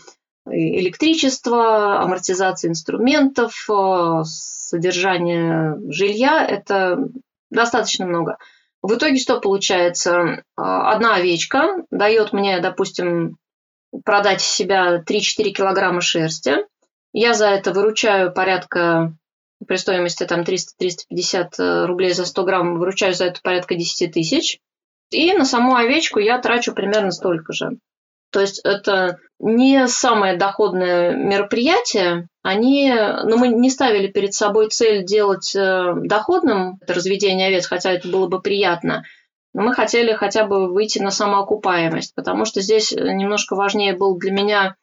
электричество, 0.51 2.01
амортизация 2.01 2.69
инструментов, 2.69 3.67
э, 3.69 4.23
содержание 4.25 5.77
жилья, 5.89 6.45
это 6.45 7.09
достаточно 7.49 8.05
много. 8.05 8.37
В 8.81 8.95
итоге 8.95 9.17
что 9.17 9.39
получается? 9.39 10.43
А, 10.55 10.91
одна 10.91 11.15
овечка 11.15 11.83
дает 11.91 12.33
мне, 12.33 12.59
допустим, 12.59 13.37
продать 14.05 14.41
себя 14.41 15.03
3-4 15.03 15.51
килограмма 15.51 16.01
шерсти. 16.01 16.65
Я 17.13 17.33
за 17.33 17.47
это 17.47 17.71
выручаю 17.71 18.31
порядка 18.31 19.13
при 19.65 19.77
стоимости 19.77 20.23
там 20.25 20.41
300-350 20.41 21.49
э, 21.57 21.85
рублей 21.85 22.13
за 22.13 22.25
100 22.25 22.43
грамм, 22.43 22.77
выручаю 22.77 23.13
за 23.13 23.25
это 23.25 23.41
порядка 23.41 23.75
10 23.75 24.13
тысяч. 24.13 24.59
И 25.09 25.33
на 25.33 25.45
саму 25.45 25.75
овечку 25.75 26.19
я 26.19 26.37
трачу 26.39 26.73
примерно 26.73 27.11
столько 27.11 27.53
же. 27.53 27.77
То 28.31 28.41
есть 28.41 28.59
это 28.63 29.17
не 29.39 29.87
самое 29.87 30.35
доходное 30.35 31.15
мероприятие. 31.15 32.27
Они, 32.43 32.93
ну, 33.23 33.37
мы 33.37 33.49
не 33.49 33.69
ставили 33.69 34.07
перед 34.07 34.33
собой 34.33 34.69
цель 34.69 35.05
делать 35.05 35.55
э, 35.55 35.93
доходным 35.95 36.77
это 36.81 36.93
разведение 36.93 37.47
овец, 37.47 37.67
хотя 37.67 37.91
это 37.91 38.07
было 38.07 38.27
бы 38.27 38.41
приятно. 38.41 39.03
Но 39.53 39.63
мы 39.63 39.73
хотели 39.73 40.13
хотя 40.13 40.45
бы 40.45 40.71
выйти 40.71 40.99
на 40.99 41.11
самоокупаемость, 41.11 42.13
потому 42.15 42.45
что 42.45 42.61
здесь 42.61 42.91
немножко 42.91 43.55
важнее 43.55 43.95
был 43.95 44.17
для 44.17 44.31
меня 44.31 44.75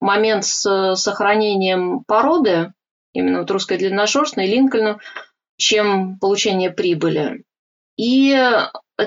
момент 0.00 0.44
с 0.44 0.94
сохранением 0.96 2.04
породы, 2.04 2.72
именно 3.12 3.40
вот 3.40 3.50
русской 3.50 3.78
длинношерстной, 3.78 4.46
Линкольна, 4.46 4.98
чем 5.56 6.18
получение 6.18 6.70
прибыли. 6.70 7.44
И 7.96 8.36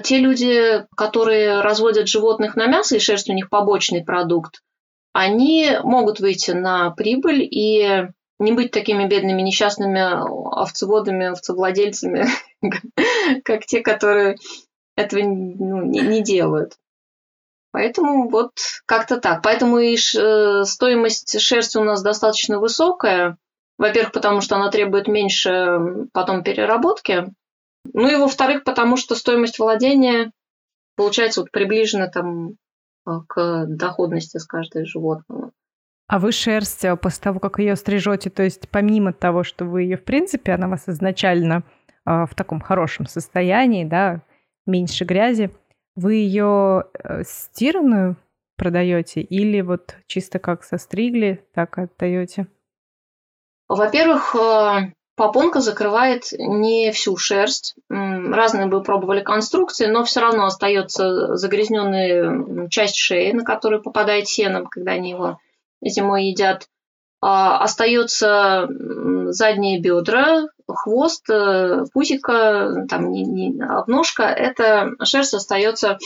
те 0.03 0.17
люди, 0.17 0.85
которые 0.95 1.61
разводят 1.61 2.07
животных 2.07 2.55
на 2.55 2.67
мясо, 2.67 2.95
и 2.95 2.99
шерсть 2.99 3.29
у 3.29 3.33
них 3.33 3.49
побочный 3.49 4.03
продукт, 4.03 4.61
они 5.13 5.71
могут 5.83 6.19
выйти 6.19 6.51
на 6.51 6.91
прибыль 6.91 7.41
и 7.41 8.07
не 8.39 8.51
быть 8.51 8.71
такими 8.71 9.07
бедными 9.07 9.41
несчастными 9.41 9.99
овцеводами, 9.99 11.27
овцевладельцами, 11.27 12.27
как 13.43 13.65
те, 13.65 13.81
которые 13.81 14.37
этого 14.95 15.21
ну, 15.23 15.83
не, 15.83 16.21
делают. 16.21 16.73
Поэтому 17.71 18.29
вот 18.29 18.51
как-то 18.85 19.17
так. 19.17 19.41
Поэтому 19.43 19.79
и 19.79 19.95
э, 19.95 20.63
стоимость 20.65 21.39
шерсти 21.39 21.77
у 21.77 21.83
нас 21.83 22.01
достаточно 22.01 22.59
высокая. 22.59 23.37
Во-первых, 23.77 24.11
потому 24.11 24.41
что 24.41 24.55
она 24.55 24.71
требует 24.71 25.07
меньше 25.07 26.07
потом 26.13 26.43
переработки. 26.43 27.27
Ну 27.93 28.07
и 28.07 28.15
во-вторых, 28.15 28.63
потому 28.63 28.97
что 28.97 29.15
стоимость 29.15 29.59
владения 29.59 30.31
получается 30.95 31.41
вот 31.41 31.51
приближена 31.51 32.07
там 32.07 32.55
а, 33.05 33.21
к 33.27 33.65
доходности 33.67 34.37
с 34.37 34.45
каждой 34.45 34.85
животного. 34.85 35.51
А 36.07 36.19
вы 36.19 36.31
шерсть 36.31 36.85
а, 36.85 36.95
после 36.95 37.23
того, 37.23 37.39
как 37.39 37.59
ее 37.59 37.75
стрижете, 37.75 38.29
то 38.29 38.43
есть 38.43 38.69
помимо 38.69 39.13
того, 39.13 39.43
что 39.43 39.65
вы 39.65 39.83
ее, 39.83 39.97
в 39.97 40.03
принципе, 40.03 40.53
она 40.53 40.67
у 40.67 40.71
вас 40.71 40.87
изначально 40.87 41.63
э, 42.05 42.25
в 42.25 42.33
таком 42.35 42.61
хорошем 42.61 43.05
состоянии, 43.05 43.83
да, 43.83 44.21
меньше 44.65 45.05
грязи, 45.05 45.51
вы 45.95 46.15
ее 46.15 46.85
э, 46.93 47.23
стиранную 47.25 48.17
продаете 48.55 49.21
или 49.21 49.61
вот 49.61 49.97
чисто 50.07 50.39
как 50.39 50.63
состригли, 50.63 51.45
так 51.53 51.77
отдаете? 51.77 52.47
Во-первых, 53.67 54.35
э, 54.35 54.93
попонка 55.17 55.59
закрывает 55.59 56.25
не 56.31 56.91
всю 56.91 57.17
шерсть. 57.17 57.75
Разные 57.89 58.67
бы 58.67 58.81
пробовали 58.81 59.21
конструкции, 59.21 59.87
но 59.87 60.05
все 60.05 60.21
равно 60.21 60.45
остается 60.45 61.35
загрязненная 61.35 62.69
часть 62.69 62.95
шеи, 62.95 63.31
на 63.31 63.43
которую 63.43 63.81
попадает 63.81 64.29
сеном, 64.29 64.67
когда 64.67 64.91
они 64.93 65.09
его 65.09 65.39
зимой 65.81 66.25
едят. 66.27 66.69
А, 67.19 67.57
остается 67.57 68.69
задние 69.29 69.81
бедра, 69.81 70.45
хвост, 70.67 71.27
э, 71.31 71.85
пузико, 71.91 72.85
там 72.87 73.11
не, 73.11 73.23
не, 73.23 73.63
обножка. 73.63 74.23
Эта 74.23 74.91
шерсть 75.03 75.33
остается 75.33 75.97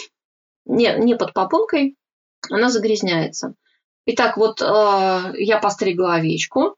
не, 0.65 0.95
не 0.99 1.15
под 1.15 1.33
попонкой, 1.33 1.97
она 2.49 2.69
загрязняется. 2.69 3.55
Итак, 4.05 4.37
вот 4.37 4.61
э, 4.61 5.33
я 5.33 5.59
постригла 5.61 6.13
овечку, 6.13 6.77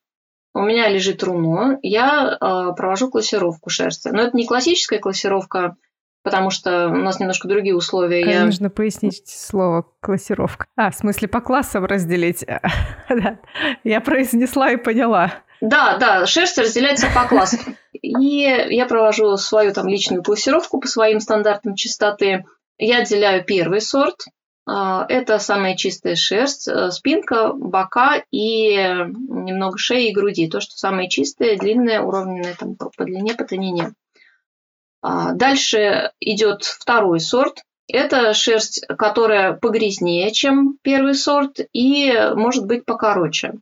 у 0.53 0.61
меня 0.61 0.89
лежит 0.89 1.23
руно, 1.23 1.79
я 1.81 2.37
э, 2.39 2.75
провожу 2.75 3.09
классировку 3.09 3.69
шерсти. 3.69 4.09
Но 4.09 4.21
это 4.21 4.37
не 4.37 4.45
классическая 4.45 4.99
классировка, 4.99 5.75
потому 6.23 6.49
что 6.49 6.87
у 6.89 6.95
нас 6.95 7.19
немножко 7.19 7.47
другие 7.47 7.75
условия. 7.75 8.23
А 8.23 8.29
я... 8.29 8.45
Нужно 8.45 8.69
пояснить 8.69 9.27
слово 9.27 9.85
классировка. 9.99 10.67
А, 10.75 10.91
в 10.91 10.95
смысле 10.95 11.27
по 11.27 11.41
классам 11.41 11.85
разделить. 11.85 12.45
Я 13.83 14.01
произнесла 14.01 14.71
и 14.71 14.77
поняла. 14.77 15.33
Да, 15.61 15.97
да, 15.97 16.25
шерсть 16.25 16.57
разделяется 16.57 17.07
по 17.15 17.25
классам. 17.25 17.77
И 17.93 18.41
я 18.69 18.85
провожу 18.85 19.37
свою 19.37 19.71
там 19.71 19.87
личную 19.87 20.21
классировку 20.21 20.81
по 20.81 20.87
своим 20.87 21.21
стандартам 21.21 21.75
чистоты. 21.75 22.43
Я 22.77 22.97
отделяю 22.97 23.45
первый 23.45 23.79
сорт, 23.79 24.25
это 24.65 25.39
самая 25.39 25.75
чистая 25.75 26.15
шерсть, 26.15 26.69
э, 26.69 26.89
спинка, 26.91 27.51
бока 27.51 28.23
и 28.31 28.75
немного 28.75 29.77
шеи 29.77 30.09
и 30.09 30.13
груди. 30.13 30.49
То, 30.49 30.61
что 30.61 30.77
самое 30.77 31.09
чистое, 31.09 31.57
длинное, 31.57 32.01
уровненное 32.01 32.55
там, 32.57 32.75
по 32.75 33.03
длине, 33.03 33.35
по 33.35 33.43
тонине. 33.43 33.93
А, 35.01 35.33
дальше 35.33 36.11
идет 36.21 36.63
второй 36.63 37.19
сорт. 37.19 37.63
Это 37.89 38.33
шерсть, 38.33 38.85
которая 38.97 39.53
погрязнее, 39.53 40.31
чем 40.31 40.77
первый 40.81 41.15
сорт, 41.15 41.59
и 41.73 42.13
может 42.33 42.65
быть 42.65 42.85
покороче. 42.85 43.55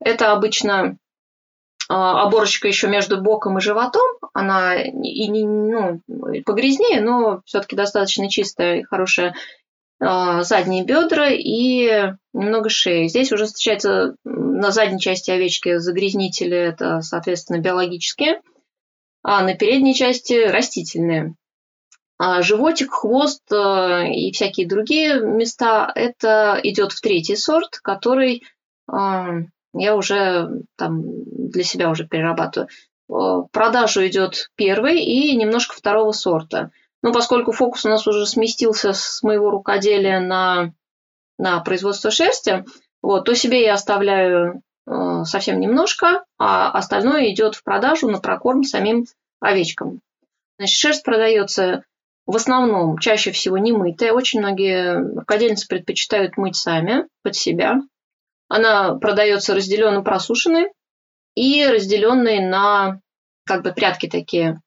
Это 0.00 0.32
обычно 0.32 0.96
а, 1.88 2.22
оборочка 2.22 2.66
еще 2.66 2.88
между 2.88 3.20
боком 3.22 3.58
и 3.58 3.60
животом. 3.60 4.02
Она 4.34 4.82
и 4.82 5.28
не 5.28 5.44
ну, 5.44 6.00
погрязнее, 6.44 7.00
но 7.00 7.42
все-таки 7.46 7.76
достаточно 7.76 8.28
чистая 8.28 8.80
и 8.80 8.82
хорошая 8.82 9.30
а, 9.30 9.34
задние 10.00 10.84
бедра 10.84 11.28
и 11.28 12.14
немного 12.32 12.70
шеи. 12.70 13.08
Здесь 13.08 13.32
уже 13.32 13.44
встречается 13.44 14.14
на 14.24 14.70
задней 14.70 15.00
части 15.00 15.30
овечки 15.30 15.76
загрязнители, 15.76 16.56
это, 16.56 17.00
соответственно, 17.02 17.58
биологические, 17.58 18.40
а 19.22 19.42
на 19.42 19.54
передней 19.54 19.94
части 19.94 20.46
растительные. 20.46 21.34
А 22.18 22.42
животик, 22.42 22.92
хвост 22.92 23.42
а, 23.52 24.04
и 24.04 24.32
всякие 24.32 24.68
другие 24.68 25.20
места– 25.20 25.90
это 25.94 26.60
идет 26.62 26.92
в 26.92 27.00
третий 27.00 27.36
сорт, 27.36 27.78
который 27.82 28.42
я 29.72 29.96
уже 29.96 30.48
там 30.76 31.02
для 31.04 31.62
себя 31.62 31.90
уже 31.90 32.06
перерабатываю. 32.06 32.68
В 33.08 33.48
продажу 33.52 34.06
идет 34.06 34.50
первый 34.56 35.00
и 35.00 35.36
немножко 35.36 35.76
второго 35.76 36.12
сорта. 36.12 36.70
Но 37.02 37.12
поскольку 37.12 37.52
фокус 37.52 37.84
у 37.84 37.88
нас 37.88 38.06
уже 38.06 38.26
сместился 38.26 38.92
с 38.92 39.22
моего 39.22 39.50
рукоделия 39.50 40.20
на, 40.20 40.72
на 41.38 41.60
производство 41.60 42.10
шерсти, 42.10 42.64
вот, 43.02 43.24
то 43.24 43.34
себе 43.34 43.62
я 43.62 43.74
оставляю 43.74 44.62
э, 44.86 45.24
совсем 45.24 45.60
немножко, 45.60 46.24
а 46.38 46.70
остальное 46.70 47.30
идет 47.30 47.54
в 47.54 47.64
продажу 47.64 48.10
на 48.10 48.18
прокорм 48.18 48.64
самим 48.64 49.06
овечкам. 49.40 50.00
Значит, 50.58 50.78
шерсть 50.78 51.02
продается 51.02 51.84
в 52.26 52.36
основном 52.36 52.98
чаще 52.98 53.32
всего 53.32 53.58
не 53.58 53.72
мытая. 53.72 54.12
Очень 54.12 54.40
многие 54.40 54.98
рукодельницы 55.16 55.66
предпочитают 55.66 56.36
мыть 56.36 56.56
сами 56.56 57.06
под 57.22 57.34
себя. 57.34 57.80
Она 58.48 58.94
продается 58.96 59.54
разделенной 59.54 60.02
просушенной 60.02 60.68
и 61.34 61.66
разделенной 61.66 62.40
на 62.40 63.00
как 63.46 63.62
бы 63.62 63.72
прятки 63.72 64.08
такие 64.08 64.60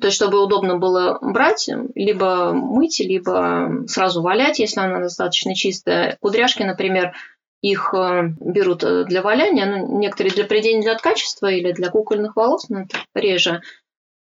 то 0.00 0.08
есть, 0.08 0.16
чтобы 0.16 0.42
удобно 0.42 0.76
было 0.76 1.18
брать, 1.20 1.70
либо 1.94 2.52
мыть, 2.52 2.98
либо 2.98 3.84
сразу 3.86 4.22
валять, 4.22 4.58
если 4.58 4.80
она 4.80 4.98
достаточно 4.98 5.54
чистая. 5.54 6.16
Кудряшки, 6.20 6.64
например, 6.64 7.14
их 7.60 7.94
э, 7.94 8.28
берут 8.40 8.82
э, 8.82 9.04
для 9.04 9.22
валяния, 9.22 9.66
ну, 9.66 9.98
некоторые 9.98 10.34
для 10.34 10.44
придения 10.44 10.82
для 10.82 10.96
качества 10.96 11.46
или 11.46 11.72
для 11.72 11.90
кукольных 11.90 12.34
волос, 12.34 12.68
но 12.68 12.82
это 12.82 12.98
реже. 13.14 13.62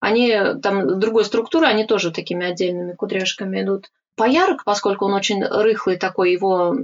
Они 0.01 0.36
там 0.62 0.99
другой 0.99 1.23
структуры, 1.25 1.67
они 1.67 1.86
тоже 1.86 2.12
такими 2.12 2.45
отдельными 2.45 2.93
кудряшками 2.93 3.62
идут. 3.62 3.89
Поярок, 4.17 4.65
поскольку 4.65 5.05
он 5.05 5.13
очень 5.13 5.43
рыхлый 5.43 5.97
такой, 5.97 6.34
его 6.34 6.75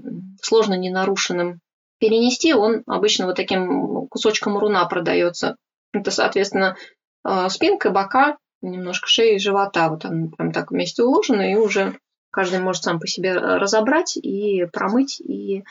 сложно 0.41 0.75
ненарушенным 0.75 1.59
перенести, 1.99 2.53
он 2.53 2.83
обычно 2.87 3.25
вот 3.25 3.35
таким 3.35 4.07
кусочком 4.07 4.57
руна 4.57 4.85
продается. 4.85 5.57
Это, 5.93 6.09
соответственно, 6.11 6.77
э, 7.25 7.49
спинка, 7.49 7.89
бока, 7.89 8.37
немножко 8.61 9.07
шеи 9.07 9.35
и 9.35 9.39
живота. 9.39 9.89
Вот 9.89 10.05
они 10.05 10.29
прям 10.29 10.51
так 10.51 10.71
вместе 10.71 11.03
уложены, 11.03 11.53
и 11.53 11.55
уже 11.55 11.97
каждый 12.31 12.59
может 12.59 12.83
сам 12.83 12.99
по 12.99 13.07
себе 13.07 13.33
разобрать 13.33 14.17
и 14.17 14.65
промыть, 14.71 15.19
и 15.19 15.63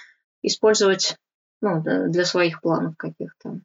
использовать 0.42 1.16
ну, 1.60 1.82
для 1.82 2.24
своих 2.24 2.60
планов 2.60 2.96
каких-то. 2.96 3.60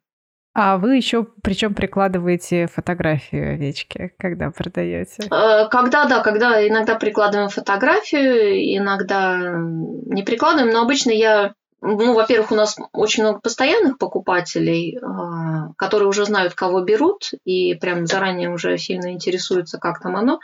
А 0.54 0.76
вы 0.76 0.96
еще 0.96 1.26
причем 1.42 1.74
прикладываете 1.74 2.66
фотографию 2.66 3.54
овечки, 3.54 4.12
когда 4.18 4.50
продаете? 4.50 5.22
Э, 5.30 5.68
когда, 5.70 6.04
да, 6.04 6.22
когда 6.22 6.66
иногда 6.66 6.94
прикладываем 6.96 7.48
фотографию, 7.48 8.76
иногда 8.76 9.54
не 9.56 10.22
прикладываем, 10.22 10.70
но 10.72 10.82
обычно 10.82 11.10
я 11.10 11.54
ну, 11.82 12.14
во-первых, 12.14 12.52
у 12.52 12.54
нас 12.54 12.76
очень 12.92 13.24
много 13.24 13.40
постоянных 13.40 13.98
покупателей, 13.98 14.98
а, 15.02 15.72
которые 15.76 16.08
уже 16.08 16.24
знают, 16.24 16.54
кого 16.54 16.80
берут, 16.80 17.30
и 17.44 17.74
прям 17.74 18.06
заранее 18.06 18.50
уже 18.50 18.78
сильно 18.78 19.12
интересуются, 19.12 19.78
как 19.78 20.00
там 20.00 20.16
оно. 20.16 20.38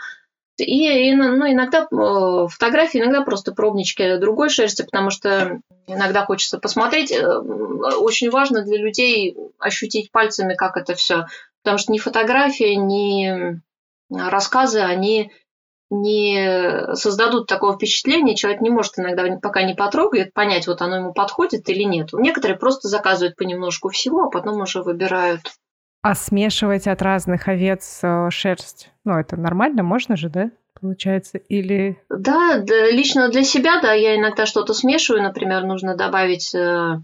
И, 0.56 1.10
и 1.10 1.14
ну, 1.14 1.48
иногда 1.48 1.86
э, 1.90 2.48
фотографии, 2.48 2.98
иногда 2.98 3.22
просто 3.22 3.54
пробнички 3.54 4.16
другой 4.16 4.48
шерсти, 4.48 4.82
потому 4.82 5.10
что 5.10 5.60
иногда 5.86 6.24
хочется 6.24 6.58
посмотреть. 6.58 7.12
Э, 7.12 7.38
очень 7.38 8.30
важно 8.30 8.62
для 8.62 8.78
людей 8.78 9.36
ощутить 9.60 10.10
пальцами, 10.10 10.54
как 10.54 10.76
это 10.76 10.96
все. 10.96 11.26
Потому 11.62 11.78
что 11.78 11.92
ни 11.92 11.98
фотография, 11.98 12.74
ни 12.74 13.60
рассказы, 14.10 14.80
они 14.80 15.30
не 15.90 16.94
создадут 16.94 17.46
такого 17.46 17.74
впечатления, 17.74 18.36
человек 18.36 18.60
не 18.60 18.70
может 18.70 18.98
иногда, 18.98 19.24
пока 19.40 19.62
не 19.62 19.74
потрогает, 19.74 20.34
понять, 20.34 20.66
вот 20.66 20.82
оно 20.82 20.96
ему 20.96 21.12
подходит 21.12 21.68
или 21.68 21.82
нет. 21.82 22.10
Некоторые 22.12 22.58
просто 22.58 22.88
заказывают 22.88 23.36
понемножку 23.36 23.88
всего, 23.88 24.24
а 24.24 24.30
потом 24.30 24.60
уже 24.60 24.82
выбирают. 24.82 25.40
А 26.02 26.14
смешивать 26.14 26.86
от 26.86 27.02
разных 27.02 27.48
овец 27.48 28.00
э, 28.02 28.30
шерсть, 28.30 28.90
ну, 29.04 29.18
это 29.18 29.36
нормально, 29.36 29.82
можно 29.82 30.16
же, 30.16 30.28
да? 30.28 30.50
Получается, 30.80 31.38
или... 31.38 32.00
Да, 32.08 32.58
да, 32.58 32.90
лично 32.90 33.28
для 33.30 33.42
себя, 33.42 33.80
да, 33.80 33.94
я 33.94 34.16
иногда 34.16 34.46
что-то 34.46 34.74
смешиваю, 34.74 35.24
например, 35.24 35.64
нужно 35.64 35.96
добавить 35.96 36.54
э, 36.54 37.00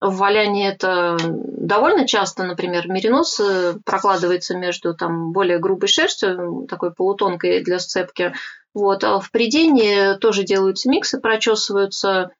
в 0.00 0.16
валянии 0.16 0.68
это 0.68 1.16
довольно 1.22 2.06
часто, 2.06 2.44
например, 2.44 2.88
меринос 2.88 3.40
э, 3.40 3.74
прокладывается 3.84 4.56
между 4.56 4.94
там, 4.94 5.32
более 5.32 5.58
грубой 5.58 5.88
шерстью, 5.88 6.66
такой 6.68 6.92
полутонкой 6.92 7.62
для 7.62 7.78
сцепки. 7.78 8.34
Вот. 8.74 9.04
А 9.04 9.20
в 9.20 9.30
придении 9.30 10.16
тоже 10.18 10.44
делаются 10.44 10.90
миксы, 10.90 11.18
прочесываются. 11.18 12.30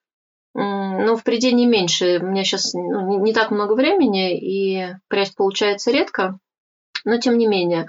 Но 0.55 1.17
в 1.17 1.23
придении 1.23 1.67
меньше. 1.67 2.19
У 2.23 2.27
меня 2.27 2.45
сейчас 2.45 2.73
ну, 2.73 3.23
не 3.23 3.35
так 3.35 3.51
много 3.51 3.75
времени, 3.75 4.39
и 4.39 4.95
прясть 5.09 5.35
получается 5.35 5.91
редко. 5.91 6.39
Но 7.05 7.19
тем 7.19 7.37
не 7.37 7.47
менее. 7.47 7.89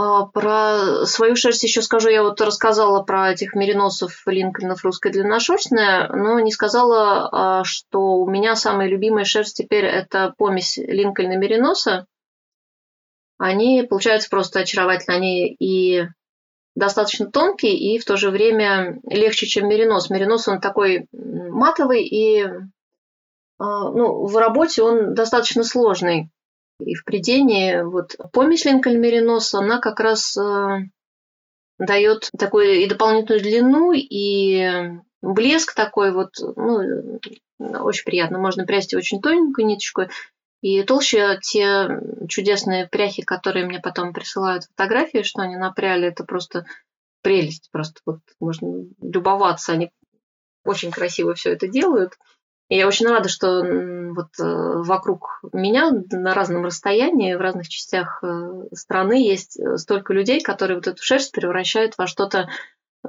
А, 0.00 0.26
про 0.26 1.04
свою 1.06 1.34
шерсть 1.34 1.64
еще 1.64 1.82
скажу. 1.82 2.08
Я 2.08 2.22
вот 2.22 2.40
рассказала 2.40 3.02
про 3.02 3.32
этих 3.32 3.56
мериносов 3.56 4.22
Линкольнов 4.26 4.84
русская 4.84 5.10
длинношерстная, 5.10 6.08
но 6.12 6.38
не 6.38 6.52
сказала, 6.52 7.28
а, 7.32 7.64
что 7.64 8.18
у 8.18 8.30
меня 8.30 8.54
самая 8.54 8.86
любимая 8.86 9.24
шерсть 9.24 9.56
теперь 9.56 9.84
это 9.84 10.32
помесь 10.38 10.76
Линкольна 10.76 11.36
мериноса. 11.36 12.06
Они 13.38 13.82
получаются 13.82 14.30
просто 14.30 14.60
очаровательно. 14.60 15.16
Они 15.16 15.48
и 15.48 16.06
достаточно 16.76 17.28
тонкие, 17.28 17.76
и 17.76 17.98
в 17.98 18.04
то 18.04 18.16
же 18.16 18.30
время 18.30 19.00
легче, 19.02 19.46
чем 19.46 19.68
меринос. 19.68 20.10
Меринос, 20.10 20.46
он 20.46 20.60
такой 20.60 21.08
матовый, 21.12 22.04
и 22.04 22.44
а, 23.58 23.90
ну, 23.90 24.26
в 24.26 24.36
работе 24.36 24.80
он 24.80 25.14
достаточно 25.14 25.64
сложный 25.64 26.30
и 26.80 26.94
в 26.94 27.04
придении. 27.04 27.82
Вот 27.82 28.16
помесь 28.32 28.64
Линкольн 28.64 29.00
Меринос, 29.00 29.54
она 29.54 29.78
как 29.78 30.00
раз 30.00 30.36
э, 30.36 30.78
дает 31.78 32.30
такую 32.38 32.82
и 32.82 32.86
дополнительную 32.86 33.42
длину, 33.42 33.92
и 33.92 34.98
блеск 35.22 35.74
такой 35.74 36.12
вот, 36.12 36.30
ну, 36.56 37.20
очень 37.58 38.04
приятно. 38.04 38.38
Можно 38.38 38.64
прясть 38.64 38.94
очень 38.94 39.20
тоненькую 39.20 39.66
ниточку, 39.66 40.02
И 40.60 40.82
толще 40.82 41.38
те 41.42 42.00
чудесные 42.28 42.88
пряхи, 42.88 43.22
которые 43.22 43.66
мне 43.66 43.80
потом 43.80 44.12
присылают 44.12 44.64
фотографии, 44.64 45.22
что 45.22 45.42
они 45.42 45.56
напряли, 45.56 46.08
это 46.08 46.24
просто 46.24 46.66
прелесть. 47.22 47.68
Просто 47.72 48.00
вот 48.06 48.20
можно 48.40 48.86
любоваться. 49.00 49.72
Они 49.72 49.90
очень 50.64 50.90
красиво 50.90 51.34
все 51.34 51.52
это 51.52 51.66
делают. 51.68 52.14
И 52.68 52.76
я 52.76 52.86
очень 52.86 53.06
рада, 53.06 53.28
что 53.28 53.62
вот 54.14 54.28
э, 54.38 54.44
вокруг 54.44 55.40
меня 55.52 55.90
на 56.10 56.34
разном 56.34 56.64
расстоянии, 56.64 57.34
в 57.34 57.40
разных 57.40 57.68
частях 57.68 58.22
э, 58.22 58.64
страны 58.74 59.26
есть 59.26 59.58
э, 59.58 59.78
столько 59.78 60.12
людей, 60.12 60.42
которые 60.42 60.76
вот 60.76 60.86
эту 60.86 61.02
шерсть 61.02 61.32
превращают 61.32 61.94
во 61.96 62.06
что-то 62.06 62.48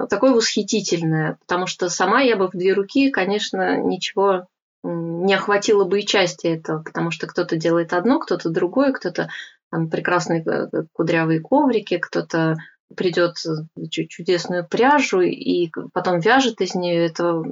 такое 0.10 0.32
восхитительное. 0.32 1.38
Потому 1.46 1.68
что 1.68 1.90
сама 1.90 2.22
я 2.22 2.38
бы 2.38 2.48
в 2.48 2.52
две 2.52 2.74
руки, 2.74 3.10
конечно, 3.10 3.78
ничего 3.78 4.48
не 4.82 5.34
охватило 5.34 5.84
бы 5.84 6.00
и 6.00 6.06
части 6.06 6.48
этого, 6.48 6.82
потому 6.82 7.12
что 7.12 7.28
кто-то 7.28 7.58
делает 7.58 7.92
одно, 7.92 8.20
кто-то 8.20 8.50
другое, 8.50 8.94
кто-то 8.94 9.30
там 9.72 9.90
прекрасные 9.90 10.70
кудрявые 10.94 11.42
коврики, 11.42 11.98
кто-то 11.98 12.56
придет 12.96 13.36
чудесную 13.90 14.66
пряжу 14.66 15.20
и 15.20 15.70
потом 15.92 16.20
вяжет 16.20 16.62
из 16.62 16.76
нее. 16.76 17.06
Это 17.06 17.44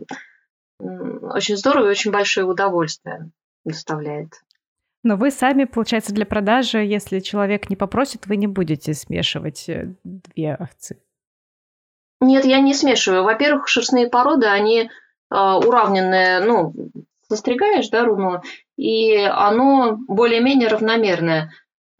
очень 0.79 1.57
здорово 1.57 1.87
и 1.87 1.91
очень 1.91 2.11
большое 2.11 2.45
удовольствие 2.45 3.31
доставляет. 3.65 4.41
Но 5.03 5.15
вы 5.15 5.31
сами, 5.31 5.65
получается, 5.65 6.13
для 6.13 6.25
продажи, 6.25 6.79
если 6.79 7.19
человек 7.19 7.69
не 7.69 7.75
попросит, 7.75 8.27
вы 8.27 8.35
не 8.35 8.47
будете 8.47 8.93
смешивать 8.93 9.69
э, 9.69 9.93
две 10.03 10.55
овцы? 10.55 11.01
Нет, 12.19 12.45
я 12.45 12.59
не 12.59 12.73
смешиваю. 12.73 13.23
Во-первых, 13.23 13.67
шерстные 13.67 14.09
породы, 14.09 14.47
они 14.47 14.81
э, 14.81 14.89
уравненные, 15.29 16.39
ну, 16.39 16.73
застригаешь, 17.29 17.89
да, 17.89 18.05
руно, 18.05 18.41
и 18.75 19.15
оно 19.17 19.97
более-менее 20.07 20.69
равномерное. 20.69 21.51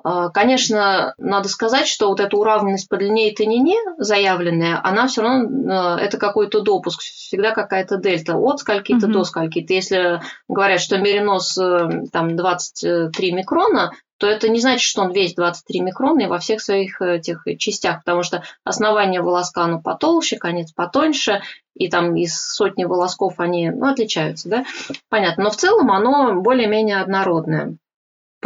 А, 0.04 0.30
конечно, 0.30 1.14
надо 1.18 1.50
сказать, 1.50 1.88
что 1.88 2.10
вот 2.10 2.20
эта 2.20 2.38
уравненность 2.38 2.88
по 2.88 2.98
длине 2.98 3.32
и 3.32 3.36
тoniне 3.36 3.78
заявленная, 3.98 4.80
она 4.84 5.08
все 5.08 5.22
равно, 5.22 5.74
а, 5.74 6.00
это 6.00 6.18
какой-то 6.18 6.62
допуск, 6.62 7.02
всегда 7.02 7.52
какая-то 7.52 7.98
дельта 7.98 8.38
от 8.38 8.60
скольки-то 8.60 9.08
mm-hmm. 9.08 9.12
до 9.12 9.24
скольки-то. 9.24 9.74
Если 9.74 10.22
говорят, 10.48 10.82
что 10.82 10.98
меринос 10.98 11.58
э, 11.58 12.06
там 12.12 12.36
23 12.36 13.32
микрона, 13.32 13.92
то 14.18 14.28
это 14.28 14.50
не 14.50 14.60
значит, 14.60 14.88
что 14.88 15.02
он 15.02 15.12
весь 15.12 15.36
23 15.36 15.82
микрона 15.82 16.22
и 16.22 16.28
во 16.28 16.40
всех 16.40 16.62
своих 16.62 17.02
этих 17.02 17.44
частях, 17.58 18.04
потому 18.04 18.24
что 18.24 18.44
основание 18.64 19.22
волоска, 19.22 19.64
оно 19.64 19.80
потолще, 19.80 20.38
конец 20.38 20.72
потоньше, 20.72 21.42
и 21.76 21.90
там 21.90 22.16
из 22.16 22.36
сотни 22.36 22.86
волосков 22.86 23.40
они 23.40 23.70
ну, 23.70 23.88
отличаются, 23.88 24.50
да, 24.50 24.66
понятно. 25.10 25.46
Но 25.46 25.50
в 25.52 25.56
целом 25.56 25.92
оно 25.92 26.42
более-менее 26.42 27.02
однородное. 27.02 27.78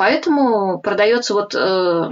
Поэтому 0.01 0.81
продается 0.81 1.35
вот 1.35 1.53
э, 1.53 2.09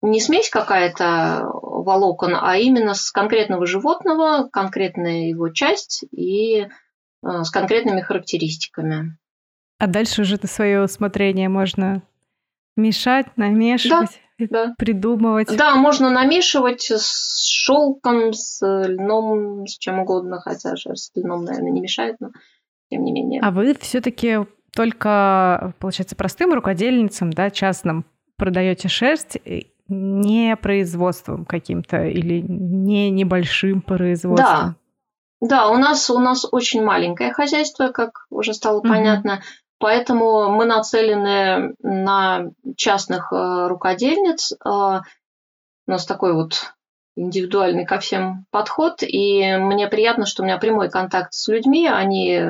не 0.00 0.18
смесь 0.18 0.48
какая-то 0.48 1.42
волокон, 1.52 2.34
а 2.34 2.56
именно 2.56 2.94
с 2.94 3.10
конкретного 3.10 3.66
животного, 3.66 4.48
конкретная 4.50 5.28
его 5.28 5.50
часть 5.50 6.06
и 6.10 6.60
э, 6.60 6.68
с 7.22 7.50
конкретными 7.50 8.00
характеристиками. 8.00 9.18
А 9.78 9.88
дальше 9.88 10.22
уже 10.22 10.38
на 10.40 10.48
свое 10.48 10.82
усмотрение 10.82 11.50
можно 11.50 12.02
мешать, 12.78 13.26
намешивать, 13.36 14.22
да, 14.38 14.46
да. 14.48 14.74
придумывать. 14.78 15.54
Да, 15.54 15.74
можно 15.74 16.08
намешивать 16.08 16.90
с 16.90 17.44
шелком, 17.44 18.32
с 18.32 18.64
льном, 18.64 19.66
с 19.66 19.76
чем 19.76 19.98
угодно, 19.98 20.40
хотя 20.40 20.76
же 20.76 20.96
с 20.96 21.12
льном, 21.14 21.44
наверное, 21.44 21.72
не 21.72 21.82
мешает, 21.82 22.16
но 22.20 22.30
тем 22.90 23.04
не 23.04 23.12
менее. 23.12 23.42
А 23.42 23.50
вы 23.50 23.74
все-таки 23.74 24.46
только, 24.74 25.74
получается, 25.78 26.16
простым 26.16 26.52
рукодельницам, 26.52 27.32
да, 27.32 27.50
частным 27.50 28.04
продаете 28.36 28.88
шерсть, 28.88 29.38
не 29.88 30.56
производством 30.56 31.44
каким-то 31.44 32.04
или 32.04 32.40
не 32.46 33.10
небольшим 33.10 33.80
производством. 33.80 34.76
Да, 35.40 35.48
да, 35.48 35.70
у 35.70 35.76
нас 35.76 36.10
у 36.10 36.18
нас 36.18 36.46
очень 36.50 36.84
маленькое 36.84 37.32
хозяйство, 37.32 37.88
как 37.88 38.26
уже 38.30 38.54
стало 38.54 38.78
угу. 38.78 38.88
понятно, 38.88 39.42
поэтому 39.78 40.50
мы 40.50 40.66
нацелены 40.66 41.74
на 41.80 42.50
частных 42.76 43.32
э, 43.32 43.68
рукодельниц. 43.68 44.52
Э, 44.52 45.00
у 45.86 45.90
нас 45.90 46.04
такой 46.04 46.34
вот 46.34 46.74
индивидуальный 47.16 47.86
ко 47.86 47.98
всем 47.98 48.46
подход, 48.50 49.02
и 49.02 49.56
мне 49.56 49.88
приятно, 49.88 50.26
что 50.26 50.42
у 50.42 50.46
меня 50.46 50.58
прямой 50.58 50.90
контакт 50.90 51.32
с 51.32 51.48
людьми, 51.48 51.88
они 51.88 52.40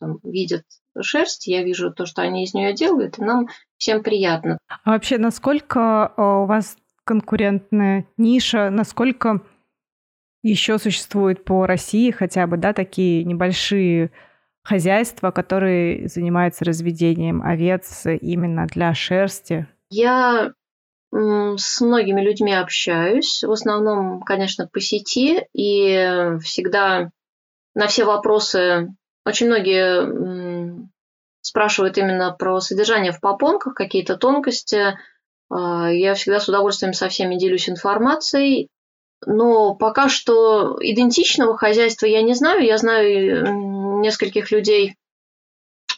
там, 0.00 0.18
видят 0.22 0.64
шерсть, 1.00 1.46
я 1.46 1.62
вижу 1.62 1.92
то, 1.92 2.06
что 2.06 2.22
они 2.22 2.44
из 2.44 2.54
нее 2.54 2.72
делают, 2.72 3.18
и 3.18 3.22
нам 3.22 3.48
всем 3.76 4.02
приятно. 4.02 4.58
А 4.68 4.90
вообще, 4.90 5.18
насколько 5.18 6.12
э, 6.16 6.22
у 6.22 6.46
вас 6.46 6.76
конкурентная 7.04 8.06
ниша, 8.16 8.70
насколько 8.70 9.42
еще 10.42 10.78
существует 10.78 11.44
по 11.44 11.66
России 11.66 12.10
хотя 12.10 12.46
бы, 12.46 12.56
да, 12.56 12.72
такие 12.72 13.24
небольшие 13.24 14.10
хозяйства, 14.62 15.30
которые 15.30 16.08
занимаются 16.08 16.64
разведением 16.64 17.42
овец 17.42 18.04
именно 18.04 18.66
для 18.66 18.94
шерсти? 18.94 19.66
Я 19.90 20.52
с 21.10 21.80
многими 21.80 22.20
людьми 22.20 22.52
общаюсь, 22.52 23.42
в 23.42 23.50
основном, 23.50 24.20
конечно, 24.20 24.68
по 24.70 24.80
сети, 24.80 25.46
и 25.54 26.36
всегда 26.42 27.10
на 27.74 27.86
все 27.86 28.04
вопросы 28.04 28.88
очень 29.28 29.46
многие 29.46 30.88
спрашивают 31.40 31.98
именно 31.98 32.32
про 32.32 32.60
содержание 32.60 33.12
в 33.12 33.20
попонках, 33.20 33.74
какие-то 33.74 34.16
тонкости. 34.16 34.98
А, 35.50 35.90
я 35.90 36.14
всегда 36.14 36.40
с 36.40 36.48
удовольствием 36.48 36.92
со 36.92 37.08
всеми 37.08 37.36
делюсь 37.36 37.68
информацией. 37.68 38.68
Но 39.26 39.74
пока 39.74 40.08
что 40.08 40.76
идентичного 40.80 41.56
хозяйства 41.56 42.06
я 42.06 42.22
не 42.22 42.34
знаю. 42.34 42.64
Я 42.64 42.78
знаю 42.78 44.00
нескольких 44.00 44.50
людей, 44.50 44.96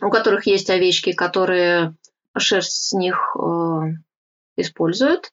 у 0.00 0.10
которых 0.10 0.46
есть 0.46 0.70
овечки, 0.70 1.12
которые 1.12 1.94
шерсть 2.36 2.88
с 2.88 2.92
них 2.92 3.36
э, 3.36 3.80
используют. 4.56 5.32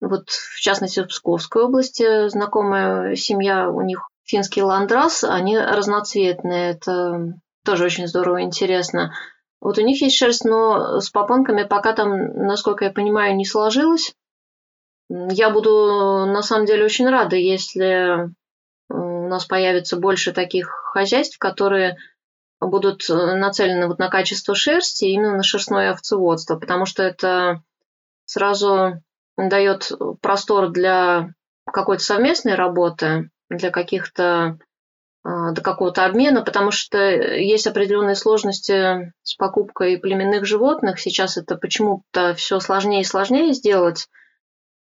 Вот, 0.00 0.30
в 0.30 0.60
частности, 0.60 1.00
в 1.00 1.08
Псковской 1.08 1.64
области 1.64 2.28
знакомая 2.28 3.16
семья, 3.16 3.68
у 3.68 3.82
них 3.82 4.08
финский 4.30 4.62
ландрас, 4.62 5.24
они 5.24 5.58
разноцветные. 5.58 6.70
Это 6.70 7.34
тоже 7.64 7.84
очень 7.84 8.06
здорово 8.06 8.42
интересно. 8.42 9.12
Вот 9.60 9.76
у 9.78 9.82
них 9.82 10.00
есть 10.00 10.16
шерсть, 10.16 10.44
но 10.44 11.00
с 11.00 11.10
попонками 11.10 11.64
пока 11.64 11.92
там, 11.92 12.16
насколько 12.46 12.84
я 12.84 12.90
понимаю, 12.90 13.36
не 13.36 13.44
сложилось. 13.44 14.14
Я 15.08 15.50
буду 15.50 16.26
на 16.26 16.42
самом 16.42 16.66
деле 16.66 16.84
очень 16.84 17.08
рада, 17.08 17.36
если 17.36 18.30
у 18.88 19.28
нас 19.28 19.44
появится 19.44 19.96
больше 19.96 20.32
таких 20.32 20.68
хозяйств, 20.68 21.38
которые 21.38 21.96
будут 22.60 23.08
нацелены 23.08 23.88
вот 23.88 23.98
на 23.98 24.08
качество 24.08 24.54
шерсти, 24.54 25.06
именно 25.06 25.36
на 25.36 25.42
шерстное 25.42 25.92
овцеводство, 25.92 26.56
потому 26.56 26.86
что 26.86 27.02
это 27.02 27.62
сразу 28.24 29.02
дает 29.36 29.90
простор 30.20 30.68
для 30.68 31.30
какой-то 31.64 32.02
совместной 32.02 32.54
работы, 32.54 33.30
для 33.50 33.70
каких-то 33.70 34.58
а, 35.22 35.52
до 35.52 35.60
какого-то 35.60 36.06
обмена, 36.06 36.42
потому 36.42 36.70
что 36.70 36.98
есть 36.98 37.66
определенные 37.66 38.16
сложности 38.16 39.12
с 39.22 39.34
покупкой 39.34 39.98
племенных 39.98 40.46
животных. 40.46 40.98
Сейчас 40.98 41.36
это 41.36 41.56
почему-то 41.56 42.34
все 42.34 42.58
сложнее 42.60 43.02
и 43.02 43.04
сложнее 43.04 43.52
сделать. 43.52 44.08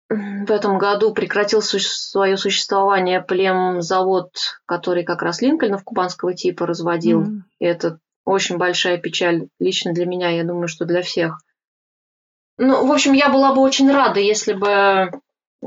В 0.10 0.52
этом 0.52 0.78
году 0.78 1.14
прекратил 1.14 1.62
свое 1.62 2.38
существование 2.38 3.22
племзавод, 3.22 4.32
который 4.66 5.04
как 5.04 5.22
раз 5.22 5.42
Линкольнов 5.42 5.84
кубанского 5.84 6.34
типа 6.34 6.66
разводил. 6.66 7.24
Mm. 7.24 7.40
И 7.60 7.66
это 7.66 8.00
очень 8.26 8.58
большая 8.58 8.98
печаль 8.98 9.48
лично 9.60 9.94
для 9.94 10.06
меня, 10.06 10.30
я 10.30 10.44
думаю, 10.44 10.68
что 10.68 10.86
для 10.86 11.02
всех. 11.02 11.40
Ну, 12.58 12.86
в 12.86 12.92
общем, 12.92 13.14
я 13.14 13.30
была 13.30 13.54
бы 13.54 13.62
очень 13.62 13.92
рада, 13.92 14.20
если 14.20 14.54
бы 14.54 15.12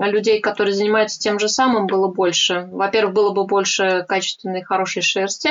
людей, 0.05 0.41
которые 0.41 0.75
занимаются 0.75 1.19
тем 1.19 1.39
же 1.39 1.49
самым, 1.49 1.87
было 1.87 2.09
больше. 2.09 2.69
Во-первых, 2.71 3.15
было 3.15 3.33
бы 3.33 3.47
больше 3.47 4.05
качественной, 4.09 4.63
хорошей 4.63 5.03
шерсти. 5.03 5.51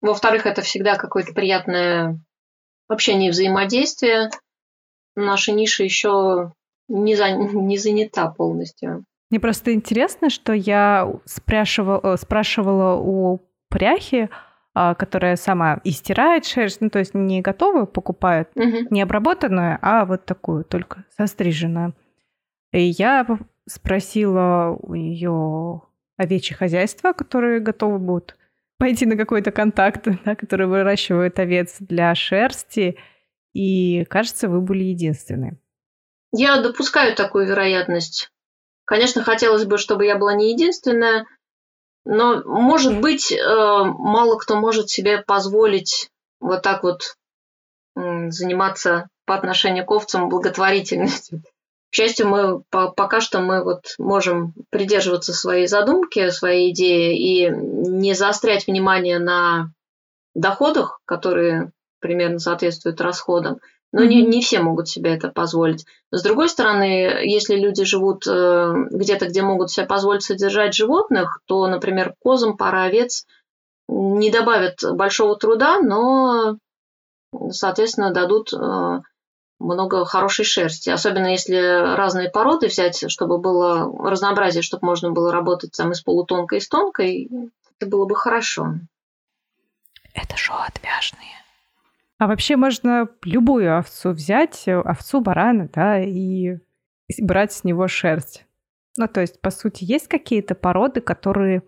Во-вторых, 0.00 0.46
это 0.46 0.62
всегда 0.62 0.96
какое-то 0.96 1.34
приятное 1.34 2.18
общение 2.88 3.28
и 3.28 3.32
взаимодействие. 3.32 4.30
Наша 5.14 5.52
ниша 5.52 5.84
еще 5.84 6.52
не, 6.88 7.14
за, 7.14 7.30
не 7.32 7.76
занята 7.76 8.30
полностью. 8.30 9.04
Мне 9.30 9.38
просто 9.38 9.72
интересно, 9.74 10.30
что 10.30 10.52
я 10.52 11.08
спрашивала, 11.24 12.16
спрашивала 12.16 12.96
у 12.96 13.40
пряхи, 13.68 14.28
а, 14.74 14.94
которая 14.94 15.36
сама 15.36 15.80
и 15.84 15.90
стирает 15.90 16.46
шерсть, 16.46 16.80
ну 16.80 16.90
то 16.90 16.98
есть 16.98 17.14
не 17.14 17.40
готовую 17.40 17.86
покупает, 17.86 18.48
угу. 18.54 18.88
не 18.90 19.02
обработанную, 19.02 19.78
а 19.82 20.04
вот 20.04 20.24
такую, 20.24 20.64
только 20.64 21.04
состриженную. 21.16 21.94
И 22.72 22.82
я 22.82 23.26
спросила 23.68 24.76
у 24.80 24.94
нее 24.94 25.82
овечье 26.16 26.56
хозяйство, 26.56 27.12
которые 27.12 27.60
готовы 27.60 27.98
будут 27.98 28.36
пойти 28.78 29.06
на 29.06 29.16
какой-то 29.16 29.52
контакт, 29.52 30.06
да, 30.24 30.34
которые 30.34 30.68
выращивают 30.68 31.38
овец 31.38 31.76
для 31.80 32.14
шерсти. 32.14 32.98
и, 33.52 34.04
кажется, 34.04 34.48
вы 34.48 34.60
были 34.60 34.84
единственны. 34.84 35.58
Я 36.32 36.60
допускаю 36.60 37.16
такую 37.16 37.46
вероятность. 37.46 38.30
Конечно, 38.84 39.22
хотелось 39.22 39.64
бы, 39.64 39.78
чтобы 39.78 40.06
я 40.06 40.16
была 40.16 40.34
не 40.34 40.52
единственная, 40.52 41.26
но, 42.04 42.42
может 42.44 43.00
быть, 43.00 43.32
э, 43.32 43.36
мало 43.38 44.38
кто 44.38 44.56
может 44.56 44.88
себе 44.88 45.22
позволить 45.22 46.10
вот 46.40 46.62
так 46.62 46.82
вот 46.82 47.16
заниматься 47.94 49.08
по 49.26 49.34
отношению 49.34 49.84
к 49.84 49.90
овцам 49.90 50.28
благотворительностью. 50.28 51.42
К 51.90 51.94
счастью, 51.94 52.28
мы 52.28 52.62
пока 52.70 53.20
что 53.20 53.40
мы 53.40 53.64
вот 53.64 53.94
можем 53.98 54.54
придерживаться 54.70 55.32
своей 55.32 55.66
задумки, 55.66 56.30
своей 56.30 56.70
идеи 56.70 57.16
и 57.18 57.50
не 57.50 58.14
заострять 58.14 58.66
внимание 58.66 59.18
на 59.18 59.72
доходах, 60.34 61.00
которые 61.04 61.72
примерно 61.98 62.38
соответствуют 62.38 63.00
расходам. 63.00 63.58
Но 63.92 64.04
mm-hmm. 64.04 64.08
не, 64.08 64.22
не 64.22 64.40
все 64.40 64.60
могут 64.60 64.88
себе 64.88 65.14
это 65.14 65.30
позволить. 65.30 65.84
С 66.12 66.22
другой 66.22 66.48
стороны, 66.48 67.24
если 67.24 67.56
люди 67.56 67.84
живут 67.84 68.24
э, 68.24 68.72
где-то, 68.92 69.26
где 69.26 69.42
могут 69.42 69.72
себе 69.72 69.86
позволить 69.86 70.22
содержать 70.22 70.74
животных, 70.74 71.40
то, 71.46 71.66
например, 71.66 72.14
козам 72.20 72.56
пара 72.56 72.84
овец 72.84 73.26
не 73.88 74.30
добавят 74.30 74.78
большого 74.92 75.36
труда, 75.36 75.80
но, 75.80 76.56
соответственно, 77.50 78.12
дадут 78.12 78.52
э, 78.52 79.00
много 79.60 80.04
хорошей 80.04 80.44
шерсти. 80.44 80.90
Особенно 80.90 81.28
если 81.28 81.94
разные 81.94 82.30
породы 82.30 82.66
взять, 82.66 83.10
чтобы 83.10 83.38
было 83.38 83.84
разнообразие, 84.10 84.62
чтобы 84.62 84.86
можно 84.86 85.10
было 85.12 85.30
работать 85.30 85.72
там 85.76 85.92
и 85.92 85.94
с 85.94 86.00
полутонкой, 86.00 86.58
и 86.58 86.60
с 86.60 86.68
тонкой, 86.68 87.30
это 87.78 87.88
было 87.88 88.06
бы 88.06 88.16
хорошо. 88.16 88.74
Это 90.14 90.36
шоу 90.36 90.56
отвяжные. 90.66 91.28
А 92.18 92.26
вообще 92.26 92.56
можно 92.56 93.08
любую 93.22 93.78
овцу 93.78 94.10
взять, 94.10 94.66
овцу, 94.66 95.20
барана, 95.20 95.68
да, 95.72 96.02
и 96.02 96.58
брать 97.18 97.52
с 97.52 97.64
него 97.64 97.86
шерсть. 97.88 98.46
Ну, 98.96 99.08
то 99.08 99.20
есть, 99.20 99.40
по 99.40 99.50
сути, 99.50 99.84
есть 99.84 100.08
какие-то 100.08 100.54
породы, 100.54 101.00
которые, 101.00 101.58
э, 101.58 101.62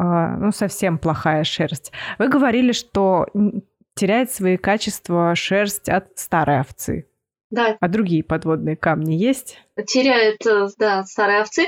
ну, 0.00 0.50
совсем 0.50 0.98
плохая 0.98 1.44
шерсть. 1.44 1.92
Вы 2.18 2.28
говорили, 2.28 2.72
что 2.72 3.26
теряет 3.94 4.30
свои 4.30 4.56
качества 4.56 5.34
шерсть 5.34 5.88
от 5.88 6.18
старой 6.18 6.60
овцы. 6.60 7.07
Да. 7.50 7.76
А 7.80 7.88
другие 7.88 8.22
подводные 8.22 8.76
камни 8.76 9.14
есть? 9.14 9.58
Теряет, 9.86 10.46
э, 10.46 10.68
да, 10.76 11.04
старые 11.04 11.40
овцы. 11.40 11.66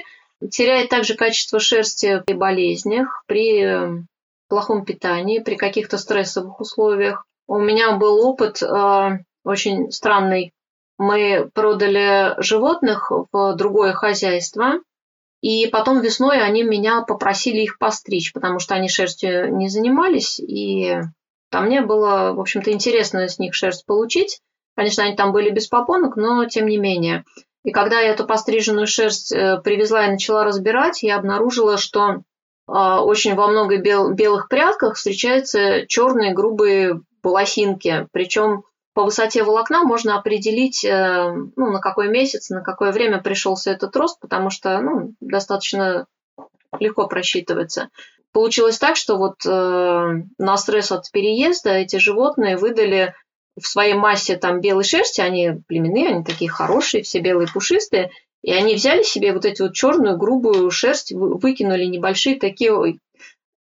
Теряет 0.51 0.89
также 0.91 1.15
качество 1.15 1.61
шерсти 1.61 2.23
при 2.27 2.35
болезнях, 2.35 3.25
при 3.27 3.63
э, 3.63 4.03
плохом 4.49 4.85
питании, 4.85 5.39
при 5.39 5.57
каких-то 5.57 5.99
стрессовых 5.99 6.61
условиях. 6.61 7.25
У 7.47 7.59
меня 7.59 7.93
был 7.93 8.27
опыт 8.27 8.63
э, 8.63 9.19
очень 9.45 9.91
странный. 9.91 10.53
Мы 10.99 11.51
продали 11.55 12.35
животных 12.43 13.11
в 13.33 13.55
другое 13.55 13.93
хозяйство, 13.93 14.75
и 15.41 15.67
потом 15.69 16.01
весной 16.01 16.43
они 16.43 16.63
меня 16.63 17.03
попросили 17.03 17.63
их 17.63 17.79
постричь, 17.79 18.33
потому 18.35 18.59
что 18.59 18.75
они 18.75 18.91
шерстью 18.91 19.57
не 19.57 19.69
занимались, 19.69 20.39
и 20.39 21.01
там 21.51 21.67
мне 21.67 21.81
было, 21.81 22.33
в 22.33 22.41
общем-то, 22.41 22.71
интересно 22.71 23.27
с 23.27 23.39
них 23.39 23.55
шерсть 23.55 23.87
получить. 23.87 24.41
Конечно, 24.81 25.05
они 25.05 25.15
там 25.15 25.33
были 25.33 25.51
без 25.51 25.67
попонок, 25.67 26.17
но 26.17 26.47
тем 26.47 26.67
не 26.67 26.79
менее. 26.79 27.25
И 27.65 27.71
когда 27.71 28.01
я 28.01 28.13
эту 28.13 28.25
постриженную 28.25 28.87
шерсть 28.87 29.31
э, 29.31 29.61
привезла 29.63 30.07
и 30.07 30.11
начала 30.11 30.43
разбирать, 30.43 31.03
я 31.03 31.19
обнаружила, 31.19 31.77
что 31.77 32.23
э, 32.67 32.73
очень 32.73 33.35
во 33.35 33.49
много 33.49 33.77
бел- 33.77 34.15
белых 34.15 34.49
прядках 34.49 34.97
встречаются 34.97 35.87
черные 35.87 36.33
грубые 36.33 37.03
волосинки. 37.23 38.09
Причем 38.13 38.63
по 38.95 39.05
высоте 39.05 39.43
волокна 39.43 39.85
можно 39.85 40.19
определить, 40.19 40.83
э, 40.83 41.31
ну, 41.57 41.71
на 41.71 41.81
какой 41.81 42.09
месяц, 42.09 42.49
на 42.49 42.63
какое 42.63 42.91
время 42.91 43.21
пришелся 43.21 43.73
этот 43.73 43.95
рост, 43.97 44.19
потому 44.19 44.49
что 44.49 44.81
ну, 44.81 45.13
достаточно 45.21 46.07
легко 46.79 47.07
просчитывается. 47.07 47.91
Получилось 48.33 48.79
так, 48.79 48.97
что 48.97 49.19
вот 49.19 49.45
э, 49.45 50.23
на 50.39 50.57
стресс 50.57 50.91
от 50.91 51.11
переезда 51.13 51.73
эти 51.73 51.97
животные 51.97 52.57
выдали 52.57 53.13
в 53.61 53.67
своей 53.67 53.95
массе 53.95 54.37
там 54.37 54.61
белой 54.61 54.85
шерсти, 54.85 55.21
они 55.21 55.53
племенные, 55.69 56.09
они 56.09 56.25
такие 56.25 56.51
хорошие, 56.51 57.03
все 57.03 57.21
белые 57.21 57.49
пушистые, 57.53 58.11
и 58.43 58.53
они 58.53 58.75
взяли 58.75 59.03
себе 59.03 59.33
вот 59.33 59.45
эту 59.45 59.65
вот 59.65 59.75
черную 59.75 60.17
грубую 60.17 60.71
шерсть, 60.71 61.13
выкинули 61.13 61.85
небольшие 61.85 62.39
такие 62.39 62.73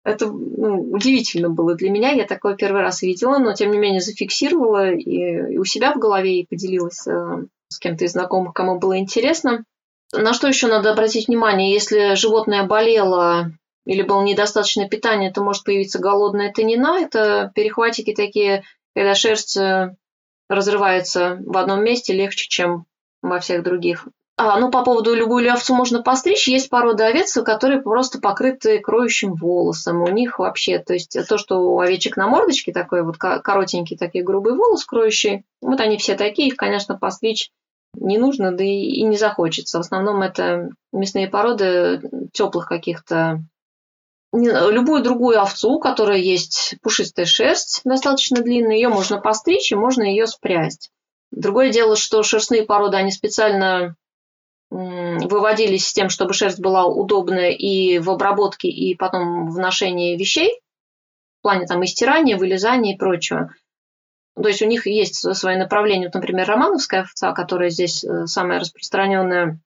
это 0.02 0.26
ну, 0.26 0.92
удивительно 0.92 1.50
было 1.50 1.74
для 1.74 1.90
меня. 1.90 2.12
Я 2.12 2.24
такое 2.24 2.56
первый 2.56 2.80
раз 2.80 3.02
видела, 3.02 3.38
но 3.38 3.52
тем 3.52 3.70
не 3.70 3.78
менее 3.78 4.00
зафиксировала 4.00 4.92
и, 4.92 5.52
и 5.54 5.58
у 5.58 5.64
себя 5.64 5.92
в 5.92 5.98
голове 5.98 6.40
и 6.40 6.46
поделилась 6.46 7.06
э, 7.06 7.44
с 7.68 7.78
кем-то 7.78 8.04
из 8.04 8.12
знакомых, 8.12 8.54
кому 8.54 8.78
было 8.78 8.98
интересно. 8.98 9.64
На 10.12 10.32
что 10.32 10.48
еще 10.48 10.66
надо 10.68 10.90
обратить 10.90 11.28
внимание? 11.28 11.72
Если 11.72 12.14
животное 12.14 12.66
болело 12.66 13.52
или 13.84 14.02
было 14.02 14.22
недостаточно 14.22 14.88
питания, 14.88 15.30
то 15.30 15.42
может 15.42 15.64
появиться 15.64 15.98
голодная 15.98 16.52
тонина. 16.52 16.98
Это 17.00 17.52
перехватики 17.54 18.14
такие, 18.14 18.64
когда 19.00 19.14
шерсть 19.14 19.56
э, 19.56 19.96
разрывается 20.50 21.38
в 21.46 21.56
одном 21.56 21.82
месте 21.82 22.12
легче, 22.12 22.50
чем 22.50 22.84
во 23.22 23.40
всех 23.40 23.62
других. 23.62 24.06
А, 24.36 24.60
ну, 24.60 24.70
по 24.70 24.84
поводу 24.84 25.14
любую 25.14 25.50
овцу 25.50 25.74
можно 25.74 26.02
постричь. 26.02 26.48
Есть 26.48 26.68
породы 26.68 27.04
овец, 27.04 27.32
которые 27.42 27.80
просто 27.80 28.20
покрыты 28.20 28.78
кроющим 28.80 29.36
волосом. 29.36 30.02
У 30.02 30.08
них 30.08 30.38
вообще, 30.38 30.80
то 30.80 30.92
есть 30.92 31.16
то, 31.26 31.38
что 31.38 31.60
у 31.60 31.80
овечек 31.80 32.18
на 32.18 32.28
мордочке 32.28 32.74
такой 32.74 33.02
вот 33.02 33.16
коротенький, 33.16 33.96
такие 33.96 34.22
грубый 34.22 34.54
волос 34.54 34.84
кроющий, 34.84 35.44
вот 35.62 35.80
они 35.80 35.96
все 35.96 36.14
такие, 36.14 36.48
их, 36.48 36.56
конечно, 36.56 36.98
постричь 36.98 37.52
не 37.94 38.18
нужно, 38.18 38.52
да 38.52 38.62
и, 38.62 38.82
и 38.82 39.02
не 39.04 39.16
захочется. 39.16 39.78
В 39.78 39.80
основном 39.80 40.20
это 40.20 40.68
мясные 40.92 41.26
породы 41.26 42.02
теплых 42.34 42.66
каких-то 42.66 43.42
любую 44.32 45.02
другую 45.02 45.40
овцу, 45.40 45.72
у 45.72 45.80
которой 45.80 46.20
есть 46.22 46.76
пушистая 46.82 47.26
шерсть 47.26 47.80
достаточно 47.84 48.40
длинная, 48.42 48.76
ее 48.76 48.88
можно 48.88 49.20
постричь 49.20 49.72
и 49.72 49.76
можно 49.76 50.02
ее 50.02 50.26
спрясть. 50.26 50.90
Другое 51.30 51.70
дело, 51.70 51.96
что 51.96 52.22
шерстные 52.22 52.64
породы, 52.64 52.96
они 52.96 53.10
специально 53.10 53.96
выводились 54.70 55.88
с 55.88 55.92
тем, 55.92 56.08
чтобы 56.08 56.32
шерсть 56.32 56.60
была 56.60 56.86
удобная 56.86 57.50
и 57.50 57.98
в 57.98 58.08
обработке, 58.08 58.68
и 58.68 58.94
потом 58.94 59.50
в 59.50 59.58
ношении 59.58 60.16
вещей, 60.16 60.60
в 61.40 61.42
плане 61.42 61.66
там 61.66 61.82
и 61.82 61.86
стирания, 61.86 62.36
вылезания 62.36 62.94
и 62.94 62.98
прочего. 62.98 63.52
То 64.40 64.48
есть 64.48 64.62
у 64.62 64.66
них 64.66 64.86
есть 64.86 65.34
свое 65.36 65.58
направление. 65.58 66.08
Вот, 66.08 66.14
например, 66.14 66.46
романовская 66.46 67.02
овца, 67.02 67.32
которая 67.32 67.70
здесь 67.70 68.04
э, 68.04 68.26
самая 68.26 68.60
распространенная, 68.60 69.58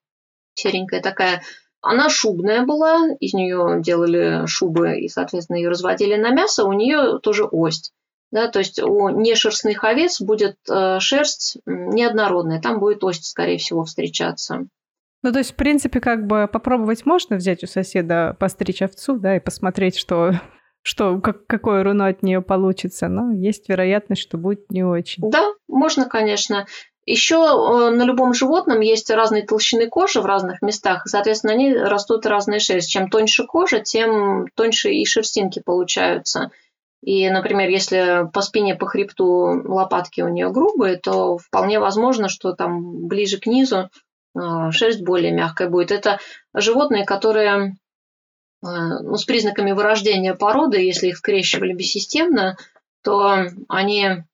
серенькая 0.55 1.03
такая, 1.03 1.43
она 1.85 2.09
шубная 2.09 2.65
была, 2.65 3.09
из 3.21 3.35
нее 3.35 3.81
делали 3.81 4.47
шубы 4.47 4.99
и, 4.99 5.09
соответственно, 5.09 5.57
ее 5.57 5.69
разводили 5.69 6.17
на 6.17 6.31
мясо, 6.31 6.65
у 6.65 6.73
нее 6.73 7.19
тоже 7.23 7.45
ость. 7.45 7.93
Да, 8.31 8.49
то 8.49 8.59
есть 8.59 8.83
у 8.83 9.11
нешерстных 9.11 9.85
овец 9.85 10.21
будет 10.21 10.57
э, 10.69 10.99
шерсть 10.99 11.59
неоднородная, 11.67 12.61
там 12.61 12.81
будет 12.81 13.05
ость, 13.05 13.27
скорее 13.27 13.59
всего, 13.59 13.85
встречаться. 13.85 14.67
Ну, 15.23 15.33
то 15.33 15.39
есть, 15.39 15.53
в 15.53 15.55
принципе, 15.55 16.01
как 16.01 16.27
бы 16.27 16.49
попробовать 16.53 17.07
можно 17.07 17.37
взять 17.37 17.63
у 17.63 17.67
соседа, 17.67 18.37
постричь 18.41 18.83
овцу, 18.83 19.19
да, 19.19 19.37
и 19.37 19.41
посмотреть, 19.41 19.97
что, 19.97 20.33
что 20.83 21.21
как, 21.21 21.47
какое 21.47 21.85
руно 21.85 22.09
от 22.09 22.23
нее 22.23 22.43
получится, 22.43 23.09
но 23.09 23.31
есть 23.33 23.69
вероятность, 23.69 24.21
что 24.21 24.37
будет 24.37 24.71
не 24.71 24.83
очень. 24.83 25.31
Да, 25.31 25.53
можно, 25.69 26.07
конечно. 26.07 26.67
Еще 27.07 27.37
э, 27.37 27.91
на 27.91 28.03
любом 28.05 28.33
животном 28.33 28.81
есть 28.81 29.11
разные 29.11 29.47
толщины 29.47 29.89
кожи 29.89 30.21
в 30.21 30.27
разных 30.27 30.63
местах, 30.63 31.03
соответственно, 31.07 31.53
они 31.53 31.75
растут 31.75 32.25
разные 32.25 32.61
шерсть. 32.61 32.91
Чем 32.91 33.11
тоньше 33.11 33.45
кожа, 33.45 33.81
тем 33.81 34.47
тоньше 34.55 34.91
и 34.91 35.05
шерстинки 35.05 35.61
получаются. 35.61 36.51
И, 37.03 37.29
например, 37.29 37.69
если 37.69 38.31
по 38.33 38.41
спине, 38.41 38.75
по 38.75 38.87
хребту 38.87 39.63
лопатки 39.67 40.23
у 40.23 40.29
нее 40.29 40.51
грубые, 40.51 40.97
то 40.97 41.37
вполне 41.37 41.79
возможно, 41.79 42.31
что 42.31 42.55
там 42.55 43.07
ближе 43.07 43.39
к 43.39 43.47
низу 43.47 43.91
а, 44.35 44.71
шерсть 44.71 45.03
более 45.03 45.31
мягкая 45.31 45.69
будет. 45.69 45.93
Это 45.93 46.19
животные, 46.55 47.05
которые 47.05 47.77
а, 48.65 49.01
ну, 49.01 49.17
с 49.17 49.25
признаками 49.27 49.73
вырождения 49.73 50.33
породы, 50.33 50.79
если 50.79 51.09
их 51.09 51.19
скрещивали 51.19 51.75
бессистемно, 51.75 52.57
то 53.03 53.49
они 53.69 54.25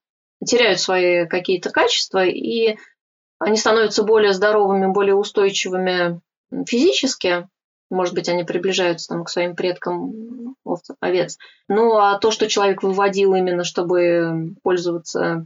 теряют 0.45 0.79
свои 0.79 1.27
какие-то 1.27 1.69
качества, 1.69 2.25
и 2.25 2.77
они 3.39 3.57
становятся 3.57 4.03
более 4.03 4.33
здоровыми, 4.33 4.91
более 4.91 5.15
устойчивыми 5.15 6.21
физически. 6.67 7.47
Может 7.89 8.13
быть, 8.13 8.29
они 8.29 8.43
приближаются 8.43 9.09
там, 9.09 9.25
к 9.25 9.29
своим 9.29 9.55
предкам 9.55 10.55
овцев, 10.63 10.95
овец. 10.99 11.37
Ну, 11.67 11.97
а 11.97 12.17
то, 12.19 12.31
что 12.31 12.47
человек 12.47 12.83
выводил 12.83 13.33
именно, 13.35 13.63
чтобы 13.63 14.55
пользоваться 14.63 15.45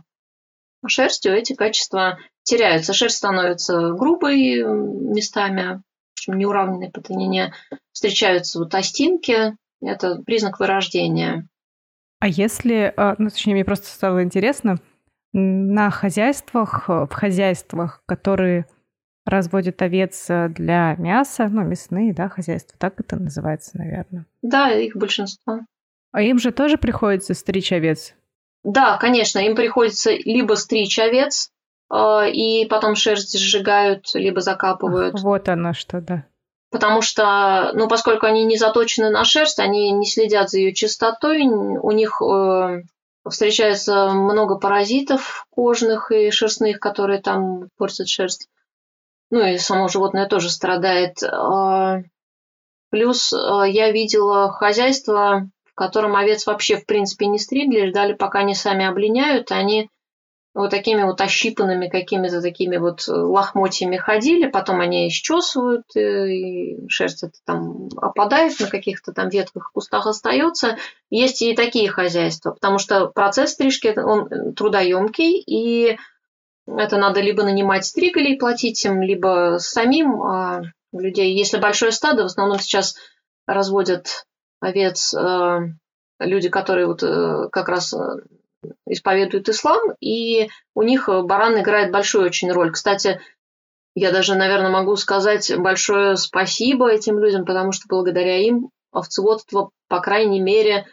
шерстью, 0.86 1.34
эти 1.34 1.54
качества 1.54 2.20
теряются. 2.44 2.94
Шерсть 2.94 3.18
становится 3.18 3.92
грубой 3.92 4.64
местами, 4.64 5.82
общем, 6.14 6.38
неуравненной 6.38 6.92
по 6.92 7.02
длине. 7.02 7.54
Встречаются 7.92 8.60
вот 8.60 8.74
остинки, 8.74 9.56
это 9.82 10.22
признак 10.26 10.60
вырождения. 10.60 11.48
А 12.26 12.28
если, 12.28 12.92
а, 12.98 13.14
ну, 13.20 13.30
точнее, 13.30 13.54
мне 13.54 13.64
просто 13.64 13.86
стало 13.86 14.24
интересно, 14.24 14.80
На 15.32 15.92
хозяйствах, 15.92 16.88
в 16.88 17.10
хозяйствах, 17.12 18.02
которые 18.08 18.66
разводят 19.28 19.80
овец 19.84 20.26
для 20.28 20.96
мяса, 20.96 21.48
ну, 21.48 21.62
мясные, 21.62 22.16
да, 22.16 22.28
хозяйства, 22.28 22.80
так 22.80 23.00
это 23.00 23.18
называется, 23.18 23.78
наверное. 23.78 24.26
Да, 24.42 24.72
их 24.72 24.96
большинство. 24.96 25.60
А 26.14 26.22
им 26.24 26.40
же 26.40 26.52
тоже 26.52 26.80
приходится 26.80 27.36
стричь 27.36 27.72
овец? 27.72 28.16
Да, 28.64 28.98
конечно, 28.98 29.38
им 29.38 29.56
приходится 29.56 30.10
либо 30.12 30.56
стричь 30.56 30.98
овец, 30.98 31.52
э, 31.94 32.32
и 32.32 32.66
потом 32.68 32.96
шерсть 32.96 33.38
сжигают, 33.38 34.06
либо 34.16 34.42
закапывают. 34.42 35.14
Ах, 35.14 35.22
вот 35.22 35.48
оно 35.48 35.74
что, 35.74 36.02
да. 36.02 36.26
Потому 36.76 37.02
что, 37.02 37.72
ну, 37.74 37.88
поскольку 37.88 38.26
они 38.26 38.44
не 38.44 38.58
заточены 38.58 39.10
на 39.10 39.24
шерсть, 39.24 39.60
они 39.60 39.92
не 39.92 40.06
следят 40.06 40.50
за 40.50 40.58
ее 40.58 40.74
чистотой, 40.74 41.44
у 41.48 41.92
них 41.92 42.22
э, 42.22 42.82
встречается 43.26 44.10
много 44.10 44.58
паразитов 44.58 45.46
кожных 45.52 46.12
и 46.12 46.32
шерстных, 46.32 46.82
которые 46.82 47.22
там 47.22 47.70
портят 47.78 48.10
шерсть. 48.10 48.50
Ну 49.32 49.40
и 49.40 49.58
само 49.58 49.88
животное 49.88 50.28
тоже 50.28 50.50
страдает. 50.50 51.24
А, 51.24 52.02
плюс 52.90 53.32
э, 53.32 53.38
я 53.70 53.94
видела 53.94 54.52
хозяйство, 54.52 55.48
в 55.64 55.76
котором 55.76 56.18
овец 56.18 56.46
вообще 56.46 56.76
в 56.76 56.86
принципе 56.86 57.28
не 57.28 57.40
стригли, 57.40 57.88
ждали, 57.88 58.12
пока 58.12 58.40
они 58.40 58.54
сами 58.54 58.86
облиняют, 58.86 59.50
они 59.54 59.90
вот 60.56 60.70
такими 60.72 61.04
вот 61.04 61.20
ощипанными 61.20 61.90
какими-то 61.90 62.42
такими 62.42 62.78
вот 62.78 63.08
лохмотьями 63.08 63.98
ходили, 63.98 64.48
потом 64.48 64.80
они 64.80 65.10
исчесывают, 65.10 65.84
э, 65.96 66.30
и 66.30 66.88
шерсть 66.88 67.24
это 67.24 67.34
там 67.46 67.90
опадает, 67.98 68.60
на 68.62 68.68
каких-то 68.68 69.12
там 69.12 69.28
ветках, 69.28 69.72
кустах 69.74 70.08
остается. 70.08 70.78
Есть 71.10 71.42
и 71.42 71.56
такие 71.56 71.90
хозяйства, 71.90 72.52
потому 72.52 72.80
что 72.80 73.08
процесс 73.08 73.52
стрижки, 73.52 73.94
он 74.00 74.54
трудоемкий, 74.56 75.44
и 75.46 75.98
это 76.66 76.98
надо 76.98 77.20
либо 77.20 77.44
нанимать 77.44 77.86
стригалей, 77.86 78.38
платить 78.38 78.84
им, 78.86 79.02
либо 79.02 79.58
самим 79.60 80.24
а 80.24 80.62
людей. 80.94 81.36
Если 81.36 81.58
большое 81.58 81.92
стадо, 81.92 82.24
в 82.24 82.28
основном 82.28 82.60
сейчас 82.60 82.96
разводят 83.46 84.26
овец 84.62 85.14
э, 85.14 85.60
люди, 86.20 86.50
которые 86.50 86.88
вот 86.88 87.04
э, 87.04 87.50
как 87.52 87.68
раз 87.68 87.94
э, 87.94 87.98
исповедуют 88.88 89.50
ислам, 89.50 89.94
и 90.00 90.50
у 90.74 90.84
них 90.84 91.08
баран 91.08 91.60
играет 91.60 91.92
большую 91.92 92.26
очень 92.26 92.52
роль. 92.52 92.72
Кстати, 92.72 93.20
я 93.96 94.12
даже, 94.12 94.36
наверное, 94.36 94.70
могу 94.70 94.96
сказать 94.96 95.56
большое 95.58 96.18
спасибо 96.18 96.92
этим 96.92 97.20
людям, 97.20 97.46
потому 97.46 97.72
что 97.72 97.88
благодаря 97.88 98.38
им 98.38 98.70
овцеводство, 98.92 99.72
по 99.88 100.00
крайней 100.02 100.40
мере, 100.40 100.86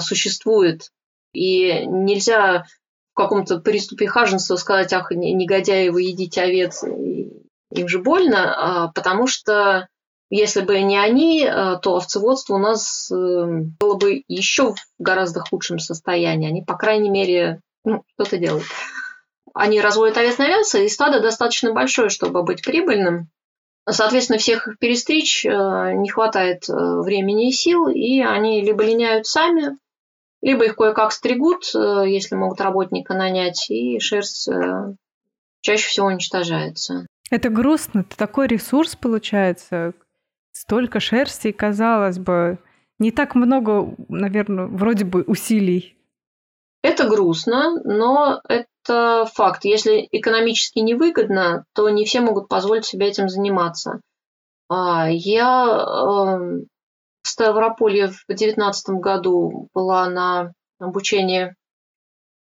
существует. 0.00 0.90
И 1.32 1.84
нельзя 1.86 2.64
в 3.12 3.14
каком-то 3.14 3.58
приступе 3.60 4.06
хаженства 4.06 4.56
сказать, 4.56 4.92
ах, 4.92 5.10
негодяи, 5.10 5.88
вы 5.88 6.02
едите 6.02 6.42
овец, 6.42 6.84
им 6.84 7.88
же 7.88 7.98
больно, 7.98 8.54
а 8.54 8.92
потому 8.92 9.26
что 9.26 9.88
если 10.30 10.60
бы 10.60 10.80
не 10.80 10.98
они, 10.98 11.44
э, 11.44 11.78
то 11.80 11.96
овцеводство 11.96 12.54
у 12.54 12.58
нас 12.58 13.10
эм, 13.10 13.76
было 13.80 13.94
бы 13.94 14.24
еще 14.28 14.74
в 14.74 14.76
гораздо 14.98 15.40
худшем 15.40 15.78
состоянии. 15.78 16.48
Они, 16.48 16.62
по 16.62 16.76
крайней 16.76 17.08
мере, 17.08 17.60
ну, 17.84 18.02
что-то 18.14 18.36
делают. 18.36 18.66
Они 19.54 19.80
разводят 19.80 20.18
овец 20.18 20.36
на 20.38 20.48
мясо, 20.48 20.78
и 20.78 20.88
стадо 20.88 21.20
достаточно 21.20 21.72
большое, 21.72 22.10
чтобы 22.10 22.42
быть 22.42 22.62
прибыльным. 22.62 23.28
Соответственно, 23.88 24.38
всех 24.38 24.68
их 24.68 24.78
перестричь 24.78 25.46
э, 25.46 25.48
не 25.48 26.10
хватает 26.10 26.68
э, 26.68 26.74
времени 26.74 27.48
и 27.48 27.52
сил, 27.52 27.88
и 27.88 28.20
они 28.20 28.60
либо 28.60 28.84
линяют 28.84 29.26
сами, 29.26 29.78
либо 30.42 30.66
их 30.66 30.76
кое-как 30.76 31.12
стригут, 31.12 31.64
если 31.74 32.36
могут 32.36 32.60
работника 32.60 33.14
нанять, 33.14 33.68
и 33.70 33.98
шерсть 33.98 34.48
чаще 35.62 35.88
всего 35.88 36.06
уничтожается. 36.06 37.06
Это 37.30 37.48
грустно, 37.48 38.00
это 38.00 38.16
такой 38.16 38.46
ресурс 38.46 38.94
получается, 38.94 39.94
Столько 40.52 41.00
шерсти, 41.00 41.52
казалось 41.52 42.18
бы, 42.18 42.58
не 42.98 43.10
так 43.10 43.34
много, 43.34 43.94
наверное, 44.08 44.66
вроде 44.66 45.04
бы 45.04 45.22
усилий. 45.22 45.96
Это 46.82 47.08
грустно, 47.08 47.80
но 47.84 48.40
это 48.48 49.26
факт. 49.34 49.64
Если 49.64 50.08
экономически 50.10 50.80
невыгодно, 50.80 51.64
то 51.74 51.88
не 51.90 52.04
все 52.04 52.20
могут 52.20 52.48
позволить 52.48 52.86
себе 52.86 53.08
этим 53.08 53.28
заниматься. 53.28 54.00
А, 54.68 55.08
я 55.10 55.64
эм, 55.66 56.66
в 57.22 57.28
Ставрополье 57.28 58.08
в 58.08 58.24
2019 58.26 58.90
году 59.00 59.68
была 59.74 60.08
на 60.08 60.52
обучении 60.78 61.54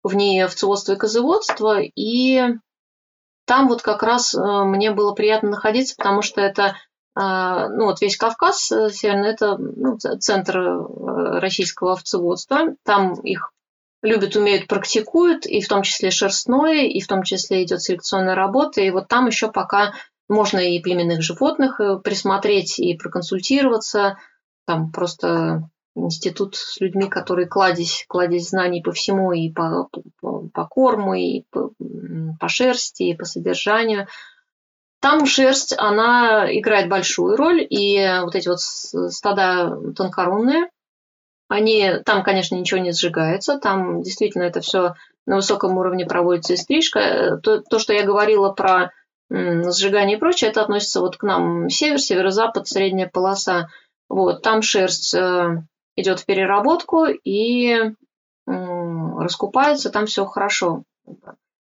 в 0.03 0.15
ней 0.15 0.43
овцеводства 0.43 0.93
и 0.93 0.97
козыводства, 0.97 1.79
и 1.81 2.41
там 3.45 3.67
вот 3.67 3.81
как 3.81 4.03
раз 4.03 4.35
э, 4.35 4.39
мне 4.39 4.91
было 4.91 5.13
приятно 5.13 5.49
находиться, 5.49 5.95
потому 5.97 6.21
что 6.21 6.41
это 6.41 6.75
ну 7.16 7.86
вот 7.86 8.01
весь 8.01 8.18
Кавказ 8.18 8.72
э, 8.72 8.89
северный 8.89 9.30
это 9.30 9.57
ну, 9.57 9.97
центр 9.97 10.57
э, 10.57 11.39
российского 11.39 11.93
овцеводства. 11.93 12.76
Там 12.84 13.13
их 13.13 13.51
любят, 14.01 14.36
умеют, 14.36 14.68
практикуют, 14.68 15.45
и 15.45 15.61
в 15.61 15.68
том 15.68 15.84
числе 15.84 16.11
шерстное, 16.11 16.84
и 16.84 16.99
в 16.99 17.07
том 17.07 17.24
числе 17.24 17.63
идет 17.63 17.82
селекционная 17.82 18.36
работа. 18.36 18.82
И 18.82 18.91
вот 18.91 19.07
там 19.07 19.28
еще 19.28 19.49
пока 19.49 19.93
можно 20.28 20.59
и 20.59 20.82
племенных 20.82 21.22
животных 21.22 21.80
э, 21.80 21.99
присмотреть, 21.99 22.80
и 22.80 22.97
проконсультироваться. 22.97 24.18
Там 24.68 24.91
просто 24.91 25.70
институт 25.95 26.55
с 26.57 26.82
людьми, 26.82 27.07
которые 27.07 27.47
кладезь, 27.47 28.03
кладезь 28.09 28.49
знаний 28.49 28.82
по 28.82 28.91
всему, 28.91 29.32
и 29.32 29.49
по, 29.49 29.88
по, 30.20 30.49
по 30.49 30.66
корму, 30.66 31.13
и 31.13 31.43
по, 31.49 31.72
по 32.41 32.49
шерсти, 32.49 33.03
и 33.03 33.16
по 33.16 33.24
содержанию– 33.24 34.07
там 35.05 35.27
шерсть, 35.27 35.75
она 35.77 36.47
играет 36.51 36.89
большую 36.89 37.37
роль, 37.37 37.63
и 37.69 38.03
вот 38.23 38.33
эти 38.33 38.47
вот 38.47 38.59
стада 38.59 39.77
тонкорунные, 39.95 40.71
они, 41.47 41.99
там, 42.03 42.23
конечно, 42.23 42.55
ничего 42.55 42.79
не 42.79 42.91
сжигается, 42.91 43.59
там 43.59 44.01
действительно 44.01 44.41
это 44.41 44.61
все 44.61 44.95
на 45.27 45.35
высоком 45.35 45.77
уровне 45.77 46.07
проводится 46.07 46.53
и 46.53 46.57
стрижка. 46.57 47.37
То, 47.43 47.61
то 47.61 47.77
что 47.77 47.93
я 47.93 48.03
говорила 48.03 48.51
про 48.51 48.93
сжигание 49.29 50.17
и 50.17 50.19
прочее, 50.19 50.49
это 50.49 50.63
относится 50.63 51.01
вот 51.01 51.17
к 51.17 51.23
нам 51.23 51.69
север, 51.69 51.99
северо-запад, 51.99 52.67
средняя 52.67 53.07
полоса. 53.07 53.69
Вот, 54.09 54.41
там 54.41 54.63
шерсть 54.63 55.13
э, 55.13 55.61
идет 55.95 56.19
в 56.19 56.25
переработку 56.25 57.05
и 57.05 57.75
э, 57.75 57.91
раскупается, 58.47 59.91
там 59.91 60.07
все 60.07 60.25
хорошо. 60.25 60.81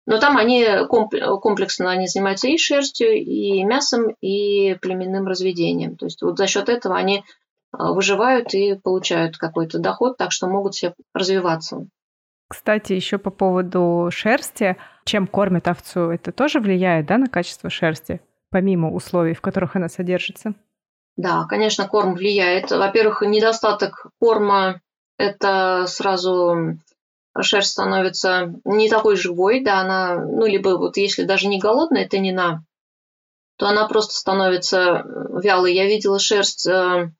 Но 0.05 0.19
там 0.19 0.37
они 0.37 0.65
комплексно 0.89 1.89
они 1.89 2.07
занимаются 2.07 2.47
и 2.47 2.57
шерстью, 2.57 3.13
и 3.13 3.63
мясом, 3.63 4.15
и 4.21 4.75
племенным 4.75 5.27
разведением. 5.27 5.95
То 5.95 6.05
есть 6.05 6.21
вот 6.21 6.37
за 6.37 6.47
счет 6.47 6.67
этого 6.67 6.97
они 6.97 7.23
а, 7.71 7.93
выживают 7.93 8.53
и 8.53 8.75
получают 8.75 9.37
какой-то 9.37 9.79
доход, 9.79 10.17
так 10.17 10.31
что 10.31 10.47
могут 10.47 10.75
себе 10.75 10.93
развиваться. 11.13 11.87
Кстати, 12.49 12.93
еще 12.93 13.17
по 13.17 13.31
поводу 13.31 14.09
шерсти, 14.11 14.77
чем 15.05 15.25
кормят 15.25 15.67
овцу, 15.67 16.11
это 16.11 16.31
тоже 16.31 16.59
влияет 16.59 17.07
да, 17.07 17.17
на 17.17 17.27
качество 17.27 17.69
шерсти, 17.69 18.21
помимо 18.51 18.91
условий, 18.91 19.33
в 19.33 19.41
которых 19.41 19.75
она 19.75 19.89
содержится? 19.89 20.53
Да, 21.15 21.45
конечно, 21.45 21.87
корм 21.87 22.13
влияет. 22.13 22.69
Во-первых, 22.71 23.21
недостаток 23.21 24.07
корма– 24.19 24.81
это 25.17 25.85
сразу 25.87 26.77
шерсть 27.41 27.71
становится 27.71 28.53
не 28.63 28.89
такой 28.89 29.15
живой, 29.15 29.63
да, 29.63 29.81
она, 29.81 30.19
ну, 30.19 30.45
либо 30.45 30.69
вот 30.77 30.97
если 30.97 31.23
даже 31.23 31.47
не 31.47 31.59
голодная, 31.59 32.07
на, 32.11 32.63
то 33.57 33.67
она 33.67 33.87
просто 33.87 34.13
становится 34.13 34.79
э, 34.79 35.03
вялой. 35.41 35.73
Я 35.73 35.85
видела 35.85 36.19
шерсть 36.19 36.67
э, 36.67 37.11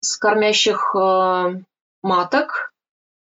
с 0.00 0.16
кормящих 0.16 0.94
э, 0.94 1.60
маток, 2.02 2.72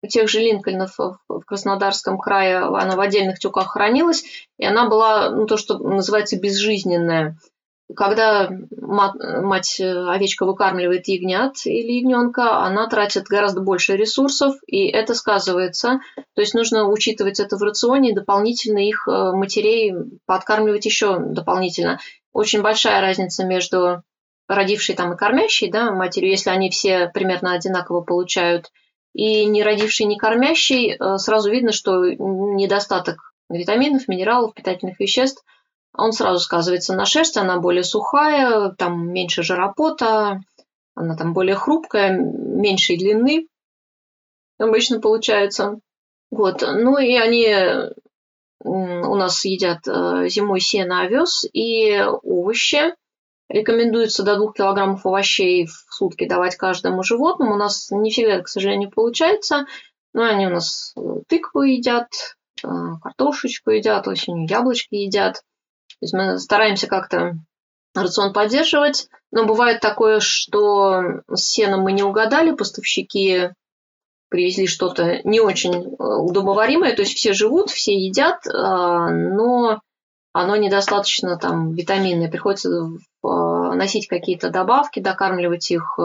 тех 0.08 0.28
же 0.28 0.40
Линкольнов 0.40 0.96
в 0.98 1.42
Краснодарском 1.46 2.18
крае, 2.18 2.58
она 2.58 2.96
в 2.96 3.00
отдельных 3.00 3.38
тюках 3.38 3.72
хранилась, 3.72 4.24
и 4.56 4.64
она 4.64 4.88
была, 4.88 5.30
ну, 5.30 5.46
то, 5.46 5.56
что 5.56 5.78
называется, 5.78 6.38
безжизненная 6.38 7.36
когда 7.96 8.50
мать 8.76 9.80
э, 9.80 10.08
овечка 10.08 10.46
выкармливает 10.46 11.08
ягнят 11.08 11.54
или 11.64 11.92
ягненка, 11.92 12.58
она 12.58 12.86
тратит 12.88 13.24
гораздо 13.24 13.60
больше 13.60 13.96
ресурсов, 13.96 14.56
и 14.66 14.86
это 14.86 15.14
сказывается. 15.14 16.00
То 16.34 16.40
есть 16.40 16.54
нужно 16.54 16.88
учитывать 16.88 17.40
это 17.40 17.56
в 17.56 17.62
рационе 17.62 18.10
и 18.10 18.14
дополнительно 18.14 18.78
их 18.78 19.06
э, 19.08 19.32
матерей 19.32 19.94
подкармливать 20.26 20.84
еще 20.84 21.18
дополнительно. 21.18 21.98
Очень 22.32 22.62
большая 22.62 23.00
разница 23.00 23.44
между 23.44 24.02
родившей 24.48 24.94
там 24.94 25.12
и 25.12 25.16
кормящей 25.16 25.70
да, 25.70 25.90
матерью, 25.92 26.30
если 26.30 26.50
они 26.50 26.70
все 26.70 27.08
примерно 27.08 27.52
одинаково 27.52 28.00
получают, 28.02 28.70
и 29.12 29.44
не 29.44 29.62
родившей, 29.62 30.06
не 30.06 30.16
кормящей, 30.16 30.94
э, 30.94 31.18
сразу 31.18 31.50
видно, 31.50 31.72
что 31.72 32.04
недостаток 32.04 33.32
витаминов, 33.48 34.06
минералов, 34.08 34.54
питательных 34.54 35.00
веществ– 35.00 35.44
он 35.92 36.12
сразу 36.12 36.38
сказывается 36.38 36.94
на 36.94 37.04
шерсти, 37.04 37.38
она 37.38 37.58
более 37.58 37.84
сухая, 37.84 38.70
там 38.70 39.12
меньше 39.12 39.42
жиропота, 39.42 40.40
она 40.94 41.16
там 41.16 41.32
более 41.32 41.56
хрупкая, 41.56 42.16
меньшей 42.16 42.96
длины 42.96 43.48
обычно 44.60 45.00
получается. 45.00 45.80
Вот. 46.30 46.62
Ну 46.62 46.98
и 46.98 47.16
они 47.16 47.54
у 48.62 49.14
нас 49.14 49.44
едят 49.44 49.88
э, 49.88 50.28
зимой 50.28 50.60
сено, 50.60 51.02
овес 51.02 51.44
и 51.52 51.98
овощи. 52.22 52.94
Рекомендуется 53.48 54.22
до 54.22 54.36
2 54.36 54.52
килограммов 54.52 55.04
овощей 55.06 55.66
в 55.66 55.72
сутки 55.90 56.28
давать 56.28 56.56
каждому 56.56 57.02
животному. 57.02 57.54
У 57.54 57.58
нас 57.58 57.90
не 57.90 58.10
всегда, 58.10 58.40
к 58.42 58.48
сожалению, 58.48 58.90
получается. 58.90 59.66
Но 60.12 60.24
они 60.24 60.46
у 60.46 60.50
нас 60.50 60.92
э, 60.96 61.00
тыкву 61.26 61.62
едят, 61.62 62.10
э, 62.62 62.68
картошечку 63.02 63.70
едят, 63.70 64.06
осенью 64.06 64.46
яблочки 64.46 64.94
едят. 64.94 65.42
То 66.00 66.04
есть 66.04 66.14
мы 66.14 66.38
стараемся 66.38 66.86
как-то 66.86 67.36
рацион 67.94 68.32
поддерживать. 68.32 69.08
Но 69.30 69.44
бывает 69.44 69.80
такое, 69.80 70.20
что 70.20 71.22
с 71.32 71.42
сеном 71.42 71.82
мы 71.82 71.92
не 71.92 72.02
угадали, 72.02 72.52
поставщики 72.54 73.50
привезли 74.28 74.66
что-то 74.66 75.20
не 75.24 75.40
очень 75.40 75.74
э, 75.74 75.86
удобоваримое, 75.98 76.94
то 76.94 77.02
есть 77.02 77.16
все 77.16 77.32
живут, 77.32 77.70
все 77.70 77.92
едят, 77.94 78.44
но 78.46 79.80
оно 80.32 80.56
недостаточно 80.56 81.36
там 81.36 81.72
витаминное, 81.72 82.30
приходится 82.30 82.90
носить 83.22 84.06
какие-то 84.06 84.50
добавки, 84.50 85.00
докармливать 85.00 85.70
их 85.72 85.98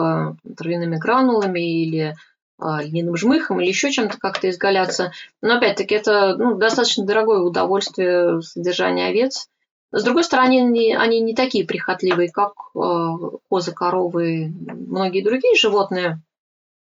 травяными 0.56 0.96
гранулами 0.96 1.60
или 1.60 2.16
льняным 2.58 3.16
жмыхом 3.16 3.60
или 3.60 3.68
еще 3.68 3.92
чем-то 3.92 4.18
как-то 4.18 4.50
изгаляться. 4.50 5.12
Но 5.40 5.58
опять-таки 5.58 5.94
это 5.94 6.34
ну, 6.36 6.56
достаточно 6.56 7.04
дорогое 7.04 7.38
удовольствие 7.40 8.42
содержания 8.42 9.06
овец. 9.06 9.48
С 9.92 10.02
другой 10.04 10.24
стороны, 10.24 10.60
они, 10.96 11.20
не 11.20 11.34
такие 11.34 11.66
прихотливые, 11.66 12.30
как 12.30 12.52
э, 12.74 13.38
козы, 13.48 13.72
коровы, 13.72 14.52
многие 14.52 15.22
другие 15.22 15.54
животные. 15.56 16.20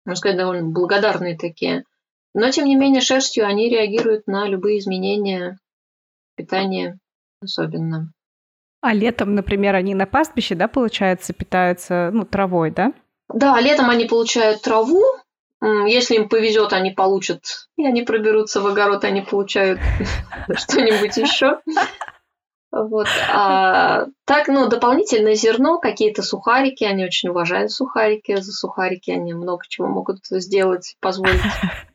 Можно 0.05 0.17
сказать, 0.17 0.37
довольно 0.37 0.69
благодарные 0.69 1.37
такие. 1.37 1.83
Но, 2.33 2.49
тем 2.51 2.65
не 2.65 2.75
менее, 2.75 3.01
шерстью 3.01 3.45
они 3.45 3.69
реагируют 3.69 4.27
на 4.27 4.47
любые 4.47 4.79
изменения 4.79 5.59
питания 6.35 6.99
особенно. 7.41 8.11
А 8.81 8.93
летом, 8.93 9.35
например, 9.35 9.75
они 9.75 9.95
на 9.95 10.05
пастбище, 10.05 10.55
да, 10.55 10.67
получается, 10.67 11.33
питаются 11.33 12.11
ну, 12.13 12.25
травой, 12.25 12.71
да? 12.71 12.93
Да, 13.29 13.59
летом 13.59 13.89
они 13.89 14.05
получают 14.05 14.61
траву, 14.61 15.03
если 15.61 16.15
им 16.15 16.29
повезет, 16.29 16.71
они 16.73 16.91
получат, 16.91 17.67
и 17.75 17.85
они 17.85 18.03
проберутся 18.03 18.61
в 18.61 18.67
огород, 18.67 19.03
они 19.03 19.21
получают 19.21 19.79
что-нибудь 20.55 21.17
еще. 21.17 21.59
Вот. 22.71 23.07
А, 23.31 24.07
так, 24.25 24.47
ну, 24.47 24.67
дополнительное 24.67 25.35
зерно, 25.35 25.79
какие-то 25.79 26.21
сухарики, 26.21 26.83
они 26.83 27.05
очень 27.05 27.29
уважают 27.29 27.71
сухарики, 27.71 28.35
за 28.35 28.51
сухарики 28.51 29.11
они 29.11 29.33
много 29.33 29.63
чего 29.67 29.87
могут 29.87 30.19
сделать, 30.25 30.95
позволить. 30.99 31.41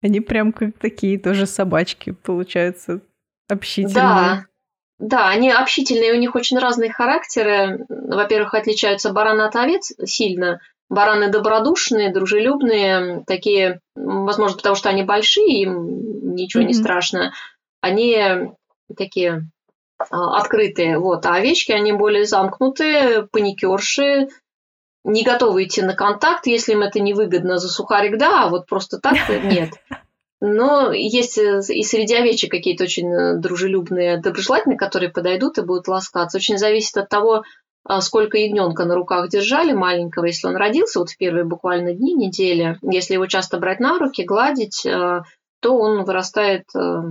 Они 0.00 0.20
прям 0.20 0.52
как 0.52 0.78
такие 0.78 1.18
тоже 1.18 1.44
собачки, 1.44 2.12
получаются, 2.12 3.00
общительные. 3.48 3.94
Да, 3.94 4.44
да, 5.00 5.28
они 5.28 5.50
общительные, 5.50 6.12
у 6.12 6.16
них 6.16 6.36
очень 6.36 6.56
разные 6.56 6.92
характеры. 6.92 7.84
Во-первых, 7.88 8.54
отличаются 8.54 9.12
баран 9.12 9.40
от 9.40 9.56
овец 9.56 9.92
сильно, 10.04 10.60
Бараны 10.90 11.30
добродушные, 11.30 12.12
дружелюбные, 12.12 13.22
такие, 13.26 13.80
возможно, 13.94 14.56
потому 14.56 14.74
что 14.74 14.88
они 14.88 15.02
большие, 15.02 15.62
им 15.62 16.34
ничего 16.34 16.62
mm-hmm. 16.62 16.66
не 16.66 16.74
страшно. 16.74 17.32
Они 17.82 18.16
такие 18.96 19.50
открытые, 19.98 20.98
вот, 20.98 21.26
а 21.26 21.34
овечки, 21.34 21.72
они 21.72 21.92
более 21.92 22.24
замкнутые, 22.24 23.26
паникерши, 23.26 24.28
не 25.04 25.24
готовы 25.24 25.64
идти 25.64 25.82
на 25.82 25.94
контакт, 25.94 26.46
если 26.46 26.72
им 26.72 26.82
это 26.82 27.00
невыгодно 27.00 27.58
за 27.58 27.68
сухарик, 27.68 28.18
да, 28.18 28.44
а 28.44 28.48
вот 28.48 28.66
просто 28.66 28.98
так 28.98 29.16
нет. 29.44 29.70
Но 30.40 30.92
есть 30.92 31.36
и 31.36 31.82
среди 31.82 32.14
овечек 32.14 32.50
какие-то 32.50 32.84
очень 32.84 33.40
дружелюбные, 33.40 34.18
доброжелательные, 34.18 34.78
которые 34.78 35.10
подойдут 35.10 35.58
и 35.58 35.62
будут 35.62 35.88
ласкаться. 35.88 36.38
Очень 36.38 36.58
зависит 36.58 36.96
от 36.96 37.08
того, 37.08 37.42
а 37.84 38.00
сколько 38.00 38.38
ягненка 38.38 38.84
на 38.84 38.94
руках 38.94 39.30
держали 39.30 39.72
маленького, 39.72 40.26
если 40.26 40.46
он 40.46 40.56
родился 40.56 41.00
вот 41.00 41.10
в 41.10 41.16
первые 41.16 41.44
буквально 41.44 41.94
дни, 41.94 42.14
недели, 42.14 42.78
если 42.82 43.14
его 43.14 43.26
часто 43.26 43.58
брать 43.58 43.80
на 43.80 43.98
руки, 43.98 44.24
гладить, 44.24 44.84
э, 44.84 45.22
то 45.60 45.76
он 45.76 46.04
вырастает 46.04 46.64
э, 46.76 47.02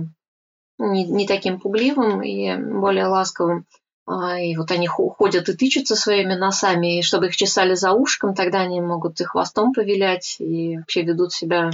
не, 0.78 1.04
не 1.04 1.26
таким 1.26 1.60
пугливым 1.60 2.22
и 2.22 2.56
более 2.56 3.06
ласковым. 3.06 3.66
А, 4.06 4.40
и 4.40 4.56
вот 4.56 4.70
они 4.70 4.86
ходят 4.86 5.48
и 5.48 5.56
тычутся 5.56 5.94
своими 5.94 6.34
носами, 6.34 6.98
и 6.98 7.02
чтобы 7.02 7.26
их 7.26 7.36
чесали 7.36 7.74
за 7.74 7.92
ушком, 7.92 8.34
тогда 8.34 8.60
они 8.60 8.80
могут 8.80 9.20
и 9.20 9.24
хвостом 9.24 9.74
повилять, 9.74 10.36
и 10.38 10.78
вообще 10.78 11.02
ведут 11.02 11.32
себя 11.32 11.70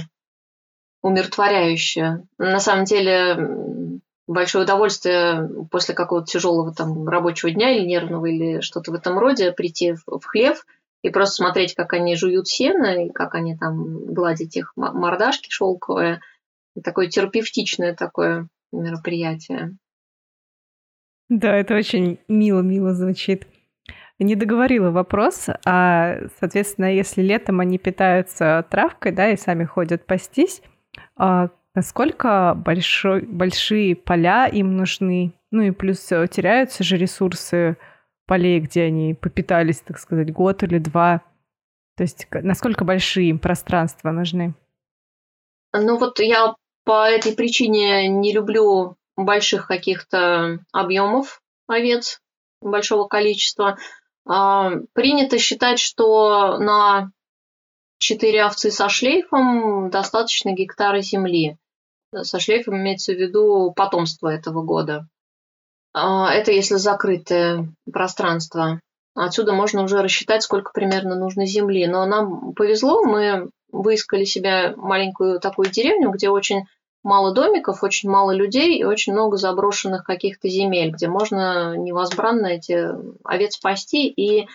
умиротворяюще. 1.01 2.23
На 2.37 2.59
самом 2.59 2.83
деле 2.83 3.99
большое 4.27 4.65
удовольствие 4.65 5.49
после 5.71 5.93
какого-то 5.93 6.27
тяжелого 6.27 6.73
там 6.73 7.07
рабочего 7.07 7.51
дня 7.51 7.71
или 7.71 7.85
нервного 7.85 8.25
или 8.25 8.59
что-то 8.59 8.91
в 8.91 8.95
этом 8.95 9.17
роде 9.17 9.51
прийти 9.51 9.93
в 9.93 10.25
хлев 10.25 10.65
и 11.03 11.09
просто 11.11 11.35
смотреть, 11.35 11.75
как 11.75 11.93
они 11.93 12.15
жуют 12.15 12.47
сено 12.47 13.05
и 13.05 13.09
как 13.11 13.35
они 13.35 13.55
там 13.55 14.13
гладят 14.13 14.55
их 14.55 14.73
мордашки 14.75 15.49
шелковые. 15.51 16.21
Такое 16.83 17.07
терапевтичное 17.07 17.93
такое 17.93 18.47
мероприятие. 18.81 19.77
Да, 21.29 21.55
это 21.55 21.75
очень 21.75 22.19
мило-мило 22.27 22.93
звучит. 22.93 23.47
Не 24.19 24.35
договорила 24.35 24.91
вопрос, 24.91 25.47
а, 25.65 26.17
соответственно, 26.39 26.93
если 26.93 27.21
летом 27.21 27.59
они 27.59 27.77
питаются 27.77 28.65
травкой, 28.69 29.11
да, 29.11 29.29
и 29.29 29.35
сами 29.35 29.65
ходят 29.65 30.05
пастись, 30.05 30.61
а 31.17 31.49
насколько 31.73 32.53
большой, 32.55 33.23
большие 33.23 33.95
поля 33.95 34.47
им 34.47 34.77
нужны. 34.77 35.33
Ну 35.51 35.61
и 35.63 35.71
плюс 35.71 36.11
э, 36.11 36.27
теряются 36.27 36.83
же 36.83 36.95
ресурсы 36.95 37.77
полей, 38.25 38.59
где 38.61 38.83
они 38.83 39.13
попитались, 39.13 39.81
так 39.81 39.99
сказать, 39.99 40.31
год 40.31 40.63
или 40.63 40.79
два. 40.79 41.21
То 41.97 42.03
есть 42.03 42.27
насколько 42.31 42.85
большие 42.85 43.29
им 43.29 43.39
пространства 43.39 44.11
нужны? 44.11 44.53
Ну 45.73 45.97
вот 45.97 46.19
я 46.19 46.55
по 46.85 47.09
этой 47.09 47.33
причине 47.33 48.07
не 48.07 48.31
люблю 48.31 48.95
больших 49.17 49.67
каких-то 49.67 50.59
объемов 50.71 51.41
овец, 51.67 52.21
большого 52.61 53.07
количества. 53.07 53.77
А, 54.27 54.71
принято 54.93 55.37
считать, 55.37 55.79
что 55.79 56.57
на 56.57 57.11
четыре 57.97 58.45
овцы 58.45 58.71
со 58.71 58.87
шлейфом 58.87 59.89
достаточно 59.89 60.51
гектара 60.53 61.01
земли 61.01 61.57
со 62.23 62.39
шлейфом 62.39 62.77
имеется 62.77 63.13
в 63.13 63.17
виду 63.17 63.73
потомство 63.75 64.27
этого 64.27 64.61
года. 64.61 65.07
А, 65.93 66.31
это 66.33 66.51
если 66.51 66.75
закрытое 66.75 67.69
пространство. 67.91 68.79
Отсюда 69.15 69.53
можно 69.53 69.83
уже 69.83 70.01
рассчитать, 70.01 70.43
сколько 70.43 70.71
примерно 70.73 71.15
нужно 71.15 71.45
земли. 71.45 71.87
Но 71.87 72.05
нам 72.05 72.53
повезло, 72.53 73.03
мы 73.03 73.49
выискали 73.71 74.25
себе 74.25 74.75
маленькую 74.75 75.39
такую 75.39 75.69
деревню, 75.69 76.11
где 76.11 76.29
очень 76.29 76.63
мало 77.05 77.33
домиков, 77.33 77.83
очень 77.83 78.09
мало 78.09 78.31
людей 78.31 78.77
и 78.77 78.83
очень 78.83 79.13
много 79.13 79.37
заброшенных 79.37 80.03
каких-то 80.03 80.49
земель, 80.49 80.91
где 80.91 81.07
можно 81.07 81.77
невозбранно 81.77 82.47
эти 82.47 82.89
овец 83.23 83.57
пасти 83.57 84.07
и 84.07 84.47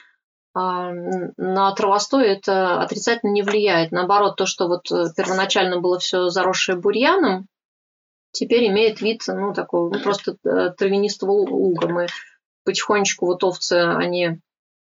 а, 0.52 0.90
на 0.92 1.72
травостой 1.72 2.26
это 2.26 2.82
отрицательно 2.82 3.30
не 3.30 3.42
влияет. 3.42 3.92
Наоборот, 3.92 4.36
то, 4.36 4.46
что 4.46 4.66
вот 4.66 4.90
э, 4.90 5.06
первоначально 5.16 5.80
было 5.80 6.00
все 6.00 6.28
заросшее 6.28 6.76
бурьяном, 6.76 7.46
теперь 8.32 8.66
имеет 8.66 9.00
вид, 9.00 9.22
ну, 9.28 9.54
такого, 9.54 9.94
ну, 9.94 10.02
просто 10.02 10.36
э, 10.44 10.70
травянистого 10.76 11.30
луга. 11.30 11.88
Мы 11.88 12.06
потихонечку 12.64 13.26
вот 13.26 13.44
овцы, 13.44 13.74
они 13.74 14.40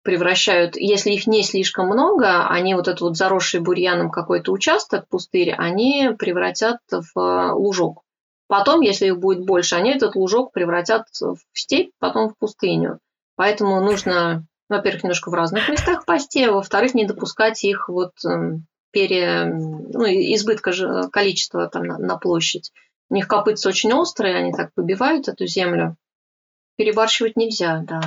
превращают, 0.03 0.75
если 0.75 1.11
их 1.11 1.27
не 1.27 1.43
слишком 1.43 1.87
много, 1.87 2.47
они 2.47 2.75
вот 2.75 2.87
этот 2.87 3.01
вот 3.01 3.17
заросший 3.17 3.61
бурьяном 3.61 4.11
какой-то 4.11 4.51
участок, 4.51 5.07
пустырь, 5.07 5.51
они 5.51 6.11
превратят 6.17 6.79
в 6.89 7.19
э, 7.19 7.51
лужок. 7.53 8.03
Потом, 8.47 8.81
если 8.81 9.07
их 9.07 9.19
будет 9.19 9.45
больше, 9.45 9.75
они 9.75 9.91
этот 9.91 10.15
лужок 10.15 10.51
превратят 10.51 11.07
в 11.19 11.37
степь, 11.53 11.91
потом 11.99 12.29
в 12.29 12.37
пустыню. 12.37 12.99
Поэтому 13.35 13.81
нужно 13.81 14.45
во-первых, 14.69 15.03
немножко 15.03 15.29
в 15.29 15.33
разных 15.33 15.69
местах 15.69 16.05
пасти, 16.05 16.43
а 16.43 16.51
во-вторых, 16.51 16.93
не 16.93 17.05
допускать 17.05 17.63
их 17.63 17.89
вот 17.89 18.13
эм, 18.25 18.65
пере, 18.91 19.45
ну, 19.45 20.05
избытка 20.05 20.71
же 20.71 21.09
количества 21.11 21.67
там 21.67 21.83
на, 21.83 21.97
на 21.97 22.17
площадь. 22.17 22.71
У 23.09 23.15
них 23.15 23.27
копытца 23.27 23.69
очень 23.69 23.93
острые, 23.93 24.35
они 24.35 24.51
так 24.51 24.73
побивают 24.73 25.27
эту 25.27 25.45
землю. 25.45 25.95
Перебарщивать 26.75 27.35
нельзя, 27.35 27.83
да. 27.85 28.01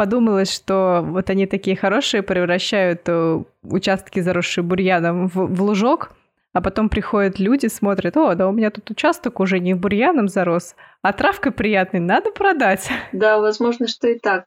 Подумалось, 0.00 0.50
что 0.50 1.02
вот 1.04 1.28
они 1.28 1.46
такие 1.46 1.76
хорошие, 1.76 2.22
превращают 2.22 3.02
э, 3.06 3.42
участки, 3.62 4.20
заросшие 4.20 4.64
бурьяном, 4.64 5.28
в, 5.28 5.34
в 5.34 5.62
лужок, 5.62 6.12
а 6.54 6.62
потом 6.62 6.88
приходят 6.88 7.38
люди, 7.38 7.66
смотрят, 7.66 8.16
о, 8.16 8.34
да 8.34 8.48
у 8.48 8.52
меня 8.52 8.70
тут 8.70 8.88
участок 8.88 9.40
уже 9.40 9.58
не 9.58 9.74
бурьяном 9.74 10.28
зарос, 10.28 10.74
а 11.02 11.12
травкой 11.12 11.52
приятной, 11.52 12.00
надо 12.00 12.30
продать. 12.32 12.88
Да, 13.12 13.40
возможно, 13.40 13.88
что 13.88 14.08
и 14.08 14.18
так. 14.18 14.46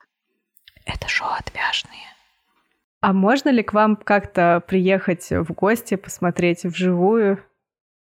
Это 0.87 1.07
шоу 1.07 1.29
отвяжные. 1.37 2.07
А 3.01 3.13
можно 3.13 3.49
ли 3.49 3.61
к 3.61 3.73
вам 3.73 3.95
как-то 3.95 4.63
приехать 4.65 5.29
в 5.29 5.53
гости, 5.53 5.97
посмотреть 5.97 6.63
вживую 6.63 7.45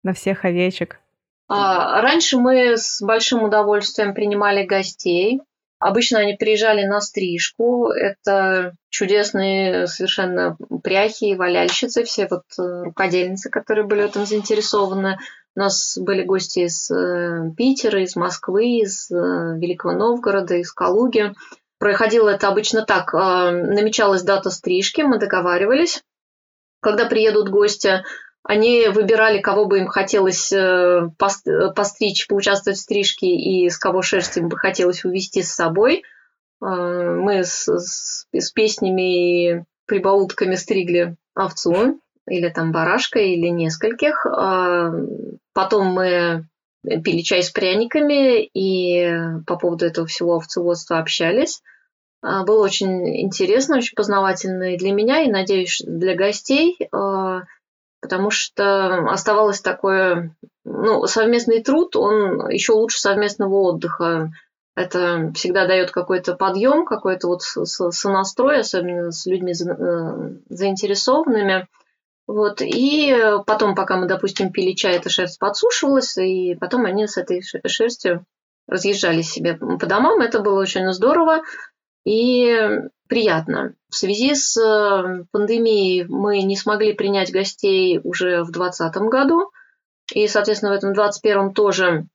на 0.02 0.12
всех 0.12 0.44
овечек? 0.44 1.00
А, 1.48 2.02
раньше 2.02 2.36
мы 2.36 2.76
с 2.76 3.00
большим 3.00 3.42
удовольствием 3.42 4.12
принимали 4.12 4.66
гостей. 4.66 5.40
Обычно 5.78 6.18
они 6.18 6.34
приезжали 6.34 6.84
на 6.84 7.00
стрижку. 7.00 7.88
Это 7.88 8.74
чудесные 8.88 9.86
совершенно 9.86 10.56
пряхи 10.82 11.26
и 11.26 11.36
валяльщицы, 11.36 12.02
все 12.02 12.26
вот 12.28 12.42
э, 12.58 12.82
рукодельницы, 12.84 13.48
которые 13.48 13.86
были 13.86 14.02
в 14.02 14.06
этом 14.06 14.26
заинтересованы. 14.26 15.18
У 15.54 15.60
нас 15.60 15.96
были 15.98 16.24
гости 16.24 16.60
из 16.60 16.90
э, 16.90 17.50
Питера, 17.56 18.02
из 18.02 18.16
Москвы, 18.16 18.80
из 18.80 19.08
э, 19.10 19.14
Великого 19.14 19.92
Новгорода, 19.94 20.56
из 20.56 20.72
Калуги. 20.72 21.32
Проходило 21.78 22.28
это 22.30 22.48
обычно 22.48 22.84
так. 22.84 23.12
Намечалась 23.12 24.24
дата 24.24 24.50
стрижки, 24.50 25.02
мы 25.02 25.20
договаривались. 25.20 26.02
Когда 26.80 27.06
приедут 27.06 27.50
гости, 27.50 28.02
они 28.42 28.88
выбирали, 28.88 29.40
кого 29.40 29.66
бы 29.66 29.78
им 29.78 29.88
хотелось 29.88 30.52
э, 30.52 31.10
постричь, 31.18 32.26
поучаствовать 32.28 32.78
в 32.78 32.82
стрижке 32.82 33.26
и 33.26 33.68
с 33.68 33.76
кого 33.76 34.02
шерсть 34.02 34.36
им 34.36 34.48
бы 34.48 34.56
хотелось 34.56 35.04
увести 35.04 35.42
с 35.42 35.52
собой. 35.52 36.02
Э, 36.62 36.64
мы 36.64 37.44
с, 37.44 37.68
с, 37.68 38.26
с 38.32 38.50
песнями 38.52 39.52
и 39.52 39.62
прибаутками 39.86 40.54
стригли 40.54 41.16
овцу 41.34 42.00
или 42.26 42.48
там 42.48 42.72
барашка 42.72 43.18
или 43.18 43.48
нескольких. 43.48 44.24
Э, 44.24 44.92
потом 45.52 45.88
мы 45.88 46.46
пили 46.82 47.20
чай 47.22 47.42
с 47.42 47.50
пряниками 47.50 48.44
и 48.44 49.12
по 49.46 49.56
поводу 49.56 49.84
этого 49.84 50.06
всего 50.06 50.36
овцеводства 50.36 50.98
общались. 50.98 51.60
Было 52.22 52.64
очень 52.64 53.20
интересно, 53.20 53.76
очень 53.76 53.94
познавательно 53.94 54.74
и 54.74 54.78
для 54.78 54.92
меня, 54.92 55.22
и, 55.22 55.30
надеюсь, 55.30 55.82
для 55.84 56.16
гостей 56.16 56.76
потому 58.00 58.30
что 58.30 59.10
оставалось 59.10 59.60
такое, 59.60 60.34
ну, 60.64 61.06
совместный 61.06 61.62
труд, 61.62 61.96
он 61.96 62.48
еще 62.48 62.72
лучше 62.72 63.00
совместного 63.00 63.54
отдыха. 63.54 64.30
Это 64.76 65.32
всегда 65.34 65.66
дает 65.66 65.90
какой-то 65.90 66.36
подъем, 66.36 66.84
какой-то 66.84 67.26
вот 67.28 67.42
сонастрой, 67.42 68.60
особенно 68.60 69.10
с 69.10 69.26
людьми 69.26 69.52
э, 69.52 70.30
заинтересованными. 70.48 71.66
Вот. 72.28 72.60
И 72.60 73.16
потом, 73.46 73.74
пока 73.74 73.96
мы, 73.96 74.06
допустим, 74.06 74.52
пили 74.52 74.74
чай, 74.74 74.96
эта 74.96 75.08
шерсть 75.08 75.38
подсушивалась, 75.40 76.16
и 76.18 76.54
потом 76.54 76.84
они 76.84 77.08
с 77.08 77.16
этой 77.16 77.42
шерстью 77.42 78.24
разъезжали 78.68 79.22
себе 79.22 79.54
по 79.54 79.86
домам. 79.86 80.20
Это 80.20 80.40
было 80.40 80.60
очень 80.60 80.92
здорово 80.92 81.42
и 82.04 82.54
приятно. 83.08 83.74
В 83.88 83.96
связи 83.96 84.34
с 84.34 84.56
э, 84.56 85.24
пандемией 85.32 86.04
мы 86.04 86.42
не 86.42 86.56
смогли 86.56 86.92
принять 86.92 87.32
гостей 87.32 88.00
уже 88.02 88.42
в 88.42 88.52
2020 88.52 88.96
году, 89.10 89.50
и, 90.12 90.28
соответственно, 90.28 90.72
в 90.72 90.76
этом 90.76 90.92
2021 90.92 91.54
тоже. 91.54 92.06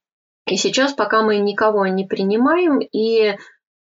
И 0.46 0.56
сейчас 0.56 0.92
пока 0.92 1.22
мы 1.22 1.38
никого 1.38 1.86
не 1.86 2.04
принимаем, 2.04 2.78
и 2.80 3.36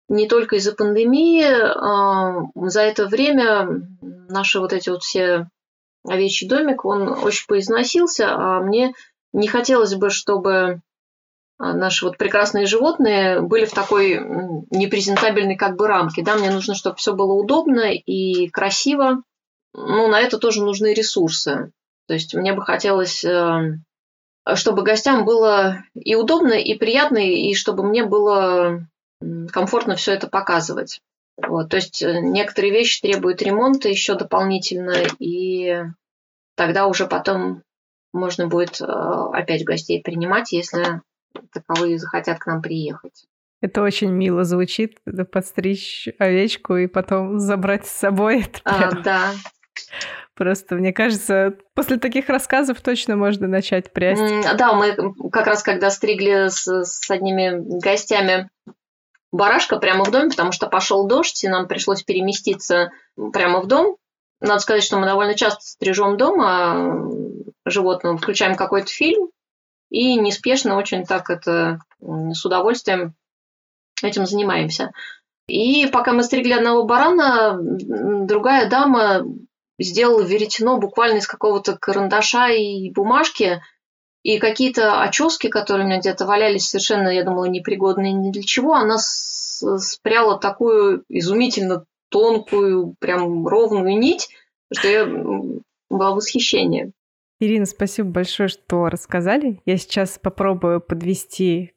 не 0.09 0.29
только 0.29 0.57
из-за 0.57 0.73
пандемии, 0.73 1.45
а, 1.45 2.49
за 2.55 2.83
это 2.83 3.07
время 3.07 3.69
наши 4.01 4.59
вот 4.59 4.73
эти 4.73 4.91
вот 4.91 5.03
все 5.03 5.49
овечий 6.05 6.49
домик, 6.49 6.85
он 6.85 7.09
очень 7.09 7.47
поизносился, 7.47 8.35
а 8.35 8.61
мне 8.61 8.95
не 9.33 9.49
хотелось 9.49 9.95
бы, 9.95 10.11
чтобы 10.11 10.81
наши 11.61 12.07
вот 12.07 12.17
прекрасные 12.17 12.67
животные 12.67 13.43
были 13.43 13.67
в 13.67 13.73
такой 13.73 14.19
непрезентабельной 14.71 15.57
как 15.57 15.77
бы 15.77 15.87
рамке. 15.87 16.23
Да, 16.23 16.37
мне 16.37 16.51
нужно, 16.51 16.75
чтобы 16.75 16.97
все 16.97 17.13
было 17.15 17.35
удобно 17.35 17.93
и 17.93 18.49
красиво. 18.49 19.23
Ну, 19.75 20.09
на 20.09 20.21
это 20.21 20.39
тоже 20.39 20.65
нужны 20.65 20.95
ресурсы. 20.95 21.71
То 22.09 22.15
есть 22.15 22.35
мне 22.35 22.55
бы 22.55 22.63
хотелось, 22.63 23.23
э, 23.25 23.79
чтобы 24.55 24.83
гостям 24.83 25.25
было 25.25 25.85
и 25.95 26.15
удобно, 26.15 26.55
и 26.55 26.75
приятно, 26.77 27.19
и 27.19 27.55
чтобы 27.55 27.85
мне 27.85 28.05
было 28.05 28.87
комфортно 29.53 29.97
все 29.97 30.13
это 30.13 30.29
показывать. 30.29 31.01
Вот, 31.37 31.69
то 31.69 31.77
есть 31.77 32.03
э, 32.03 32.21
некоторые 32.21 32.73
вещи 32.73 33.01
требуют 33.01 33.43
ремонта 33.43 33.89
еще 33.89 34.15
дополнительно, 34.15 34.95
и 35.19 35.85
тогда 36.57 36.87
уже 36.87 37.07
потом 37.07 37.63
можно 38.13 38.49
будет 38.49 38.81
э, 38.81 38.85
опять 38.85 39.65
гостей 39.65 40.03
принимать, 40.03 40.53
если 40.53 41.03
таковые 41.53 41.99
захотят 41.99 42.39
к 42.39 42.47
нам 42.47 42.63
приехать. 42.63 43.27
Это 43.61 43.83
очень 43.83 44.11
мило 44.11 44.45
звучит, 44.45 44.99
подстричь 45.31 46.09
овечку 46.19 46.77
и 46.77 46.87
потом 46.87 47.39
забрать 47.39 47.87
с 47.87 47.91
собой. 47.91 48.43
Это 48.43 48.61
а, 48.65 48.91
да. 49.03 49.33
Просто, 50.35 50.77
мне 50.77 50.93
кажется, 50.95 51.55
после 51.75 51.99
таких 51.99 52.31
рассказов 52.31 52.81
точно 52.81 53.17
можно 53.17 53.47
начать 53.47 53.93
прясть. 53.93 54.23
Да, 54.57 54.73
мы 54.73 54.97
как 55.31 55.47
раз 55.47 55.63
когда 55.63 55.91
стригли 55.91 56.49
с, 56.49 56.67
с 56.67 57.11
одними 57.11 57.79
гостями 57.79 58.49
барашка 59.33 59.77
прямо 59.77 60.05
в 60.05 60.11
доме, 60.11 60.31
потому 60.31 60.53
что 60.53 60.67
пошел 60.67 61.07
дождь, 61.07 61.45
и 61.45 61.49
нам 61.49 61.69
пришлось 61.69 62.03
переместиться 62.03 62.91
прямо 63.33 63.61
в 63.61 63.67
дом. 63.67 63.97
Надо 64.41 64.61
сказать, 64.61 64.83
что 64.83 64.99
мы 64.99 65.05
довольно 65.05 65.35
часто 65.35 65.61
стрижем 65.63 66.17
дома 66.17 67.11
животного, 67.67 68.17
включаем 68.17 68.57
какой-то 68.57 68.89
фильм, 68.89 69.29
и 69.91 70.15
неспешно 70.15 70.77
очень 70.77 71.05
так 71.05 71.31
это 71.31 71.81
с 72.01 72.45
удовольствием 72.45 73.15
этим 74.03 74.27
занимаемся. 74.27 74.93
И 75.47 75.87
пока 75.89 76.13
мы 76.13 76.23
стригли 76.23 76.53
одного 76.53 76.85
барана, 76.85 77.59
другая 77.61 78.71
дама 78.71 79.25
сделала 79.79 80.23
веретено 80.23 80.79
буквально 80.79 81.19
из 81.19 81.27
какого-то 81.27 81.77
карандаша 81.77 82.49
и 82.51 82.91
бумажки, 82.91 83.61
и 84.23 84.39
какие-то 84.39 85.01
очески, 85.03 85.49
которые 85.49 85.87
у 85.87 85.89
меня 85.89 85.99
где-то 85.99 86.27
валялись, 86.27 86.69
совершенно, 86.69 87.09
я 87.09 87.25
думала, 87.25 87.47
непригодные 87.47 88.13
ни 88.13 88.31
для 88.31 88.43
чего, 88.43 88.75
она 88.75 88.97
спряла 88.99 90.39
такую 90.39 91.05
изумительно 91.09 91.85
тонкую, 92.11 92.95
прям 92.99 93.47
ровную 93.47 93.99
нить, 93.99 94.29
что 94.73 94.89
я 94.89 95.07
была 95.07 96.13
в 96.13 96.17
восхищении. 96.17 96.93
Ирина, 97.43 97.65
спасибо 97.65 98.11
большое, 98.11 98.51
что 98.51 98.91
рассказали. 98.91 99.63
Я 99.65 99.79
сейчас 99.79 100.19
попробую 100.19 100.83
подвести 100.83 101.73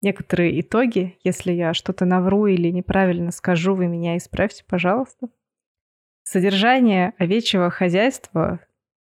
некоторые 0.00 0.62
итоги. 0.62 1.18
Если 1.22 1.52
я 1.52 1.74
что-то 1.74 2.06
навру 2.06 2.46
или 2.46 2.70
неправильно 2.70 3.30
скажу, 3.30 3.74
вы 3.74 3.86
меня 3.86 4.16
исправьте, 4.16 4.64
пожалуйста. 4.66 5.28
Содержание 6.22 7.12
овечьего 7.18 7.68
хозяйства 7.68 8.60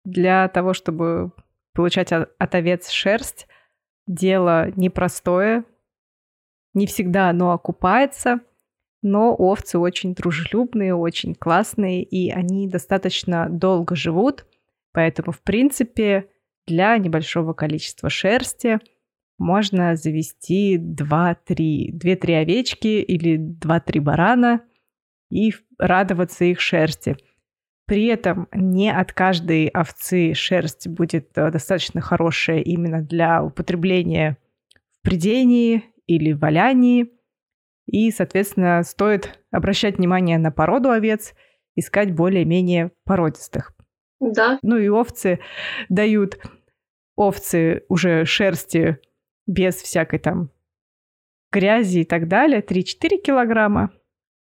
для 0.05 0.47
того, 0.49 0.75
чтобы 0.75 1.33
получать 1.73 2.12
от 2.12 2.55
овец 2.55 2.91
шерсть, 2.91 3.49
дело 4.07 4.70
непростое. 4.77 5.64
Не 6.75 6.87
всегда 6.87 7.31
оно 7.31 7.53
окупается, 7.53 8.41
но 9.01 9.35
овцы 9.35 9.79
очень 9.79 10.14
дружелюбные, 10.14 10.95
очень 10.95 11.35
классные, 11.35 12.03
и 12.03 12.31
они 12.31 12.68
достаточно 12.68 13.49
долго 13.49 13.97
живут– 13.97 14.45
Поэтому, 14.93 15.32
в 15.32 15.43
принципе, 15.43 16.28
для 16.66 16.97
небольшого 16.99 17.53
количества 17.55 18.11
шерсти 18.11 18.78
можно 19.38 19.97
завести 19.97 20.78
2-3, 20.78 21.93
2-3 21.93 22.40
овечки 22.40 22.86
или 22.86 23.38
2-3 23.38 24.01
барана 24.01 24.62
и 25.30 25.53
радоваться 25.78 26.45
их 26.45 26.61
шерсти. 26.61 27.16
При 27.86 28.07
этом 28.07 28.49
не 28.55 28.93
от 28.93 29.12
каждой 29.12 29.66
овцы 29.68 30.34
шерсть 30.34 30.86
будет 30.88 31.36
э, 31.36 31.51
достаточно 31.51 32.01
хорошая 32.01 32.61
именно 32.61 33.03
для 33.03 33.43
употребления 33.43 34.38
в 34.99 35.03
придении 35.03 35.84
или 36.07 36.32
валянии. 36.32 37.11
И, 37.86 38.11
соответственно, 38.12 38.82
стоит 38.84 39.40
обращать 39.51 39.99
внимание 39.99 40.38
на 40.38 40.53
породу 40.53 40.90
овец, 40.90 41.34
искать 41.74 42.14
более-менее 42.14 42.93
породистых. 43.05 43.74
Да. 44.23 44.59
Ну 44.62 44.79
и 44.79 44.89
овцы 44.89 45.41
дают 45.89 46.39
овцы 47.16 47.85
уже 47.89 48.25
шерсти 48.25 48.99
без 49.47 49.75
всякой 49.75 50.20
там 50.20 50.51
грязи 51.51 51.99
и 51.99 52.05
так 52.05 52.29
далее, 52.29 52.62
3-4 52.62 53.18
килограмма. 53.18 53.91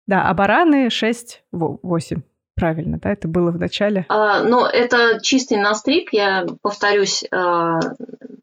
Да, 0.07 0.29
а 0.29 0.33
бараны 0.33 0.87
6-8. 0.87 2.21
Правильно, 2.55 2.99
да, 3.01 3.11
это 3.11 3.27
было 3.27 3.51
в 3.51 3.57
начале. 3.57 4.05
А, 4.09 4.43
ну, 4.43 4.63
это 4.63 5.19
чистый 5.21 5.57
настриг, 5.57 6.13
я 6.13 6.45
повторюсь. 6.61 7.25
А, 7.31 7.79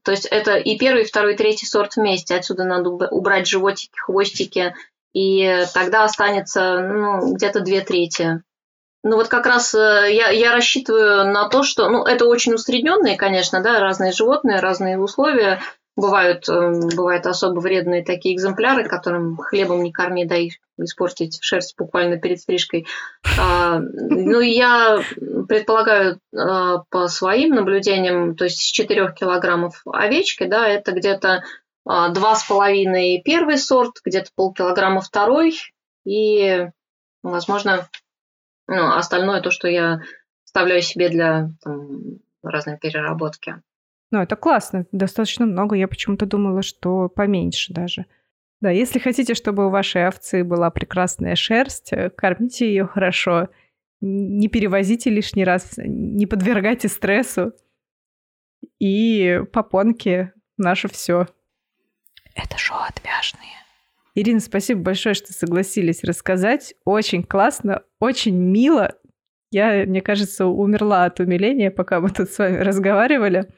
то 0.03 0.11
есть 0.11 0.26
это 0.26 0.57
и 0.57 0.76
первый, 0.76 1.03
и 1.03 1.07
второй, 1.07 1.35
и 1.35 1.37
третий 1.37 1.66
сорт 1.66 1.95
вместе. 1.97 2.35
Отсюда 2.35 2.64
надо 2.64 2.91
убрать 2.91 3.47
животики, 3.47 3.97
хвостики, 3.97 4.74
и 5.12 5.64
тогда 5.72 6.05
останется 6.05 6.81
ну, 6.81 7.35
где-то 7.35 7.61
две 7.61 7.83
трети 7.83 8.43
ну 9.03 9.16
вот 9.16 9.28
как 9.28 9.46
раз 9.46 9.74
э, 9.74 10.09
я, 10.12 10.28
я 10.30 10.53
рассчитываю 10.53 11.32
на 11.32 11.48
то, 11.48 11.62
что, 11.62 11.88
ну 11.88 12.05
это 12.05 12.26
очень 12.26 12.55
усредненные, 12.55 13.16
конечно, 13.16 13.62
да, 13.62 13.80
разные 13.80 14.12
животные, 14.12 14.61
разные 14.61 14.98
условия. 14.98 15.61
бывают, 15.96 16.48
эм, 16.48 16.88
бывают 16.94 17.26
особо 17.26 17.61
вредные 17.61 18.05
такие 18.05 18.34
экземпляры, 18.34 18.88
которым 18.88 19.36
хлебом 19.36 19.82
не 19.82 19.92
корми, 19.92 20.24
дай 20.24 20.53
испортить 20.78 21.38
шерсть 21.40 21.74
буквально 21.76 22.16
перед 22.18 22.40
стрижкой. 22.40 22.86
А, 23.38 23.78
ну, 23.78 24.40
я 24.40 25.01
предполагаю 25.48 26.20
а, 26.34 26.84
по 26.90 27.09
своим 27.09 27.55
наблюдениям, 27.55 28.36
то 28.36 28.44
есть 28.44 28.59
с 28.59 28.70
4 28.70 29.14
килограммов 29.18 29.82
овечки, 29.86 30.44
да, 30.44 30.66
это 30.66 30.92
где-то 30.92 31.42
а, 31.86 32.09
два 32.11 32.34
с 32.34 32.44
половиной 32.44 33.20
первый 33.24 33.59
сорт, 33.59 33.96
где-то 34.05 34.30
полкилограмма 34.34 35.01
второй, 35.01 35.55
и, 36.05 36.68
возможно, 37.22 37.88
ну, 38.71 38.97
остальное 38.97 39.41
то, 39.41 39.51
что 39.51 39.66
я 39.66 40.01
вставляю 40.45 40.81
себе 40.81 41.09
для 41.09 41.51
там, 41.62 42.21
разной 42.43 42.79
переработки. 42.79 43.57
Ну, 44.12 44.21
это 44.21 44.37
классно, 44.37 44.87
достаточно 44.93 45.45
много. 45.45 45.75
Я 45.75 45.89
почему-то 45.89 46.25
думала, 46.25 46.62
что 46.62 47.09
поменьше 47.09 47.75
даже. 47.75 48.07
Да, 48.61 48.71
если 48.71 48.99
хотите, 48.99 49.35
чтобы 49.35 49.66
у 49.66 49.71
вашей 49.71 50.07
овцы 50.07 50.45
была 50.45 50.71
прекрасная 50.71 51.35
шерсть, 51.35 51.93
э, 51.93 52.11
кормите 52.11 52.68
ее 52.68 52.87
хорошо, 52.87 53.49
не 54.01 54.49
перевозите 54.49 55.11
лишний 55.11 55.45
раз, 55.45 55.75
не 55.77 56.27
подвергайте 56.27 56.89
стрессу. 56.89 57.53
И 58.79 59.43
попонки 59.53 60.33
наше 60.57 60.89
все. 60.89 61.27
Это 62.35 62.57
шоу 62.57 62.79
отвяжные. 62.79 63.60
Ирина, 64.15 64.41
спасибо 64.41 64.83
большое, 64.83 65.15
что 65.15 65.33
согласились 65.33 66.05
рассказать. 66.05 66.75
Очень 66.85 67.23
классно, 67.23 67.83
очень 67.99 68.37
мило. 68.37 68.95
Я, 69.51 69.85
мне 69.87 70.01
кажется, 70.01 70.47
умерла 70.47 71.05
от 71.05 71.21
умиления, 71.21 71.71
пока 71.71 72.01
мы 72.01 72.11
тут 72.11 72.31
с 72.31 72.39
вами 72.39 72.59
разговаривали. 72.59 73.49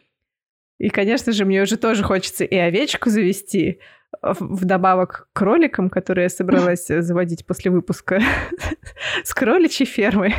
И, 0.79 0.89
конечно 0.89 1.33
же, 1.33 1.45
мне 1.45 1.63
уже 1.63 1.77
тоже 1.77 2.03
хочется 2.03 2.45
и 2.45 2.57
овечку 2.57 3.09
завести, 3.11 3.79
вдобавок 4.21 5.29
к 5.33 5.39
кроликам, 5.39 5.91
которые 5.91 6.25
я 6.25 6.29
собралась 6.29 6.87
заводить 6.87 7.47
после 7.47 7.71
выпуска 7.71 8.21
с 9.25 9.33
кроличьей 9.35 9.87
фермы. 9.87 10.35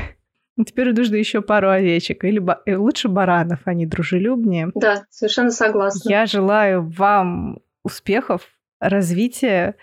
Теперь 0.66 0.94
нужно 0.94 1.16
еще 1.16 1.42
пару 1.42 1.70
овечек. 1.70 2.24
Или 2.26 2.40
ба- 2.40 2.62
э, 2.66 2.76
лучше 2.76 3.08
баранов, 3.08 3.62
они 3.66 3.86
дружелюбнее. 3.88 4.72
Да, 4.76 5.06
совершенно 5.10 5.50
согласна. 5.50 6.08
Я 6.10 6.26
желаю 6.28 6.88
вам 6.88 7.60
успехов, 7.84 8.48
развития 8.80 9.76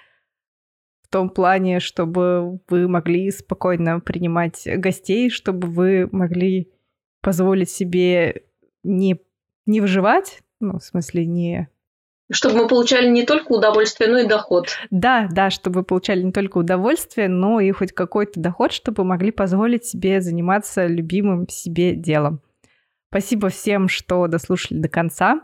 том 1.10 1.30
плане, 1.30 1.80
чтобы 1.80 2.60
вы 2.68 2.88
могли 2.88 3.30
спокойно 3.30 4.00
принимать 4.00 4.62
гостей, 4.76 5.30
чтобы 5.30 5.68
вы 5.68 6.08
могли 6.12 6.70
позволить 7.20 7.70
себе 7.70 8.44
не, 8.82 9.20
не 9.66 9.80
выживать, 9.80 10.40
ну, 10.60 10.78
в 10.78 10.82
смысле, 10.82 11.26
не... 11.26 11.68
Чтобы 12.32 12.58
мы 12.58 12.68
получали 12.68 13.08
не 13.08 13.24
только 13.26 13.50
удовольствие, 13.50 14.08
но 14.08 14.18
и 14.18 14.28
доход. 14.28 14.68
Да, 14.90 15.28
да, 15.32 15.50
чтобы 15.50 15.80
вы 15.80 15.84
получали 15.84 16.22
не 16.22 16.30
только 16.30 16.58
удовольствие, 16.58 17.28
но 17.28 17.58
и 17.58 17.72
хоть 17.72 17.92
какой-то 17.92 18.38
доход, 18.38 18.72
чтобы 18.72 19.02
могли 19.02 19.32
позволить 19.32 19.84
себе 19.84 20.20
заниматься 20.20 20.86
любимым 20.86 21.48
себе 21.48 21.96
делом. 21.96 22.40
Спасибо 23.08 23.48
всем, 23.48 23.88
что 23.88 24.28
дослушали 24.28 24.78
до 24.78 24.88
конца. 24.88 25.40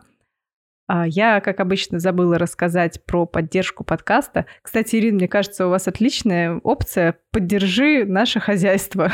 А, 0.89 1.07
я, 1.07 1.41
как 1.41 1.61
обычно, 1.61 1.99
забыла 1.99 2.39
рассказать 2.39 3.05
про 3.05 3.27
поддержку 3.27 3.85
подкаста. 3.85 4.47
Кстати, 4.63 4.97
Ирина, 4.97 5.17
мне 5.17 5.29
кажется, 5.29 5.67
у 5.67 5.71
вас 5.71 5.89
отличная 5.89 6.61
опция 6.63 7.17
«Поддержи 7.33 8.05
наше 8.05 8.41
хозяйство». 8.41 9.11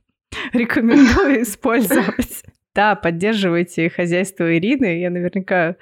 Рекомендую 0.52 1.42
использовать. 1.42 2.44
Да, 2.74 2.96
поддерживайте 2.96 3.88
хозяйство 3.88 4.52
Ирины. 4.58 4.98
Я 4.98 5.08
наверняка 5.08 5.76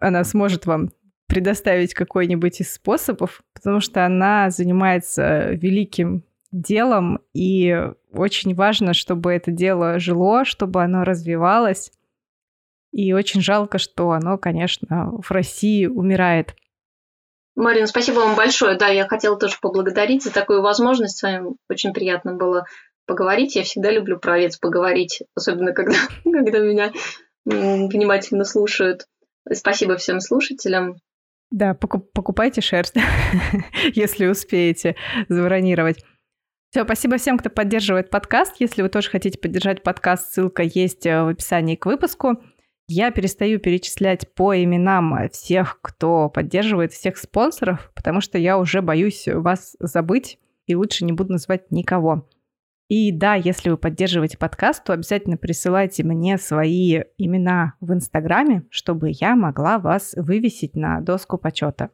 она 0.00 0.24
сможет 0.24 0.66
вам 0.66 0.90
предоставить 1.28 1.94
какой-нибудь 1.94 2.60
из 2.60 2.74
способов, 2.74 3.42
потому 3.52 3.80
что 3.80 4.04
она 4.04 4.50
занимается 4.50 5.50
великим 5.52 6.24
делом, 6.52 7.20
и 7.34 7.76
очень 8.12 8.54
важно, 8.54 8.94
чтобы 8.94 9.32
это 9.32 9.50
дело 9.50 9.98
жило, 9.98 10.44
чтобы 10.44 10.82
оно 10.82 11.04
развивалось. 11.04 11.92
И 12.92 13.12
очень 13.12 13.40
жалко, 13.40 13.78
что 13.78 14.10
оно, 14.12 14.38
конечно, 14.38 15.12
в 15.22 15.30
России 15.30 15.86
умирает. 15.86 16.54
Марина, 17.54 17.86
спасибо 17.86 18.20
вам 18.20 18.36
большое. 18.36 18.76
Да, 18.76 18.88
я 18.88 19.06
хотела 19.06 19.38
тоже 19.38 19.56
поблагодарить 19.60 20.22
за 20.22 20.32
такую 20.32 20.62
возможность. 20.62 21.18
С 21.18 21.22
вами 21.22 21.56
очень 21.70 21.92
приятно 21.92 22.34
было 22.34 22.66
поговорить. 23.06 23.56
Я 23.56 23.62
всегда 23.62 23.90
люблю 23.90 24.18
про 24.18 24.34
овец 24.34 24.58
поговорить, 24.58 25.22
особенно 25.34 25.72
когда, 25.72 25.96
когда 26.24 26.58
меня 26.58 26.92
внимательно 27.44 28.44
слушают. 28.44 29.06
Спасибо 29.50 29.96
всем 29.96 30.20
слушателям. 30.20 30.96
Да, 31.50 31.74
покупайте 31.74 32.60
шерсть, 32.60 32.96
если 33.94 34.26
успеете 34.26 34.96
забронировать. 35.28 36.04
Все, 36.70 36.84
спасибо 36.84 37.16
всем, 37.16 37.38
кто 37.38 37.48
поддерживает 37.48 38.10
подкаст. 38.10 38.56
Если 38.58 38.82
вы 38.82 38.88
тоже 38.88 39.08
хотите 39.08 39.38
поддержать 39.38 39.82
подкаст, 39.82 40.32
ссылка 40.32 40.62
есть 40.62 41.06
э, 41.06 41.22
в 41.22 41.28
описании 41.28 41.76
к 41.76 41.86
выпуску. 41.86 42.42
Я 42.88 43.10
перестаю 43.10 43.58
перечислять 43.58 44.32
по 44.34 44.54
именам 44.54 45.28
всех, 45.30 45.80
кто 45.82 46.28
поддерживает, 46.28 46.92
всех 46.92 47.16
спонсоров, 47.16 47.90
потому 47.96 48.20
что 48.20 48.38
я 48.38 48.58
уже 48.58 48.80
боюсь 48.80 49.26
вас 49.26 49.74
забыть 49.80 50.38
и 50.66 50.76
лучше 50.76 51.04
не 51.04 51.12
буду 51.12 51.32
называть 51.32 51.70
никого. 51.72 52.28
И 52.88 53.10
да, 53.10 53.34
если 53.34 53.70
вы 53.70 53.76
поддерживаете 53.76 54.38
подкаст, 54.38 54.84
то 54.84 54.92
обязательно 54.92 55.36
присылайте 55.36 56.04
мне 56.04 56.38
свои 56.38 57.00
имена 57.18 57.74
в 57.80 57.92
Инстаграме, 57.92 58.64
чтобы 58.70 59.10
я 59.10 59.34
могла 59.34 59.80
вас 59.80 60.14
вывесить 60.16 60.76
на 60.76 61.00
доску 61.00 61.38
почета. 61.38 61.90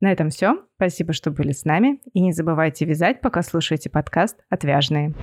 На 0.00 0.10
этом 0.10 0.30
все. 0.30 0.64
Спасибо, 0.76 1.12
что 1.12 1.30
были 1.30 1.52
с 1.52 1.66
нами. 1.66 2.00
И 2.14 2.20
не 2.20 2.32
забывайте 2.32 2.86
вязать, 2.86 3.20
пока 3.20 3.42
слушаете 3.42 3.90
подкаст 3.90 4.38
«Отвяжные». 4.48 5.14